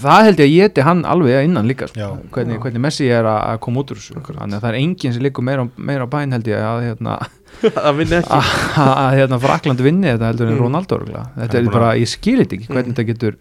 það 0.00 0.24
held 0.26 0.40
ég 0.40 0.46
að 0.48 0.54
ég 0.54 0.70
eti 0.70 0.84
hann 0.86 1.02
alveg 1.08 1.44
innan 1.46 1.68
líka 1.68 1.86
sko, 1.90 2.00
Já. 2.00 2.08
hvernig, 2.32 2.58
hvernig 2.62 2.80
Messi 2.86 3.06
er 3.12 3.28
að, 3.28 3.58
koma 3.64 3.82
út 3.84 3.92
úr 3.92 4.00
þessu 4.00 4.16
þannig 4.24 4.56
að 4.56 4.64
það 4.64 4.70
er 4.70 4.78
enginn 4.80 5.14
sem 5.14 5.22
liggur 5.26 5.44
meira, 5.46 5.66
meira 5.76 6.08
á 6.08 6.12
bæn 6.12 6.32
held 6.34 6.48
ég 6.50 6.64
að, 6.64 6.80
hérna, 6.88 7.18
að, 7.90 9.14
hérna, 9.18 9.38
Frakland 9.42 9.80
vinni 9.84 10.08
þetta 10.10 10.30
heldur 10.32 10.48
en 10.50 10.56
Mm. 10.56 10.62
Ronaldo 10.64 10.96
örugglega. 10.98 11.26
þetta 11.36 11.58
er 11.60 11.70
bara- 11.70 11.94
ég 12.00 12.08
skil 12.08 12.38
þetta 12.42 12.56
ekki 12.58 12.68
hvernig 12.72 12.86
Mm. 12.90 12.94
þetta 12.94 13.06
getur 13.12 13.36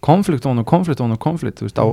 konflikt 0.00 0.46
on 0.46 0.58
og 0.58 0.66
konflikt 0.66 1.00
on 1.00 1.12
og 1.12 1.18
konflikt 1.20 1.58
þú 1.60 1.68
veist, 1.68 1.78
á 1.78 1.86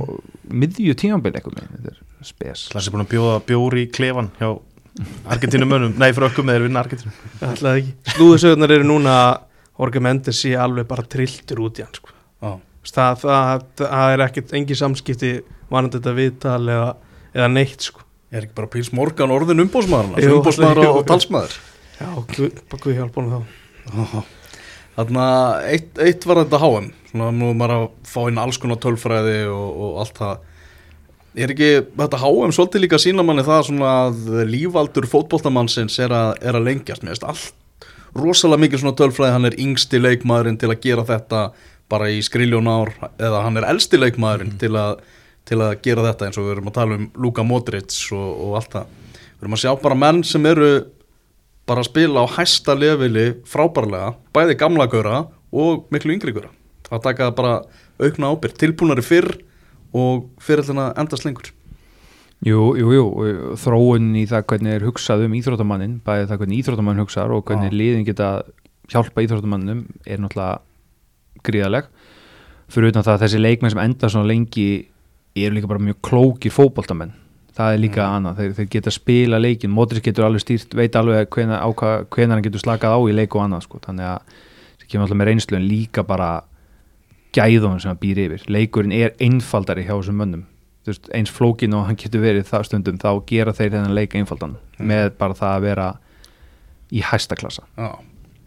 miðju 0.50 0.94
tímambil 0.94 1.32
eitthvað 1.36 1.56
meginn, 1.60 1.76
þetta 1.78 1.92
er 1.92 2.24
spes 2.24 2.68
Það 2.72 2.80
sé 2.82 2.90
búin 2.94 3.04
að 3.06 3.12
bjóða 3.14 3.40
bjóri 3.46 3.86
í 3.86 3.90
klefan 3.92 4.30
hjá 4.40 4.50
Argentínumönnum, 5.28 5.96
nei 6.00 6.12
frökkum 6.16 6.48
eða 6.52 6.64
vinna 6.64 6.82
Argentínu. 6.84 7.12
Ætlaði 7.44 7.82
ekki. 7.82 7.94
Slúðusögurnar 8.14 8.72
eru 8.78 8.86
núna 8.88 9.16
Mendes 10.00 10.40
sé 10.40 10.54
alveg 10.56 10.86
bara 10.88 11.04
trilltur 11.04 11.60
út 11.66 11.80
í 11.80 11.84
hann 11.84 11.96
sko. 11.96 12.14
Það, 12.86 13.18
það, 13.20 13.64
það 13.80 14.12
er 14.14 14.22
ekkit 14.28 14.52
engi 14.56 14.76
samskipti 14.78 15.30
varandi 15.72 15.98
þetta 15.98 16.14
viðtal 16.16 16.62
eða, 16.70 16.90
eða 17.34 17.48
neitt 17.52 17.88
sko. 17.88 18.04
Er 18.30 18.46
ekki 18.46 18.56
bara 18.56 18.70
Píls 18.72 18.92
Morgan 18.94 19.34
orðin 19.34 19.64
umbóðsmaður 19.66 20.22
jú. 20.22 20.38
og, 20.38 21.02
talsmaður? 21.08 21.58
Já, 21.98 22.08
bara 22.70 22.82
guð 22.82 22.96
hjálpa 23.00 23.22
honum 23.22 23.44
þá. 23.44 24.22
Þannig 24.96 25.20
að 25.26 25.66
eitt, 25.74 25.90
eitt 26.06 26.24
var 26.24 26.40
þetta 26.40 26.60
HM 26.62 26.86
Svona 27.16 27.32
nú 27.32 27.48
er 27.48 27.56
maður 27.56 27.74
að 27.74 27.86
fá 28.08 28.18
inn 28.28 28.38
alls 28.40 28.58
konar 28.60 28.78
tölfræði 28.82 29.38
og, 29.48 29.68
og 29.86 30.00
allt 30.02 30.18
það 30.20 30.40
Er 31.36 31.52
ekki 31.52 31.70
þetta 31.98 32.18
HM 32.22 32.52
svolítið 32.56 32.82
líka 32.86 32.98
sína 33.00 33.24
manni 33.26 33.44
það 33.44 33.66
svona 33.68 33.92
að 34.06 34.20
lífaldur 34.48 35.04
fótboltamannsins 35.10 35.98
er 36.00 36.14
er 36.40 36.56
að 36.56 36.64
lengjast? 36.70 37.04
Veist 37.04 37.26
allt 37.28 37.66
rosalega 38.16 38.62
mikið 38.64 38.82
svona 38.82 38.96
tölfræði. 38.96 39.34
Hann 39.34 39.48
er 39.50 39.58
yngsti 39.60 40.00
leikmaðurinn 40.00 40.56
til 40.60 40.70
að 40.72 40.80
gera 40.86 41.04
þetta 41.04 41.42
bara 41.92 42.08
í 42.10 42.22
skriljón 42.24 42.70
ár 42.70 42.94
eða 43.20 43.44
hann 43.44 43.60
er 43.60 43.68
elsti 43.68 44.00
leikmaðurinn 44.00 44.56
til, 44.58 44.72
að, 44.80 45.02
til 45.46 45.60
að 45.60 45.76
gera 45.84 46.06
þetta 46.08 46.28
eins 46.28 46.40
og 46.40 46.48
við 46.48 46.54
erum 46.56 46.70
að 46.70 46.78
tala 46.78 46.98
um 46.98 47.08
Luka 47.22 47.44
Modric 47.46 47.98
og, 48.16 48.28
og 48.46 48.58
allt 48.60 48.72
það. 48.78 48.94
Við 49.36 49.44
erum 49.44 49.56
að 49.58 49.62
sjá 49.62 49.72
bara 49.84 49.98
menn 50.06 50.22
sem 50.26 50.48
eru 50.48 50.70
bara 51.66 51.82
að 51.82 51.90
spila 51.90 52.24
á 52.24 52.26
hæsta 52.38 52.76
leveli 52.78 53.26
frábærlega, 53.46 54.14
bæði 54.34 54.56
gamla 54.58 54.86
göra 54.90 55.24
og 55.52 55.90
miklu 55.92 56.14
yngri 56.14 56.34
göra 56.34 56.52
að 56.86 57.02
taka 57.08 57.32
bara 57.34 57.58
aukna 57.98 58.30
ábyrg 58.30 58.56
tilbúnari 58.60 59.02
fyrr 59.02 59.32
og 59.96 60.26
fyrir 60.42 60.66
að 60.66 60.92
endast 61.00 61.26
lengur. 61.26 61.52
Jú, 62.44 62.74
jú, 62.76 62.90
jú, 62.92 63.04
þróun 63.56 64.10
í 64.20 64.26
það 64.28 64.44
hvernig 64.50 64.74
er 64.76 64.84
hugsað 64.84 65.24
um 65.24 65.34
íþróttamannin 65.38 65.94
bæði 66.04 66.26
það 66.28 66.40
hvernig 66.42 66.58
íþróttamann 66.60 67.00
hugsar 67.00 67.32
og 67.32 67.46
hvernig 67.48 67.72
Já. 67.72 67.76
liðin 67.80 68.04
geta 68.04 68.28
hjálpa 68.92 69.24
íþróttamannum 69.24 69.86
er 70.04 70.20
náttúrulega 70.20 70.60
gríðaleg 71.46 71.88
fyrir 72.72 72.92
utan 72.92 73.06
það 73.06 73.14
að 73.14 73.22
þessi 73.24 73.40
leikmenn 73.40 73.72
sem 73.72 73.82
enda 73.82 74.10
svona 74.12 74.28
lengi 74.28 74.66
eru 75.36 75.56
líka 75.56 75.70
bara 75.70 75.82
mjög 75.82 76.00
klóki 76.04 76.52
fótboltamenn. 76.52 77.14
Það 77.56 77.72
er 77.72 77.80
líka 77.80 78.04
annað, 78.04 78.40
þeir, 78.40 78.50
þeir 78.58 78.68
geta 78.74 78.92
spila 78.92 79.38
leikin 79.40 79.72
Modric 79.72 80.04
getur 80.04 80.26
alveg 80.26 80.42
stýrt, 80.44 80.74
veit 80.76 80.96
alveg 80.98 81.30
hvenar, 81.32 81.62
á 81.64 81.68
hvað- 81.72 82.04
hvenær 82.12 82.36
hann 82.36 82.44
getur 82.44 82.60
slakað 82.60 82.92
á 82.92 83.00
í 83.00 83.14
leik 83.16 83.34
og 83.34 83.46
annað 83.46 83.64
sko. 83.64 83.80
þannig 83.80 84.04
að 84.04 84.20
það 84.76 84.88
kemur 84.90 85.04
alltaf 85.06 85.18
með 85.20 85.28
reynslu 85.30 85.56
en 85.56 85.68
líka 85.70 86.06
bara 86.06 86.30
gæðunum 87.36 87.80
sem 87.82 87.92
hann 87.92 88.00
býr 88.02 88.20
yfir. 88.26 88.44
Leikurinn 88.50 88.94
er 88.96 89.14
einfaldari 89.22 89.84
hjá 89.86 89.94
þessum 89.98 90.20
mönnum. 90.22 90.44
Veist, 90.86 91.08
eins 91.16 91.32
flókin 91.34 91.74
og 91.74 91.88
hann 91.88 91.98
getur 91.98 92.22
verið 92.22 92.44
það 92.46 92.68
stundum 92.68 92.98
þá 93.02 93.08
gera 93.26 93.52
þeir 93.56 93.72
þennan 93.74 93.94
leik 93.96 94.14
einfaldan 94.14 94.52
með 94.78 95.08
bara 95.18 95.34
það 95.34 95.54
að 95.56 95.64
vera 95.66 95.86
í 96.94 97.02
hæsta 97.02 97.34
klassa. 97.38 97.64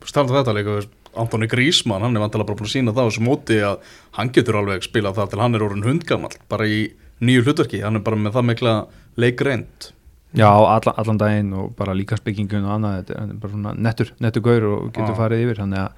Starta 0.08 0.38
þetta 0.40 0.56
veist, 0.64 0.94
Antoni 1.20 1.50
Grísmann, 1.52 2.04
hann 2.06 2.16
er 2.16 2.22
vantilega 2.24 2.48
bara 2.48 2.60
búin 2.62 2.70
að 2.70 2.76
sína 2.78 2.94
það 2.96 3.04
á 3.04 3.10
þessu 3.10 3.24
móti 3.26 3.58
að 3.66 3.80
hann 4.16 4.30
getur 4.32 4.60
alveg 4.62 4.86
spilað 4.86 5.18
það 5.18 5.32
til 5.34 5.40
hann 5.42 5.58
er 5.58 5.66
orðin 5.66 5.88
hundgamall 5.88 6.36
bara 6.48 6.68
í 6.70 6.84
nýju 7.20 7.44
hlutverki, 7.48 7.82
hann 7.84 7.98
er 8.00 8.04
bara 8.06 8.20
með 8.22 8.38
það 8.38 8.46
mikla 8.54 8.74
leikreind 9.20 9.90
Já, 10.38 10.46
allan, 10.54 10.94
allan 11.02 11.18
daginn 11.18 11.54
og 11.58 11.72
bara 11.76 11.96
líka 11.98 12.18
spekkingun 12.20 12.68
og 12.68 12.76
annað, 12.76 13.00
þetta 13.02 13.16
er- 13.18 13.38
bara 13.42 13.52
svona 13.56 13.72
nettur, 13.74 14.12
nettur 14.22 14.44
gaur 14.46 14.68
og 14.70 14.92
getur 14.94 15.16
farið 15.18 15.42
yfir. 15.42 15.58
Þannig 15.64 15.80
að 15.82 15.92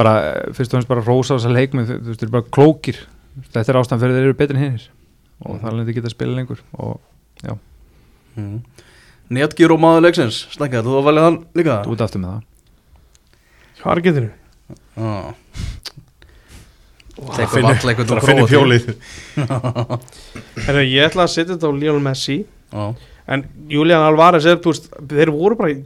bara, 0.00 0.14
fyrst 0.56 0.72
og 0.72 0.78
fremst 0.78 0.90
bara 0.90 1.04
rósa 1.04 1.38
þessa 1.38 1.52
leikmenn, 1.54 1.88
þú 1.88 1.98
þú 2.00 2.10
veist, 2.10 2.20
þeir 2.22 2.28
eru 2.28 2.36
bara 2.36 2.50
klókir. 2.56 3.00
Þetta 3.54 3.72
er 3.72 3.80
ástæðan 3.80 4.02
fyrir 4.02 4.16
þeir 4.18 4.28
eru 4.28 4.38
betri 4.38 4.58
en 4.58 4.64
hinnir 4.64 4.88
og 5.44 5.58
það 5.58 5.66
er 5.66 5.72
alveg 5.72 5.96
geta 5.98 6.08
að 6.10 6.14
spila 6.14 6.38
lengur. 6.38 6.60
Og 6.78 7.00
já, 7.44 7.54
mm. 8.38 8.58
Netgyr 9.34 9.72
og 9.74 9.80
maður 9.82 10.04
leiksins, 10.06 10.42
snakka, 10.54 10.84
þú 10.84 10.98
var 10.98 11.06
valið 11.08 11.26
hann 11.28 11.38
líka? 11.58 11.80
Þú 11.86 11.96
ert 11.96 12.04
aftur 12.06 12.22
með 12.22 12.34
það. 12.34 12.50
Hvað 13.80 13.94
er 13.94 14.04
getinu? 14.08 14.30
Já, 14.94 15.34
Það 17.14 17.52
varla 17.62 17.92
einhvern 17.92 18.08
það 18.10 18.24
prófa 18.24 18.46
fjólið. 18.50 18.86
Ég 20.96 21.04
ætla 21.06 21.26
að 21.26 21.30
setja 21.30 21.52
þetta 21.54 21.70
á 21.70 21.78
Lionel 21.78 22.02
Messi. 22.02 22.40
Já, 22.74 22.84
en 23.30 23.44
Julian 23.70 24.02
Alvarez 24.02 24.48
er, 24.50 24.58
þú 24.62 24.72
veist, 24.72 24.88
þeir 25.12 25.30
voru 25.34 25.58
bara 25.60 25.76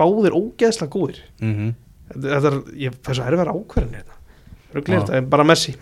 báðir 0.00 0.36
ógeðslega 0.38 0.92
góðir. 0.94 1.20
Mhm. 1.42 1.74
þetta 1.74 1.89
þetta 2.14 2.52
er, 2.52 2.60
ég 2.86 3.00
fær 3.06 3.18
svo 3.18 3.26
erfið 3.30 3.50
ákverðin 3.54 3.98
hérna. 4.00 4.20
Þetta, 4.70 5.22
bara 5.32 5.46
Messi. 5.50 5.74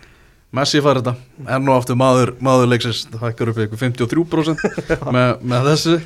Messi 0.56 0.80
fær 0.80 1.02
þetta, 1.02 1.12
enn 1.44 1.68
og 1.68 1.76
aftur 1.76 1.98
maður, 2.00 2.32
maður 2.44 2.70
leiksins, 2.72 3.02
það 3.12 3.26
hækkar 3.26 3.50
upp 3.52 3.62
ykkur 3.66 3.80
53% 3.82 4.64
með, 5.16 5.44
með 5.44 5.70
þessu. 5.74 5.98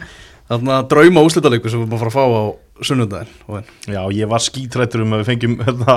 Þarna 0.51 0.81
drauma 0.91 1.23
úslitaleiku 1.25 1.71
sem 1.71 1.79
við 1.81 1.87
erum 1.87 1.95
að 1.95 2.03
fara 2.03 2.11
að 2.11 2.17
fá 2.19 2.25
á 2.27 2.43
sunnudaginn 2.83 3.37
og 3.47 3.59
en. 3.61 3.69
Já, 3.95 4.01
ég 4.19 4.31
var 4.33 4.43
skítrættur 4.43 5.05
um 5.05 5.15
að 5.15 5.23
við 5.23 5.29
fengjum 5.31 5.55
hérna, 5.63 5.97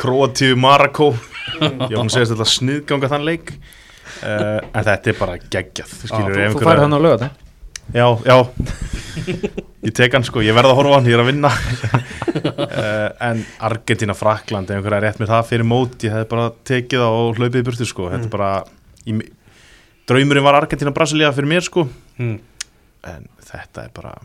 Kroatíu 0.00 0.56
Marako 0.58 1.10
Ég 1.60 1.92
var 1.92 2.00
að 2.00 2.12
segja 2.16 2.30
þetta 2.32 2.48
sniðganga 2.48 3.10
þann 3.12 3.26
leik. 3.28 3.52
Uh, 4.24 4.58
En 4.72 4.86
þetta 4.86 5.12
er 5.12 5.18
bara 5.20 5.36
geggjað 5.42 5.92
skilur, 6.00 6.38
Þú, 6.40 6.56
þú 6.56 6.64
færið 6.64 6.86
hann 6.86 6.96
á 6.96 7.00
lögat 7.04 7.43
Já, 7.92 8.06
já. 8.24 8.36
Ég 9.84 9.92
tek 9.94 10.14
hann 10.16 10.24
sko, 10.26 10.40
ég 10.42 10.56
verð 10.56 10.72
að 10.72 10.78
horfa 10.78 10.94
á 10.94 10.96
hann, 10.96 11.08
ég 11.10 11.16
er 11.18 11.22
að 11.22 11.28
vinna. 11.28 11.50
Uh, 12.34 13.08
En 13.28 13.44
Argentina, 13.68 14.16
Frakland 14.16 14.72
ef 14.72 14.78
einhverja 14.78 15.02
rétt 15.04 15.20
með 15.22 15.34
það 15.34 15.50
fyrir 15.50 15.68
mót 15.68 16.06
ég 16.06 16.14
hefði 16.14 16.30
bara 16.32 16.48
tekið 16.70 17.04
það 17.04 17.18
og 17.20 17.38
hlaupið 17.40 17.60
í 17.60 17.66
burtu 17.68 17.88
sko. 17.90 18.08
Þetta 18.14 18.28
er 18.30 18.32
bara 18.32 18.50
í, 19.04 19.18
Draumurinn 20.08 20.46
var 20.46 20.58
Argentina, 20.62 20.94
Brasilia 20.96 21.32
fyrir 21.36 21.52
mér 21.52 21.68
sko. 21.68 21.86
Mm. 22.16 22.36
En 23.12 23.28
þetta 23.52 23.86
er 23.86 23.94
bara 23.94 24.16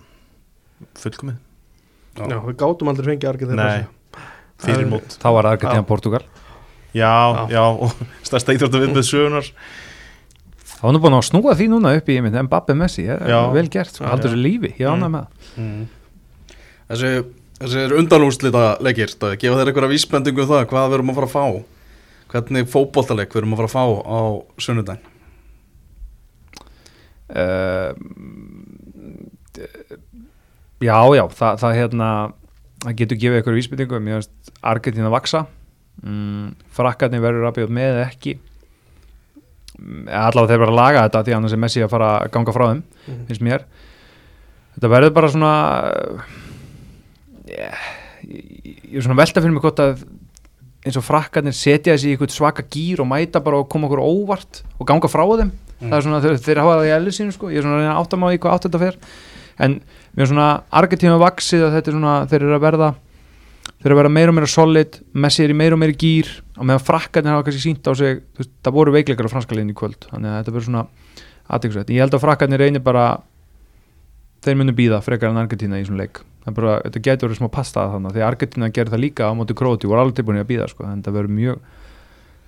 fullkomið. 0.99 1.39
Já, 2.20 2.39
við 2.43 2.60
gátum 2.60 2.91
aldrei 2.91 3.14
fengið 3.14 3.51
þeirra 3.51 3.70
Nei, 3.70 4.26
fyrir 4.64 4.89
mót. 4.89 5.20
Þá 5.20 5.30
var 5.36 5.53
Argentina 5.53 5.86
Portugal 5.88 6.24
Já, 6.93 7.45
já, 7.49 7.62
og 7.62 7.93
stærsta 8.28 8.55
íþróttu 8.55 8.82
viðbyrð 8.82 9.05
sögunar 9.05 9.49
þá 10.80 10.84
var 10.88 10.96
nú 10.96 11.02
búin 11.04 11.18
að 11.20 11.26
snúa 11.28 11.56
því 11.60 11.68
núna 11.74 11.92
upp 12.00 12.08
í 12.10 12.16
myndi 12.24 12.44
Mbappe 12.48 12.76
Messi, 12.80 13.06
vel 13.06 13.68
gert, 13.74 13.92
sko, 13.94 14.08
haldur 14.08 14.32
þessu 14.32 14.40
lífi 14.44 14.72
ég 14.80 14.88
ána 14.88 15.10
Mm. 15.10 15.16
með 15.16 15.26
Mm. 15.60 15.86
Þessi, 16.90 17.12
þessi 17.60 17.84
er 17.84 17.94
undanúslita 18.00 18.64
leikir, 18.82 19.12
það 19.20 19.36
gefa 19.44 19.60
þeir 19.60 19.70
einhverja 19.74 19.92
vísbendingu 19.94 20.42
um 20.46 20.50
það 20.50 20.66
hvað 20.72 20.88
við 20.90 20.98
erum 21.00 21.12
að 21.12 21.20
fara 21.20 21.28
að 21.30 21.36
fá? 21.36 21.46
Hvernig 22.30 22.68
fótboltaleik 22.70 23.34
við 23.34 23.42
erum 23.44 23.54
að 23.54 23.62
fara 23.62 23.70
að 23.70 23.76
fá 23.76 23.86
á 24.08 24.20
sunnudaginn? 24.66 25.06
Uh, 27.30 27.94
já, 30.82 30.98
já 31.14 31.24
það, 31.30 31.60
það 31.62 31.76
hérna 31.78 32.08
það 32.86 32.96
getur 33.02 33.20
gefið 33.22 33.42
ykkur 33.44 33.58
vísbyttingu 33.60 34.00
mér 34.02 34.22
finnst 34.24 34.52
Argentina 34.66 35.12
vaksa 35.14 35.44
mm, 36.02 36.56
frakkarnir 36.74 37.22
verður 37.22 37.50
að 37.52 37.58
bjóð 37.60 37.74
með 37.76 37.92
eða 37.92 38.06
ekki 38.08 38.34
allavega 40.10 40.54
þeir 40.54 40.62
bara 40.64 40.72
að 40.74 40.80
laga 40.80 41.04
þetta 41.08 41.24
því 41.28 41.36
annars 41.38 41.54
er 41.56 41.62
Messi 41.64 41.84
að 41.86 41.90
fara 41.94 42.10
að 42.24 42.32
ganga 42.36 42.56
frá 42.56 42.66
þeim 42.72 42.82
Mhm. 43.10 43.22
finnst 43.30 43.42
mér. 43.46 43.64
Þetta 44.76 44.90
verður 44.94 45.14
bara 45.14 45.30
svona 45.34 45.54
yeah, 47.50 47.78
ég, 48.24 48.98
er 48.98 49.06
svona 49.06 49.18
velta 49.20 49.42
fyrir 49.42 49.54
mig 49.56 49.64
hvort 49.64 49.82
að 49.84 50.04
eins 50.88 50.98
og 51.00 51.04
frakkarnir 51.04 51.56
setja 51.58 51.94
þessi 51.96 52.12
í 52.12 52.14
eitthvað 52.16 52.32
svaka 52.36 52.64
gýr 52.72 53.02
og 53.04 53.10
mæta 53.12 53.42
bara 53.44 53.60
og 53.60 53.68
koma 53.72 53.90
okkur 53.90 54.00
óvart 54.04 54.62
og 54.80 54.88
ganga 54.88 55.10
frá 55.12 55.26
þeim. 55.42 55.52
Það 55.80 55.96
er 55.98 56.04
svona, 56.06 56.22
þeir, 56.24 56.38
þeir 56.44 56.60
hafa 56.64 56.78
það 56.80 56.88
í 56.90 56.94
elli 56.96 57.12
sínu 57.16 57.34
sko. 57.36 57.50
Ég 57.52 57.60
er 57.62 57.64
svona 57.64 57.76
að 57.78 57.84
reyna 57.84 57.94
að 57.96 58.02
átta 58.04 58.18
mig 58.20 58.28
á 58.28 58.32
því 58.34 58.40
hvað 58.44 58.56
átt 58.56 58.66
þetta 58.68 58.80
fer. 58.84 58.96
En 59.60 59.76
mér 60.16 60.24
er 60.26 60.30
svona 60.32 60.48
Argentina 60.82 61.20
vaksið 61.20 61.64
að 61.68 61.76
þetta 61.78 61.92
er 61.92 61.96
svona, 61.98 62.16
þeir 62.32 62.42
eru 62.46 62.56
að 62.58 62.64
verða 62.66 62.90
þeir 63.80 63.90
eru 63.90 63.96
að 63.96 64.02
vera 64.02 64.14
meira 64.14 64.34
og 64.34 64.38
meira 64.38 64.52
solid 64.52 65.00
Messi 65.14 65.44
er 65.46 65.54
í 65.54 65.58
meira 65.58 65.78
og 65.78 65.82
meira 65.82 65.96
gýr 65.96 66.32
og 66.58 66.68
meðan 66.68 66.86
frakkarnir 66.86 67.36
hafa 67.36 67.48
kannski 67.48 67.64
sínt 67.64 67.88
á 67.88 67.94
sig 67.96 68.22
veist, 68.38 68.52
það 68.64 68.76
voru 68.76 68.96
veikleikar 68.96 69.30
á 69.30 69.34
franska 69.34 69.56
liðin 69.56 69.74
í 69.74 69.78
kvöld 69.78 70.10
þannig 70.10 70.32
að 70.32 70.40
þetta 70.40 70.56
verður 70.56 70.68
svona 70.68 70.86
aðeinsvægt 71.50 71.94
ég 71.96 72.04
held 72.04 72.18
að 72.18 72.26
frakkarnir 72.26 72.64
reynir 72.64 72.84
bara 72.86 73.06
þeir 74.44 74.60
munu 74.60 74.76
býða 74.76 75.02
frekar 75.04 75.32
en 75.32 75.42
Argentina 75.42 75.80
í 75.80 75.88
svona 75.88 76.04
leik 76.04 76.24
er 76.48 76.56
bara, 76.56 76.78
þetta 76.86 77.04
getur 77.06 77.30
verið 77.30 77.42
smá 77.42 77.52
pasta 77.54 77.86
þannig 77.94 78.16
því 78.16 78.24
að 78.24 78.30
Argentina 78.30 78.72
gerir 78.74 78.94
það 78.94 79.04
líka 79.06 79.30
á 79.30 79.32
móti 79.38 79.56
Króti 79.58 79.88
og 79.88 79.94
voru 79.94 80.04
alveg 80.04 80.20
tilbúin 80.20 80.42
að 80.42 80.50
býða 80.50 80.70
sko, 80.72 80.88
en 80.90 81.04
það 81.06 81.20
verður 81.20 81.38
mjög 81.40 81.68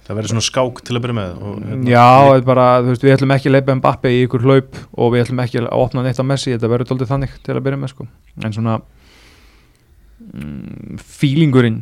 Það 0.01 0.17
verður 0.17 0.31
svona 0.31 0.43
skák 0.47 0.79
til 0.81 0.95
að 0.97 1.03
byrja 1.03 1.13
með 1.13 1.33
og, 1.37 1.57
hérna, 1.61 1.89
Já, 1.91 2.05
er 2.33 2.45
bara, 2.47 2.63
veist, 2.81 3.03
við 3.05 3.13
ætlum 3.13 3.33
ekki 3.35 3.51
að 3.51 3.53
leipa 3.53 3.75
Mbappe 3.77 4.09
í 4.09 4.23
ykkur 4.25 4.45
hlaup 4.47 4.79
og 4.97 5.11
við 5.13 5.21
ætlum 5.27 5.41
ekki 5.43 5.59
að 5.61 5.67
opna 5.77 6.01
neitt 6.01 6.17
á 6.17 6.25
Messi, 6.25 6.55
þetta 6.55 6.71
verður 6.71 6.89
doldið 6.89 7.11
þannig 7.11 7.35
til 7.45 7.53
að 7.53 7.61
byrja 7.67 7.79
með 7.83 7.91
sko. 7.93 8.07
en 8.41 8.55
svona 8.55 8.79
mm, 10.33 11.01
feelingurinn 11.01 11.81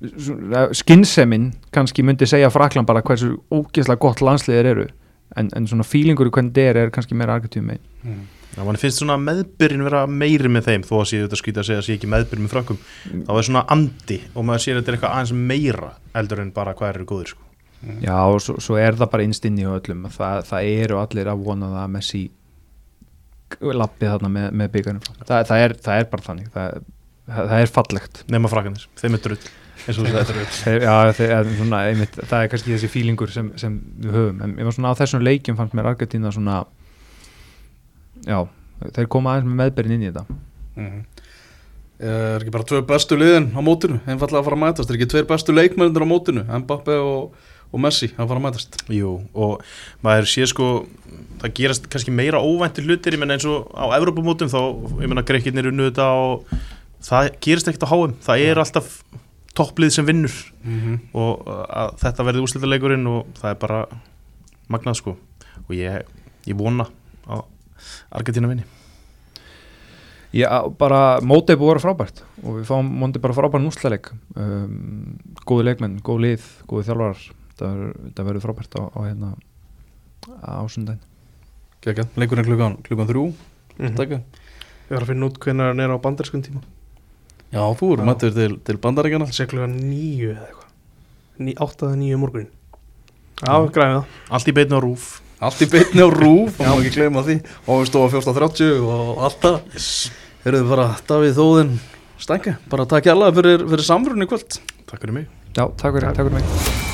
svona, 0.00 0.66
skinseminn 0.76 1.50
kannski 1.74 2.04
myndi 2.06 2.28
segja 2.28 2.50
Frakland 2.52 2.88
bara 2.88 3.02
hversu 3.04 3.36
ógeðslega 3.52 4.00
gott 4.00 4.22
landsliðir 4.24 4.70
eru. 4.72 4.86
En, 5.38 5.50
en 5.54 5.68
svona 5.70 5.86
feelingurinn 5.86 6.34
hvernig 6.34 6.54
þetta 6.56 6.70
er 6.70 6.84
er 6.84 6.94
kannski 6.94 7.18
meira 7.18 7.36
argetjum 7.38 7.68
megin. 7.70 7.84
Mm. 8.02 8.22
Já, 8.56 8.64
mann 8.66 8.80
finnst 8.80 8.98
svona 8.98 9.14
meðbyrjun 9.22 9.84
vera 9.86 10.00
meiri 10.10 10.50
með 10.50 10.66
þeim 10.66 10.84
þó 10.88 10.96
að 10.98 11.04
sé 11.06 11.20
þetta 11.22 11.38
skýta 11.38 11.62
að 11.62 11.68
segja 11.68 11.82
að 11.82 11.86
sé 11.86 11.94
ekki 11.94 12.10
meðbyrjun 12.10 12.46
með 12.46 12.54
frökkum. 12.56 12.80
Þá 13.28 13.30
er 13.36 13.46
svona 13.46 13.62
andi 13.70 14.18
og 14.34 14.46
maður 14.48 14.64
sér 14.64 14.74
að 14.74 14.80
þetta 14.80 14.90
er 14.90 14.98
eitthvað 14.98 15.14
aðeins 15.14 15.52
meira 15.52 15.92
eldur 16.18 16.42
en 16.42 16.50
bara 16.56 16.74
hvað 16.74 16.92
eru 16.96 17.06
góðir 17.12 17.30
sko. 17.30 17.46
Já, 18.02 18.16
og 18.26 18.42
svo, 18.44 18.58
svo 18.60 18.76
er 18.76 18.98
það 18.98 19.12
bara 19.14 19.24
innstinn 19.24 19.60
í 19.60 19.64
öllum 19.64 20.02
það, 20.12 20.42
það 20.50 20.72
eru 20.82 20.98
allir 21.00 21.30
að 21.32 21.44
vona 21.46 21.70
það 21.70 21.84
að 21.84 21.92
Messi 21.94 22.24
lappið 23.60 24.10
þarna 24.12 24.30
með, 24.34 24.48
með 24.60 24.68
byggarnir 24.74 25.06
það, 25.22 25.46
það, 25.48 25.76
það 25.86 26.02
er 26.02 26.10
bara 26.10 26.26
þannig. 26.26 26.50
Það, 26.56 26.82
það, 27.30 27.56
er 27.60 27.72
fallegt. 27.78 28.22
Nema 28.32 28.50
frakkanir, 28.52 28.86
þeim 29.00 29.18
er 29.18 29.24
drull 29.26 29.40
er 29.88 30.82
já, 30.84 30.94
svona, 31.56 31.80
einmitt, 31.88 32.16
það 32.18 32.42
er 32.42 32.50
kannski 32.52 32.74
þessi 32.74 32.90
fílingur 32.92 33.32
sem, 33.32 33.50
sem 33.60 33.78
við 34.02 34.16
höfum. 34.16 34.40
En 34.44 34.56
ég 34.58 34.68
var 34.68 34.76
svona 34.76 34.92
á 34.92 34.98
þessum 34.98 35.24
leikjum 35.24 35.58
fannst 35.58 35.76
mér 35.76 35.90
Argentína 35.92 36.32
svona 36.34 36.62
já, 38.26 38.42
þeir 38.96 39.10
koma 39.12 39.34
aðeins 39.34 39.50
með 39.50 39.60
meðberinn 39.62 39.96
inn 39.96 40.06
í 40.06 40.10
þetta. 40.10 40.40
Mhm. 40.76 41.06
Er 42.00 42.40
ekki 42.40 42.52
bara 42.54 42.64
tvö 42.64 42.80
bestu 42.88 43.16
liðin 43.20 43.50
á 43.52 43.60
mótinu? 43.60 43.98
Einfallega 44.08 44.40
að 44.40 44.46
fara 44.46 44.56
að 44.56 44.62
mætast, 44.62 44.90
er 44.90 44.96
ekki 44.96 45.08
tveir 45.12 45.26
bestu 45.28 45.52
leikmennir 45.52 46.04
á 46.04 46.08
mótinu, 46.08 46.44
Mbappe 46.62 46.96
og, 46.96 47.34
og 47.68 47.82
Messi 47.84 48.08
að 48.14 48.30
fara 48.30 48.40
að 48.40 48.44
mætast. 48.46 48.78
Jú, 48.88 49.18
og 49.36 49.60
maður 50.04 50.30
sé 50.32 50.48
sko 50.48 50.70
það 51.42 51.54
gerast 51.58 51.90
kannski 51.92 52.14
meira 52.14 52.40
óvænti 52.40 52.84
hlutir 52.86 53.16
ég 53.16 53.20
menna 53.20 53.36
eins 53.36 53.44
og 53.48 53.68
á 53.76 53.92
Evrópumótum 53.98 54.48
þá, 54.48 54.60
ég 55.04 55.12
menna 55.12 55.26
greikirnir 55.28 55.68
unnu 55.68 55.90
þetta 55.90 56.08
og 56.16 56.48
það 57.02 57.30
gerist 57.40 57.68
ekkert 57.70 57.86
á 57.88 57.92
háum, 57.92 58.14
það 58.24 58.44
er 58.46 58.60
alltaf 58.62 59.02
topplið 59.56 59.90
sem 59.94 60.06
vinnur. 60.06 60.34
Mm 60.64 60.80
-hmm. 60.80 60.98
og 61.14 61.46
að 61.46 61.94
þetta 62.00 62.24
verði 62.24 62.42
úrslitaleikurinn 62.44 63.06
og 63.06 63.26
það 63.40 63.50
er 63.50 63.58
bara 63.60 63.86
magnað 64.68 64.96
sko. 64.96 65.16
Og 65.68 65.74
ég, 65.76 66.02
ég 66.46 66.56
vona 66.56 66.86
að 67.26 67.44
Argentina 68.10 68.48
vinni. 68.48 68.64
Já, 70.32 70.68
bara 70.78 71.18
mótið 71.20 71.58
búið 71.58 71.70
að 71.70 71.74
vera 71.74 71.84
frábært. 71.86 72.22
Og 72.44 72.60
við 72.60 72.64
fáum 72.68 72.86
mótið 73.00 73.20
bara 73.20 73.34
frábært 73.34 73.64
núsleik 73.64 74.12
um, 74.36 75.18
góði 75.44 75.64
leikmenn, 75.64 76.00
góð 76.06 76.20
lið 76.20 76.42
góði 76.70 76.86
þjálfarar, 76.86 77.22
það 77.58 77.72
verður- 77.74 78.12
það 78.14 78.24
verður 78.28 78.44
frábært 78.44 78.76
á, 78.78 78.82
á 78.94 79.00
hérna 79.08 79.34
á 80.46 80.62
sundaginn. 80.70 81.02
Gekka, 81.82 82.06
leikurinn 82.16 82.44
klukkan, 82.46 82.76
klukkan 82.82 83.08
þrjú. 83.08 83.32
Mhm. 83.78 83.96
Takk. 83.96 84.10
Ég 84.10 84.94
var 84.94 85.02
að 85.02 85.06
finna 85.06 85.26
út 85.26 85.38
hvernig 85.38 85.66
hann 85.66 85.80
er 85.80 85.90
á 85.90 85.98
bandarskum 85.98 86.42
tíma 86.42 86.60
Já, 87.50 87.62
þú 87.74 87.92
eru 87.96 88.06
mættur 88.06 88.34
til, 88.34 88.52
til 88.62 88.78
bandaríkjana 88.78 89.26
klukkan 89.26 89.74
nýju 89.74 90.34
eða 90.36 90.46
eitthvað. 90.46 91.54
Áttaða 91.66 91.98
nýju 91.98 92.18
morgunin 92.20 92.50
Já, 93.40 93.54
græði 93.72 93.94
það 93.96 94.34
allt 94.36 94.50
í 94.50 94.54
beinu 94.54 94.76
á 94.76 94.80
rúf. 94.84 95.06
Allt 95.40 95.62
í 95.64 95.68
beinni 95.72 96.04
á 96.04 96.08
rúf, 96.12 96.58
það 96.58 96.68
má 96.68 96.82
ekki 96.82 96.92
gleyma 96.98 97.22
því. 97.24 97.36
Og 97.64 97.80
við 97.80 97.88
stóðum 97.88 98.12
14.30 98.18 98.84
og 98.84 99.22
allt 99.24 99.46
það. 99.46 99.88
Eruðu 100.44 100.70
bara 100.74 100.86
Davíð 101.08 101.34
Þóðinn 101.40 101.74
Stænka, 102.20 102.58
bara 102.68 102.84
takk 102.88 103.08
hérlega 103.08 103.32
fyrir, 103.40 103.64
fyrir 103.72 103.88
samrunni 103.88 104.28
kvöld. 104.28 104.60
Takk 104.84 105.00
fyrir 105.00 105.16
mig. 105.22 105.28
Já, 105.56 105.64
takk 105.64 105.96
fyrir, 105.96 106.12
takk 106.12 106.28
fyrir 106.28 106.40
mig 106.42 106.89